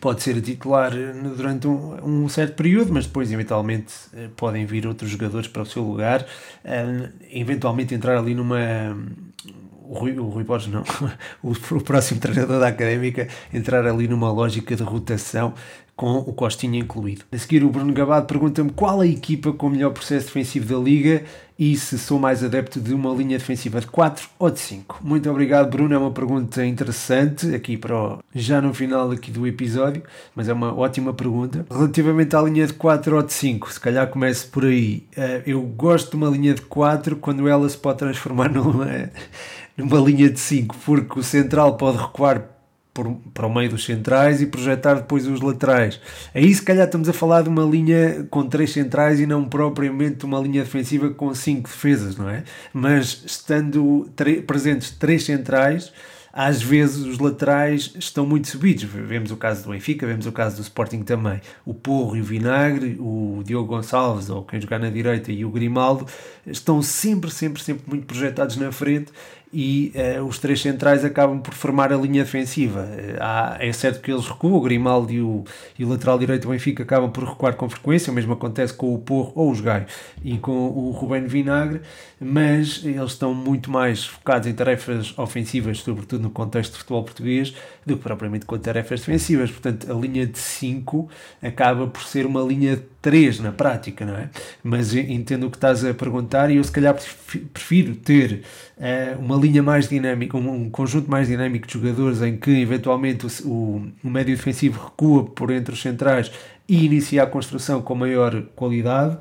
pode 0.00 0.22
ser 0.22 0.40
titular 0.40 0.92
durante 1.36 1.66
um, 1.66 2.24
um, 2.24 2.28
certo 2.28 2.54
período, 2.54 2.92
mas 2.92 3.06
depois 3.06 3.32
eventualmente 3.32 3.92
eh, 4.14 4.28
podem 4.36 4.64
vir 4.64 4.86
outros 4.86 5.10
jogadores 5.10 5.48
para 5.48 5.62
o 5.62 5.66
seu 5.66 5.82
lugar, 5.82 6.22
uh, 6.22 7.08
eventualmente 7.30 7.94
entrar 7.94 8.16
ali 8.16 8.34
numa 8.34 8.58
o 9.90 9.94
Rui, 9.94 10.16
o 10.16 10.28
Rui 10.28 10.44
Borges 10.44 10.72
não, 10.72 10.84
o 11.42 11.80
próximo 11.80 12.20
treinador 12.20 12.60
da 12.60 12.68
Académica 12.68 13.26
entrar 13.52 13.84
ali 13.84 14.06
numa 14.06 14.30
lógica 14.30 14.76
de 14.76 14.84
rotação 14.84 15.52
com 16.00 16.16
o 16.16 16.32
Costinha 16.32 16.80
incluído. 16.80 17.26
A 17.30 17.36
seguir, 17.36 17.62
o 17.62 17.68
Bruno 17.68 17.92
Gabado 17.92 18.24
pergunta-me 18.24 18.70
qual 18.70 19.02
a 19.02 19.06
equipa 19.06 19.52
com 19.52 19.66
o 19.66 19.70
melhor 19.70 19.92
processo 19.92 20.28
defensivo 20.28 20.74
da 20.74 20.82
Liga 20.82 21.24
e 21.58 21.76
se 21.76 21.98
sou 21.98 22.18
mais 22.18 22.42
adepto 22.42 22.80
de 22.80 22.94
uma 22.94 23.12
linha 23.12 23.36
defensiva 23.36 23.82
de 23.82 23.86
4 23.86 24.26
ou 24.38 24.50
de 24.50 24.60
5. 24.60 25.00
Muito 25.02 25.28
obrigado, 25.28 25.68
Bruno. 25.68 25.94
É 25.94 25.98
uma 25.98 26.10
pergunta 26.10 26.64
interessante 26.64 27.54
aqui 27.54 27.76
para 27.76 27.94
o, 27.94 28.18
já 28.34 28.62
no 28.62 28.72
final 28.72 29.10
aqui 29.10 29.30
do 29.30 29.46
episódio, 29.46 30.02
mas 30.34 30.48
é 30.48 30.54
uma 30.54 30.74
ótima 30.74 31.12
pergunta. 31.12 31.66
Relativamente 31.70 32.34
à 32.34 32.40
linha 32.40 32.66
de 32.66 32.72
4 32.72 33.16
ou 33.16 33.22
de 33.22 33.34
5, 33.34 33.70
se 33.70 33.78
calhar 33.78 34.08
começo 34.08 34.48
por 34.48 34.64
aí. 34.64 35.04
Eh, 35.14 35.42
eu 35.48 35.60
gosto 35.60 36.12
de 36.12 36.16
uma 36.16 36.30
linha 36.30 36.54
de 36.54 36.62
4 36.62 37.16
quando 37.16 37.46
ela 37.46 37.68
se 37.68 37.76
pode 37.76 37.98
transformar 37.98 38.48
numa, 38.50 39.10
numa 39.76 39.98
linha 39.98 40.30
de 40.30 40.40
5, 40.40 40.74
porque 40.82 41.20
o 41.20 41.22
central 41.22 41.76
pode 41.76 41.98
recuar 41.98 42.58
por, 42.92 43.14
para 43.32 43.46
o 43.46 43.54
meio 43.54 43.70
dos 43.70 43.84
centrais 43.84 44.40
e 44.40 44.46
projetar 44.46 44.94
depois 44.94 45.26
os 45.26 45.40
laterais. 45.40 46.00
Aí 46.34 46.52
se 46.52 46.62
calhar 46.62 46.86
estamos 46.86 47.08
a 47.08 47.12
falar 47.12 47.42
de 47.42 47.48
uma 47.48 47.64
linha 47.64 48.26
com 48.30 48.46
três 48.46 48.72
centrais 48.72 49.20
e 49.20 49.26
não 49.26 49.44
propriamente 49.44 50.24
uma 50.24 50.40
linha 50.40 50.62
defensiva 50.62 51.10
com 51.10 51.34
cinco 51.34 51.68
defesas, 51.68 52.16
não 52.16 52.28
é? 52.28 52.44
Mas 52.72 53.22
estando 53.24 54.10
presentes 54.46 54.90
três 54.90 55.24
centrais, 55.24 55.92
às 56.32 56.62
vezes 56.62 57.04
os 57.04 57.18
laterais 57.18 57.92
estão 57.98 58.24
muito 58.24 58.48
subidos. 58.48 58.84
Vemos 58.84 59.30
o 59.30 59.36
caso 59.36 59.64
do 59.64 59.70
Benfica, 59.70 60.06
vemos 60.06 60.26
o 60.26 60.32
caso 60.32 60.56
do 60.56 60.62
Sporting 60.62 61.02
também. 61.02 61.40
O 61.64 61.74
Porro 61.74 62.16
e 62.16 62.20
o 62.20 62.24
Vinagre, 62.24 62.96
o 63.00 63.42
Diogo 63.44 63.74
Gonçalves, 63.74 64.30
ou 64.30 64.44
quem 64.44 64.60
jogar 64.60 64.78
na 64.78 64.90
direita, 64.90 65.32
e 65.32 65.44
o 65.44 65.50
Grimaldo, 65.50 66.06
estão 66.46 66.80
sempre, 66.82 67.30
sempre, 67.30 67.62
sempre 67.62 67.82
muito 67.86 68.06
projetados 68.06 68.56
na 68.56 68.70
frente 68.70 69.12
e 69.52 69.92
uh, 70.18 70.24
os 70.24 70.38
três 70.38 70.60
centrais 70.60 71.04
acabam 71.04 71.40
por 71.40 71.52
formar 71.54 71.92
a 71.92 71.96
linha 71.96 72.22
defensiva. 72.22 72.82
Uh, 72.82 73.16
há, 73.20 73.56
é 73.58 73.72
certo 73.72 74.00
que 74.00 74.12
eles 74.12 74.26
recuam, 74.26 74.54
o 74.54 74.60
Grimaldo 74.60 75.12
e 75.12 75.20
o, 75.20 75.44
e 75.78 75.84
o 75.84 75.88
lateral 75.88 76.18
direito 76.18 76.42
do 76.42 76.50
Benfica 76.50 76.82
acabam 76.82 77.10
por 77.10 77.24
recuar 77.24 77.54
com 77.54 77.68
frequência, 77.68 78.12
o 78.12 78.14
mesmo 78.14 78.32
acontece 78.32 78.72
com 78.72 78.94
o 78.94 78.98
Porro 78.98 79.32
ou 79.34 79.50
os 79.50 79.60
Gaio 79.60 79.86
e 80.22 80.38
com 80.38 80.52
o 80.52 80.90
Rubén 80.92 81.26
Vinagre, 81.26 81.80
mas 82.20 82.82
eles 82.84 83.12
estão 83.12 83.34
muito 83.34 83.70
mais 83.70 84.04
focados 84.04 84.46
em 84.46 84.52
tarefas 84.52 85.18
ofensivas, 85.18 85.78
sobretudo 85.78 86.22
no 86.22 86.30
contexto 86.30 86.72
de 86.72 86.78
futebol 86.78 87.02
português, 87.02 87.54
do 87.84 87.96
que 87.96 88.02
propriamente 88.02 88.46
com 88.46 88.58
tarefas 88.58 89.00
defensivas. 89.00 89.50
Portanto, 89.50 89.90
a 89.90 89.94
linha 89.94 90.26
de 90.26 90.38
5 90.38 91.08
acaba 91.42 91.86
por 91.86 92.02
ser 92.02 92.26
uma 92.26 92.42
linha 92.42 92.76
de 92.76 92.82
3 93.02 93.40
na 93.40 93.52
prática, 93.52 94.04
não 94.04 94.16
é? 94.16 94.28
Mas 94.62 94.94
entendo 94.94 95.46
o 95.46 95.50
que 95.50 95.56
estás 95.56 95.84
a 95.84 95.94
perguntar 95.94 96.50
e 96.50 96.56
eu 96.56 96.64
se 96.64 96.72
calhar 96.72 96.94
prefiro 97.52 97.94
ter 97.94 98.42
uh, 98.76 99.18
uma 99.18 99.36
linha 99.36 99.62
mais 99.62 99.88
dinâmica, 99.88 100.36
um, 100.36 100.64
um, 100.64 100.70
conjunto 100.70 101.10
mais 101.10 101.28
dinâmico 101.28 101.66
de 101.66 101.72
jogadores 101.72 102.20
em 102.22 102.36
que 102.36 102.50
eventualmente 102.50 103.26
o, 103.26 103.48
o, 103.48 103.86
o 104.04 104.10
médio 104.10 104.36
defensivo 104.36 104.84
recua 104.84 105.24
por 105.24 105.50
entre 105.50 105.72
os 105.72 105.80
centrais 105.80 106.30
e 106.68 106.84
inicia 106.84 107.22
a 107.22 107.26
construção 107.26 107.80
com 107.80 107.94
maior 107.94 108.42
qualidade 108.54 109.16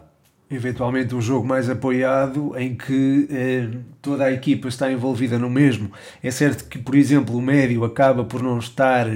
eventualmente 0.52 1.14
um 1.14 1.22
jogo 1.22 1.48
mais 1.48 1.70
apoiado 1.70 2.58
em 2.58 2.76
que 2.76 3.28
eh, 3.30 3.68
toda 4.02 4.26
a 4.26 4.32
equipa 4.32 4.68
está 4.68 4.92
envolvida 4.92 5.38
no 5.38 5.50
mesmo. 5.50 5.92
É 6.24 6.32
certo 6.32 6.68
que, 6.68 6.80
por 6.80 6.96
exemplo, 6.96 7.36
o 7.38 7.42
médio 7.42 7.84
acaba 7.84 8.24
por 8.24 8.42
não 8.42 8.58
estar 8.58 9.08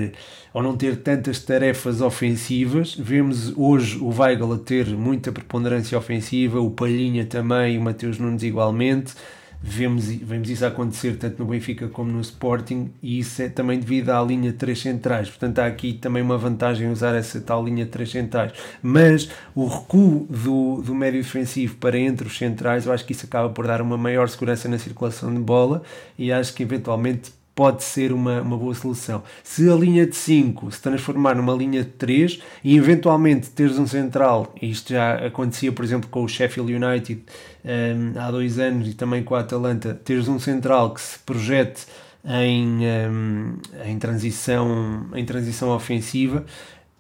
ou 0.54 0.62
não 0.62 0.78
ter 0.78 0.98
tantas 0.98 1.40
tarefas 1.40 2.02
ofensivas. 2.02 2.96
Vemos 2.96 3.52
hoje 3.58 3.98
o 3.98 4.10
Weigl 4.10 4.54
a 4.54 4.58
ter 4.60 4.88
muita 4.88 5.32
preponderância 5.32 5.98
ofensiva, 5.98 6.60
o 6.60 6.70
Palhinha 6.70 7.26
também, 7.26 7.78
o 7.78 7.82
Mateus 7.82 8.20
Nunes 8.20 8.44
igualmente 8.44 9.14
vemos, 9.64 10.08
vemos 10.08 10.50
isso 10.50 10.66
acontecer 10.66 11.16
tanto 11.16 11.40
no 11.40 11.50
Benfica 11.50 11.88
como 11.88 12.12
no 12.12 12.20
Sporting 12.20 12.92
e 13.02 13.20
isso 13.20 13.42
é 13.42 13.48
também 13.48 13.80
devido 13.80 14.10
à 14.10 14.22
linha 14.22 14.52
de 14.52 14.58
três 14.58 14.82
centrais, 14.82 15.30
portanto 15.30 15.60
há 15.60 15.66
aqui 15.66 15.94
também 15.94 16.22
uma 16.22 16.38
vantagem 16.38 16.92
usar 16.92 17.16
essa 17.16 17.40
tal 17.40 17.64
linha 17.64 17.86
de 17.86 17.92
três 17.92 18.12
centrais, 18.12 18.52
mas 18.82 19.30
o 19.56 19.66
recuo 19.66 20.28
do, 20.30 20.82
do 20.82 20.94
médio 20.94 21.24
defensivo 21.24 21.76
para 21.78 21.98
entre 21.98 22.28
os 22.28 22.38
centrais, 22.38 22.86
eu 22.86 22.92
acho 22.92 23.06
que 23.06 23.14
isso 23.14 23.26
acaba 23.26 23.50
por 23.50 23.66
dar 23.66 23.82
uma 23.82 23.98
maior 23.98 24.28
segurança 24.28 24.68
na 24.68 24.78
circulação 24.78 25.34
de 25.34 25.40
bola 25.40 25.82
e 26.20 26.30
acho 26.30 26.54
que 26.54 26.62
eventualmente 26.62 27.32
pode 27.56 27.84
ser 27.84 28.12
uma, 28.12 28.42
uma 28.42 28.58
boa 28.58 28.74
solução. 28.74 29.24
Se 29.44 29.70
a 29.70 29.76
linha 29.76 30.08
de 30.08 30.16
5 30.16 30.72
se 30.72 30.82
transformar 30.82 31.36
numa 31.36 31.54
linha 31.54 31.84
de 31.84 31.90
3 31.92 32.42
e 32.64 32.76
eventualmente 32.76 33.50
teres 33.52 33.78
um 33.78 33.86
central, 33.86 34.54
isto 34.62 34.92
já 34.92 35.28
acontecia, 35.28 35.72
por 35.72 35.86
exemplo, 35.86 36.10
com 36.10 36.24
o 36.24 36.28
Sheffield 36.28 36.74
United 36.74 37.22
um, 37.66 38.20
há 38.20 38.32
dois 38.32 38.60
anos 38.60 38.88
e 38.88 38.94
também 38.94 39.24
com 39.24 39.36
a 39.36 39.40
Atalanta, 39.40 39.94
teres 39.94 40.28
um 40.28 40.40
central 40.40 40.94
que 40.94 41.02
se 41.02 41.20
projete 41.20 41.86
em, 42.26 42.80
um, 43.10 43.58
em, 43.86 44.00
transição, 44.00 45.08
em 45.14 45.26
transição 45.26 45.70
ofensiva, 45.70 46.46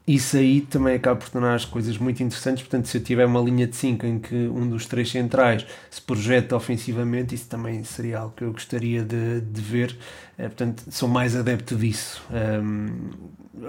isso 0.06 0.36
aí 0.36 0.60
também 0.60 0.96
acaba 0.96 1.18
por 1.18 1.30
tornar 1.30 1.56
as 1.56 1.64
coisas 1.64 1.98
muito 1.98 2.22
interessantes. 2.22 2.62
Portanto, 2.62 2.88
se 2.88 2.98
eu 2.98 3.02
tiver 3.02 3.26
uma 3.26 3.40
linha 3.40 3.66
de 3.66 3.76
5 3.76 4.06
em 4.06 4.20
que 4.20 4.36
um 4.36 4.68
dos 4.68 4.86
três 4.86 5.10
centrais 5.10 5.66
se 5.90 6.02
projeta 6.02 6.58
ofensivamente, 6.58 7.34
isso 7.34 7.48
também 7.48 7.82
seria 7.86 8.20
algo 8.20 8.34
que 8.36 8.44
eu 8.44 8.52
gostaria 8.52 9.02
de, 9.02 9.40
de 9.40 9.62
ver. 9.62 9.96
É, 10.38 10.44
portanto, 10.44 10.84
sou 10.90 11.08
mais 11.08 11.38
adepto 11.38 11.78
disso. 11.78 12.22
Um, 12.30 13.12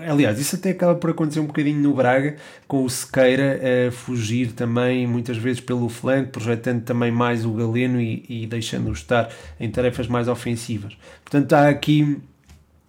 aliás, 0.08 0.40
isso 0.40 0.56
até 0.56 0.70
acaba 0.70 0.96
por 0.96 1.10
acontecer 1.10 1.38
um 1.38 1.46
bocadinho 1.46 1.80
no 1.80 1.94
Braga, 1.94 2.36
com 2.66 2.84
o 2.84 2.90
Sequeira 2.90 3.60
a 3.88 3.92
fugir 3.92 4.52
também, 4.52 5.06
muitas 5.06 5.36
vezes 5.36 5.60
pelo 5.60 5.88
flanco, 5.88 6.30
projetando 6.32 6.82
também 6.82 7.12
mais 7.12 7.44
o 7.44 7.52
Galeno 7.52 8.00
e, 8.00 8.24
e 8.28 8.46
deixando-o 8.46 8.92
estar 8.92 9.30
em 9.60 9.70
tarefas 9.70 10.08
mais 10.08 10.26
ofensivas. 10.26 10.96
Portanto, 11.22 11.52
há 11.52 11.68
aqui, 11.68 12.20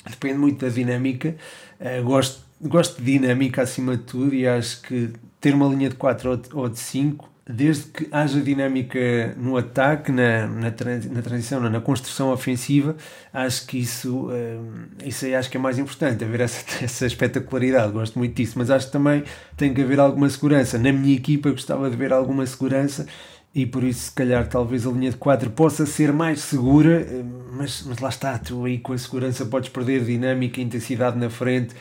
depende 0.09 0.39
muito 0.39 0.65
da 0.65 0.71
dinâmica. 0.71 1.35
Uh, 1.79 2.03
gosto 2.03 2.44
gosto 2.61 3.01
de 3.01 3.19
dinâmica 3.19 3.61
acima 3.61 3.97
de 3.97 4.03
tudo 4.03 4.33
e 4.33 4.47
acho 4.47 4.81
que 4.81 5.11
ter 5.39 5.53
uma 5.53 5.67
linha 5.67 5.89
de 5.89 5.95
4 5.95 6.41
ou 6.53 6.69
de 6.69 6.79
5 6.79 7.35
desde 7.47 7.83
que 7.91 8.07
haja 8.11 8.41
dinâmica 8.41 9.35
no 9.37 9.55
ataque, 9.55 10.11
na, 10.11 10.47
na, 10.47 10.73
na 11.11 11.21
transição, 11.21 11.61
na 11.61 11.79
construção 11.79 12.31
ofensiva, 12.31 12.95
acho 13.31 13.67
que 13.67 13.77
isso, 13.77 14.29
uh, 14.29 14.87
isso 15.05 15.25
aí 15.25 15.35
acho 15.35 15.49
que 15.51 15.57
é 15.57 15.59
mais 15.59 15.77
importante, 15.77 16.23
haver 16.23 16.41
essa, 16.41 16.65
essa 16.83 17.05
espetacularidade, 17.05 17.91
gosto 17.91 18.17
muito 18.17 18.35
disso, 18.35 18.53
mas 18.57 18.71
acho 18.71 18.87
que 18.87 18.91
também 18.91 19.23
tem 19.55 19.73
que 19.73 19.81
haver 19.81 19.99
alguma 19.99 20.27
segurança. 20.27 20.79
Na 20.79 20.91
minha 20.91 21.15
equipa 21.15 21.51
gostava 21.51 21.87
de 21.89 21.95
ver 21.95 22.11
alguma 22.11 22.45
segurança 22.47 23.05
e 23.53 23.65
por 23.65 23.83
isso, 23.83 24.05
se 24.05 24.11
calhar, 24.11 24.47
talvez 24.49 24.87
a 24.87 24.89
linha 24.89 25.11
de 25.11 25.17
4 25.17 25.51
possa 25.51 25.85
ser 25.85 26.11
mais 26.11 26.39
segura, 26.41 27.01
eh, 27.01 27.23
mas, 27.53 27.83
mas 27.85 27.99
lá 27.99 28.09
está, 28.09 28.37
tu 28.39 28.65
aí 28.65 28.79
com 28.79 28.91
a 28.91 28.97
segurança 28.97 29.45
podes 29.45 29.69
perder 29.69 30.03
dinâmica 30.03 30.59
e 30.59 30.63
intensidade 30.63 31.17
na 31.17 31.29
frente 31.29 31.75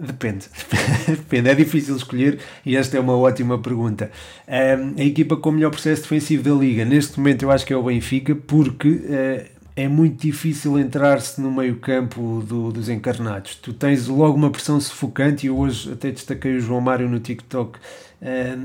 Depende, 0.00 0.46
depende, 1.08 1.48
é 1.48 1.54
difícil 1.56 1.96
escolher 1.96 2.38
e 2.64 2.76
esta 2.76 2.96
é 2.96 3.00
uma 3.00 3.16
ótima 3.16 3.58
pergunta. 3.58 4.12
Um, 4.46 5.00
a 5.00 5.04
equipa 5.04 5.36
com 5.36 5.48
o 5.48 5.52
melhor 5.52 5.70
processo 5.70 6.02
defensivo 6.02 6.44
da 6.44 6.54
liga, 6.54 6.84
neste 6.84 7.18
momento 7.18 7.42
eu 7.42 7.50
acho 7.50 7.66
que 7.66 7.72
é 7.72 7.76
o 7.76 7.82
Benfica, 7.82 8.36
porque 8.36 8.88
uh, 8.88 9.58
é 9.74 9.88
muito 9.88 10.22
difícil 10.22 10.78
entrar-se 10.78 11.40
no 11.40 11.50
meio-campo 11.50 12.44
do, 12.46 12.72
dos 12.72 12.88
encarnados. 12.88 13.56
Tu 13.56 13.72
tens 13.72 14.08
logo 14.08 14.36
uma 14.36 14.50
pressão 14.50 14.80
sufocante 14.80 15.46
e 15.46 15.50
hoje 15.50 15.92
até 15.92 16.10
destaquei 16.10 16.56
o 16.56 16.60
João 16.60 16.80
Mário 16.80 17.08
no 17.08 17.18
TikTok 17.20 17.78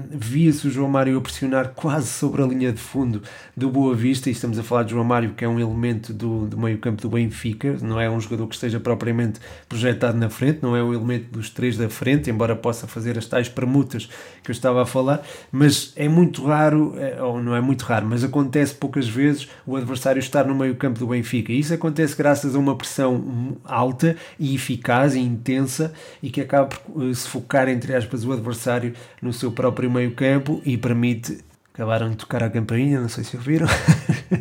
via-se 0.09 0.67
o 0.67 0.71
João 0.71 0.89
Mário 0.89 1.17
a 1.17 1.21
pressionar 1.21 1.73
quase 1.75 2.07
sobre 2.07 2.41
a 2.41 2.45
linha 2.45 2.71
de 2.71 2.79
fundo 2.79 3.21
do 3.55 3.69
Boa 3.69 3.95
Vista, 3.95 4.29
e 4.29 4.31
estamos 4.31 4.57
a 4.57 4.63
falar 4.63 4.83
de 4.83 4.91
João 4.91 5.03
Mário, 5.03 5.33
que 5.33 5.45
é 5.45 5.47
um 5.47 5.59
elemento 5.59 6.11
do, 6.13 6.47
do 6.47 6.57
meio-campo 6.57 7.01
do 7.01 7.09
Benfica, 7.09 7.77
não 7.81 7.99
é 7.99 8.09
um 8.09 8.19
jogador 8.19 8.47
que 8.47 8.55
esteja 8.55 8.79
propriamente 8.79 9.39
projetado 9.69 10.17
na 10.17 10.29
frente, 10.29 10.59
não 10.61 10.75
é 10.75 10.83
um 10.83 10.93
elemento 10.93 11.31
dos 11.31 11.49
três 11.49 11.77
da 11.77 11.89
frente, 11.89 12.29
embora 12.29 12.55
possa 12.55 12.87
fazer 12.87 13.17
as 13.17 13.25
tais 13.25 13.47
permutas 13.47 14.09
que 14.43 14.49
eu 14.49 14.53
estava 14.53 14.81
a 14.81 14.85
falar, 14.85 15.23
mas 15.51 15.93
é 15.95 16.07
muito 16.07 16.45
raro, 16.45 16.95
é, 16.97 17.21
ou 17.21 17.41
não 17.41 17.55
é 17.55 17.61
muito 17.61 17.83
raro, 17.83 18.07
mas 18.07 18.23
acontece 18.23 18.73
poucas 18.73 19.07
vezes 19.07 19.47
o 19.65 19.75
adversário 19.75 20.19
estar 20.19 20.45
no 20.45 20.55
meio-campo 20.55 20.99
do 20.99 21.07
Benfica, 21.07 21.51
e 21.51 21.59
isso 21.59 21.73
acontece 21.73 22.15
graças 22.17 22.55
a 22.55 22.59
uma 22.59 22.75
pressão 22.75 23.57
alta 23.63 24.15
e 24.39 24.55
eficaz 24.55 25.15
e 25.15 25.19
intensa 25.19 25.93
e 26.21 26.29
que 26.29 26.41
acaba 26.41 26.67
por 26.67 27.03
eh, 27.03 27.13
se 27.13 27.27
focar, 27.27 27.69
entre 27.69 27.95
aspas, 27.95 28.25
o 28.25 28.31
adversário 28.31 28.93
no 29.21 29.31
seu 29.31 29.42
próprio 29.51 29.89
meio-campo 29.89 30.61
e 30.65 30.77
permite. 30.77 31.39
Acabaram 31.73 32.11
de 32.11 32.17
tocar 32.17 32.43
a 32.43 32.49
campainha, 32.51 33.01
não 33.01 33.09
sei 33.09 33.23
se 33.23 33.35
ouviram, 33.35 33.65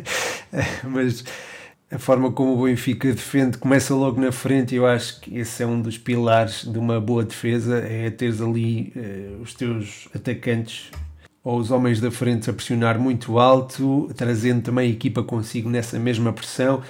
mas 0.85 1.23
a 1.89 1.97
forma 1.97 2.31
como 2.31 2.53
o 2.53 2.63
Benfica 2.65 3.11
defende 3.11 3.57
começa 3.57 3.95
logo 3.95 4.21
na 4.21 4.31
frente 4.31 4.75
eu 4.75 4.85
acho 4.85 5.19
que 5.19 5.37
esse 5.37 5.63
é 5.63 5.65
um 5.65 5.81
dos 5.81 5.97
pilares 5.97 6.63
de 6.63 6.77
uma 6.77 6.99
boa 7.01 7.23
defesa, 7.23 7.79
é 7.79 8.11
teres 8.11 8.39
ali 8.39 8.93
uh, 8.95 9.41
os 9.41 9.55
teus 9.55 10.07
atacantes 10.13 10.91
ou 11.43 11.57
os 11.57 11.71
homens 11.71 11.99
da 11.99 12.09
frente 12.09 12.49
a 12.49 12.53
pressionar 12.53 12.99
muito 12.99 13.37
alto, 13.37 14.09
trazendo 14.15 14.61
também 14.61 14.89
a 14.89 14.93
equipa 14.93 15.23
consigo 15.23 15.69
nessa 15.69 15.99
mesma 15.99 16.31
pressão 16.31 16.81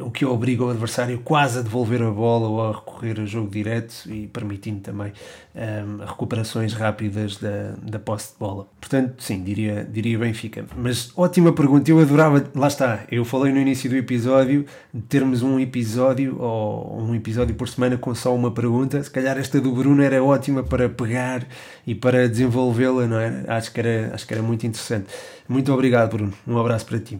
o 0.00 0.10
que 0.10 0.24
obriga 0.24 0.64
o 0.64 0.68
adversário 0.68 1.18
quase 1.20 1.58
a 1.58 1.62
devolver 1.62 2.02
a 2.02 2.10
bola 2.10 2.46
ou 2.46 2.62
a 2.62 2.72
recorrer 2.72 3.18
a 3.20 3.24
jogo 3.24 3.50
direto 3.50 4.04
e 4.06 4.26
permitindo 4.26 4.80
também 4.80 5.12
um, 5.54 5.58
ehm, 5.58 6.06
recuperações 6.06 6.74
rápidas 6.74 7.38
da, 7.38 7.74
da 7.82 7.98
posse 7.98 8.32
de 8.32 8.38
bola. 8.38 8.66
Portanto, 8.78 9.22
sim, 9.22 9.42
diria, 9.42 9.88
diria 9.90 10.18
Benfica. 10.18 10.66
Mas 10.76 11.10
ótima 11.16 11.52
pergunta, 11.52 11.90
eu 11.90 11.98
adorava, 11.98 12.44
lá 12.54 12.68
está, 12.68 13.04
eu 13.10 13.24
falei 13.24 13.50
no 13.50 13.58
início 13.58 13.88
do 13.88 13.96
episódio 13.96 14.66
de 14.92 15.02
termos 15.02 15.42
um 15.42 15.58
episódio 15.58 16.38
ou 16.38 17.00
um 17.00 17.14
episódio 17.14 17.54
por 17.54 17.68
semana 17.68 17.96
com 17.96 18.14
só 18.14 18.34
uma 18.34 18.50
pergunta. 18.50 19.02
Se 19.02 19.10
calhar 19.10 19.38
esta 19.38 19.58
do 19.58 19.72
Bruno 19.72 20.02
era 20.02 20.22
ótima 20.22 20.62
para 20.62 20.88
pegar 20.88 21.46
e 21.86 21.94
para 21.94 22.28
desenvolvê-la, 22.28 23.06
não 23.06 23.18
é? 23.18 23.44
Acho 23.48 23.72
que, 23.72 23.80
era, 23.80 24.14
acho 24.14 24.26
que 24.26 24.34
era 24.34 24.42
muito 24.42 24.66
interessante. 24.66 25.06
Muito 25.48 25.72
obrigado, 25.72 26.10
Bruno. 26.10 26.32
Um 26.46 26.58
abraço 26.58 26.84
para 26.84 26.98
ti. 26.98 27.18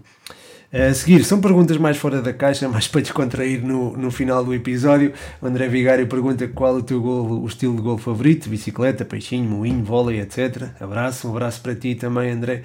A 0.72 0.94
seguir, 0.94 1.22
são 1.22 1.38
perguntas 1.38 1.76
mais 1.76 1.98
fora 1.98 2.22
da 2.22 2.32
caixa, 2.32 2.66
mais 2.66 2.88
para 2.88 3.02
descontrair 3.02 3.62
no, 3.62 3.94
no 3.94 4.10
final 4.10 4.42
do 4.42 4.54
episódio. 4.54 5.12
O 5.42 5.46
André 5.46 5.68
Vigário 5.68 6.06
pergunta 6.06 6.48
qual 6.48 6.76
o 6.76 6.82
teu 6.82 6.98
gol, 6.98 7.42
o 7.42 7.46
estilo 7.46 7.76
de 7.76 7.82
gol 7.82 7.98
favorito, 7.98 8.48
bicicleta, 8.48 9.04
peixinho, 9.04 9.44
moinho, 9.44 9.84
vôlei, 9.84 10.18
etc. 10.18 10.70
Abraço, 10.80 11.28
um 11.28 11.32
abraço 11.32 11.60
para 11.60 11.74
ti 11.74 11.94
também, 11.94 12.30
André. 12.30 12.62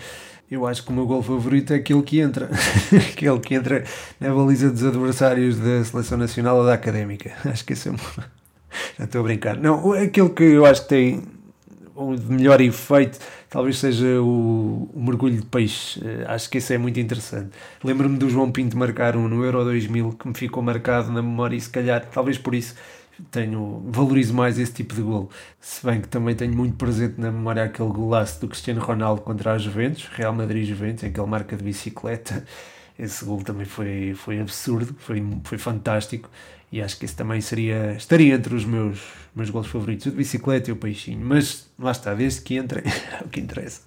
Eu 0.49 0.65
acho 0.65 0.85
que 0.85 0.89
o 0.89 0.93
meu 0.93 1.05
gol 1.05 1.21
favorito 1.21 1.73
é 1.73 1.75
aquele 1.75 2.01
que 2.01 2.21
entra, 2.21 2.49
aquele 3.11 3.39
que 3.41 3.53
entra 3.53 3.83
na 4.21 4.33
baliza 4.33 4.71
dos 4.71 4.85
adversários 4.85 5.57
da 5.57 5.83
Seleção 5.83 6.17
Nacional 6.17 6.59
ou 6.59 6.65
da 6.65 6.75
Académica. 6.75 7.33
Acho 7.43 7.65
que 7.65 7.73
esse 7.73 7.89
é 7.89 7.93
Já 8.97 9.03
estou 9.03 9.19
a 9.19 9.23
brincar. 9.25 9.57
Não, 9.57 9.91
aquele 9.91 10.29
que 10.29 10.43
eu 10.43 10.65
acho 10.65 10.83
que 10.83 10.87
tem 10.87 11.23
o 11.93 12.11
melhor 12.29 12.61
efeito 12.61 13.19
talvez 13.49 13.77
seja 13.77 14.21
o, 14.21 14.89
o, 14.93 15.01
mergulho 15.01 15.37
de 15.37 15.45
peixe. 15.45 15.99
Uh, 15.99 16.25
acho 16.27 16.49
que 16.49 16.57
esse 16.57 16.73
é 16.73 16.77
muito 16.77 16.99
interessante. 16.99 17.51
Lembro-me 17.83 18.17
do 18.17 18.29
João 18.29 18.51
Pinto 18.51 18.77
marcar 18.77 19.15
um 19.15 19.27
no 19.27 19.43
Euro 19.43 19.63
2000 19.63 20.13
que 20.13 20.27
me 20.27 20.33
ficou 20.33 20.61
marcado 20.63 21.11
na 21.11 21.21
memória 21.21 21.55
e 21.55 21.61
se 21.61 21.69
calhar, 21.69 22.05
talvez 22.11 22.37
por 22.37 22.53
isso, 22.55 22.75
tenho, 23.31 23.83
valorizo 23.87 24.33
mais 24.33 24.59
esse 24.59 24.73
tipo 24.73 24.93
de 24.93 25.01
gol. 25.01 25.29
Se 25.59 25.85
bem 25.85 26.01
que 26.01 26.07
também 26.07 26.35
tenho 26.35 26.53
muito 26.55 26.75
presente 26.75 27.19
na 27.19 27.31
memória 27.31 27.63
aquele 27.63 27.89
golaço 27.89 28.39
do 28.41 28.47
Cristiano 28.47 28.81
Ronaldo 28.81 29.21
contra 29.21 29.53
a 29.53 29.57
Juventus, 29.57 30.07
Real 30.13 30.33
Madrid-Juventus, 30.33 31.03
em 31.03 31.11
que 31.11 31.19
ele 31.19 31.29
marca 31.29 31.55
de 31.55 31.63
bicicleta. 31.63 32.45
Esse 32.97 33.23
gol 33.25 33.43
também 33.43 33.65
foi, 33.65 34.13
foi 34.15 34.39
absurdo, 34.39 34.95
foi, 34.99 35.23
foi 35.43 35.57
fantástico 35.59 36.29
e 36.71 36.81
acho 36.81 36.97
que 36.97 37.05
esse 37.05 37.15
também 37.15 37.39
seria, 37.41 37.93
estaria 37.93 38.35
entre 38.35 38.53
os 38.53 38.65
meus, 38.65 39.01
meus 39.35 39.49
gols 39.49 39.67
favoritos, 39.67 40.07
o 40.07 40.11
de 40.11 40.17
bicicleta 40.17 40.69
e 40.69 40.73
o 40.73 40.75
peixinho, 40.75 41.25
mas 41.25 41.69
lá 41.79 41.91
está, 41.91 42.13
desde 42.13 42.41
que 42.41 42.57
entrem, 42.57 42.83
é 43.19 43.23
o 43.23 43.29
que 43.29 43.39
interessa. 43.39 43.81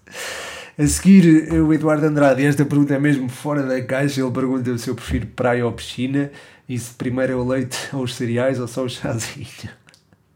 A 0.79 0.87
seguir, 0.87 1.53
o 1.53 1.75
Eduardo 1.75 2.07
Andrade, 2.07 2.45
esta 2.45 2.65
pergunta 2.65 2.95
é 2.95 2.99
mesmo 2.99 3.29
fora 3.29 3.63
da 3.63 3.83
caixa, 3.83 4.23
ele 4.23 4.31
pergunta 4.31 4.79
se 4.79 4.89
eu 4.89 4.95
prefiro 4.95 5.27
praia 5.27 5.67
ou 5.67 5.73
piscina, 5.73 6.31
e 6.71 6.79
se 6.79 6.95
primeiro 6.95 7.33
é 7.33 7.37
o 7.37 7.47
leite 7.47 7.77
ou 7.93 8.05
os 8.05 8.15
cereais 8.15 8.61
ou 8.61 8.69
só 8.69 8.85
o 8.85 8.89
chazinho. 8.89 9.47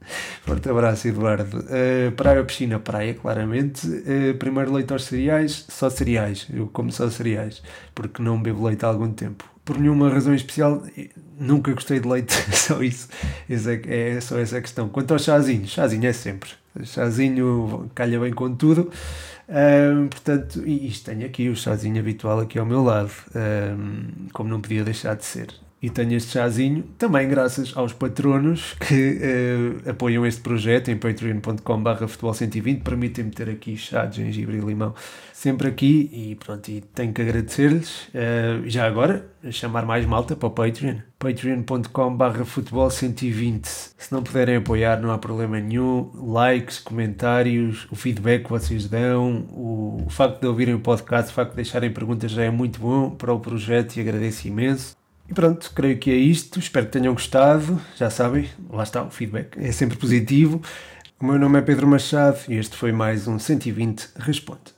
Forte 0.43 0.69
abraço, 0.69 1.09
Eduardo. 1.09 1.61
Uh, 1.61 2.13
praia 2.13 2.41
ou 2.41 2.45
piscina? 2.45 2.79
Praia, 2.79 3.15
claramente. 3.15 3.87
Uh, 3.87 4.35
primeiro 4.39 4.73
leite 4.73 4.93
aos 4.93 5.05
cereais? 5.05 5.65
Só 5.69 5.89
cereais. 5.89 6.47
Eu 6.53 6.67
como 6.67 6.93
só 6.93 7.09
cereais, 7.09 7.63
porque 7.95 8.23
não 8.23 8.43
bebo 8.43 8.67
leite 8.67 8.85
há 8.85 8.89
algum 8.89 9.11
tempo. 9.13 9.49
Por 9.65 9.79
nenhuma 9.79 10.11
razão 10.11 10.35
especial, 10.35 10.83
nunca 11.39 11.73
gostei 11.73 11.99
de 11.99 12.09
leite, 12.09 12.35
só 12.55 12.83
isso. 12.83 13.09
É, 13.49 14.11
é 14.11 14.21
só 14.21 14.39
essa 14.39 14.59
a 14.59 14.61
questão. 14.61 14.89
Quanto 14.89 15.13
ao 15.13 15.19
chazinho, 15.19 15.67
chazinho 15.67 16.07
é 16.07 16.13
sempre. 16.13 16.51
Chazinho 16.83 17.91
calha 17.95 18.21
bem 18.21 18.33
com 18.33 18.55
tudo. 18.55 18.91
Um, 19.49 20.09
portanto, 20.09 20.63
e 20.67 20.89
isto 20.89 21.11
tenho 21.11 21.27
aqui 21.27 21.49
o 21.49 21.57
chazinho 21.57 21.99
habitual 21.99 22.41
aqui 22.41 22.59
ao 22.59 22.67
meu 22.67 22.83
lado, 22.83 23.13
um, 23.35 24.29
como 24.33 24.49
não 24.49 24.61
podia 24.61 24.83
deixar 24.83 25.15
de 25.17 25.25
ser 25.25 25.49
e 25.85 25.91
tenho 25.91 26.15
este 26.15 26.33
chazinho, 26.33 26.83
também 26.97 27.29
graças 27.29 27.77
aos 27.77 27.93
patronos 27.93 28.75
que 28.81 29.21
uh, 29.85 29.91
apoiam 29.91 30.25
este 30.25 30.41
projeto 30.41 30.91
em 30.91 30.97
patreon.com.br 30.97 32.07
futebol 32.07 32.33
120, 32.33 32.81
permitem-me 32.81 33.31
ter 33.31 33.51
aqui 33.51 33.77
chá 33.77 34.07
de 34.07 34.17
gengibre 34.25 34.57
e 34.57 34.61
limão 34.61 34.95
sempre 35.45 35.69
aqui 35.69 36.09
e 36.11 36.35
pronto, 36.37 36.71
e 36.71 36.81
tenho 36.81 37.13
que 37.13 37.21
agradecer-lhes. 37.21 38.09
Uh, 38.09 38.67
já 38.67 38.87
agora, 38.87 39.27
chamar 39.51 39.85
mais 39.85 40.07
malta 40.07 40.35
para 40.35 40.47
o 40.47 40.51
Patreon, 40.51 41.01
patreon.com.br 41.19 42.45
futebol 42.47 42.89
120. 42.89 43.67
Se 43.67 44.11
não 44.11 44.23
puderem 44.23 44.57
apoiar, 44.57 44.99
não 45.03 45.11
há 45.11 45.19
problema 45.19 45.61
nenhum. 45.61 46.11
Likes, 46.15 46.79
comentários, 46.79 47.87
o 47.91 47.95
feedback 47.95 48.45
que 48.45 48.51
vocês 48.51 48.89
dão, 48.89 49.47
o, 49.53 50.05
o 50.07 50.11
facto 50.11 50.41
de 50.41 50.47
ouvirem 50.47 50.73
o 50.73 50.81
podcast, 50.81 51.31
o 51.31 51.35
facto 51.35 51.51
de 51.51 51.57
deixarem 51.57 51.93
perguntas 51.93 52.31
já 52.31 52.43
é 52.43 52.51
muito 52.51 52.81
bom 52.81 53.11
para 53.11 53.31
o 53.31 53.39
projeto 53.39 53.97
e 53.97 54.01
agradeço 54.01 54.49
imenso. 54.49 54.97
E 55.29 55.35
pronto, 55.35 55.71
creio 55.75 55.99
que 55.99 56.11
é 56.11 56.17
isto. 56.17 56.59
Espero 56.59 56.87
que 56.87 56.93
tenham 56.93 57.13
gostado. 57.13 57.79
Já 57.97 58.09
sabem, 58.09 58.49
lá 58.71 58.83
está 58.83 59.03
o 59.03 59.11
feedback, 59.11 59.59
é 59.59 59.71
sempre 59.73 59.99
positivo. 59.99 60.63
O 61.21 61.27
meu 61.27 61.39
nome 61.39 61.59
é 61.59 61.63
Pedro 61.63 61.87
Machado 61.87 62.39
e 62.49 62.55
este 62.55 62.75
foi 62.77 62.93
mais 62.93 63.29
um 63.29 63.39
120 63.39 64.09
Responde. 64.17 64.73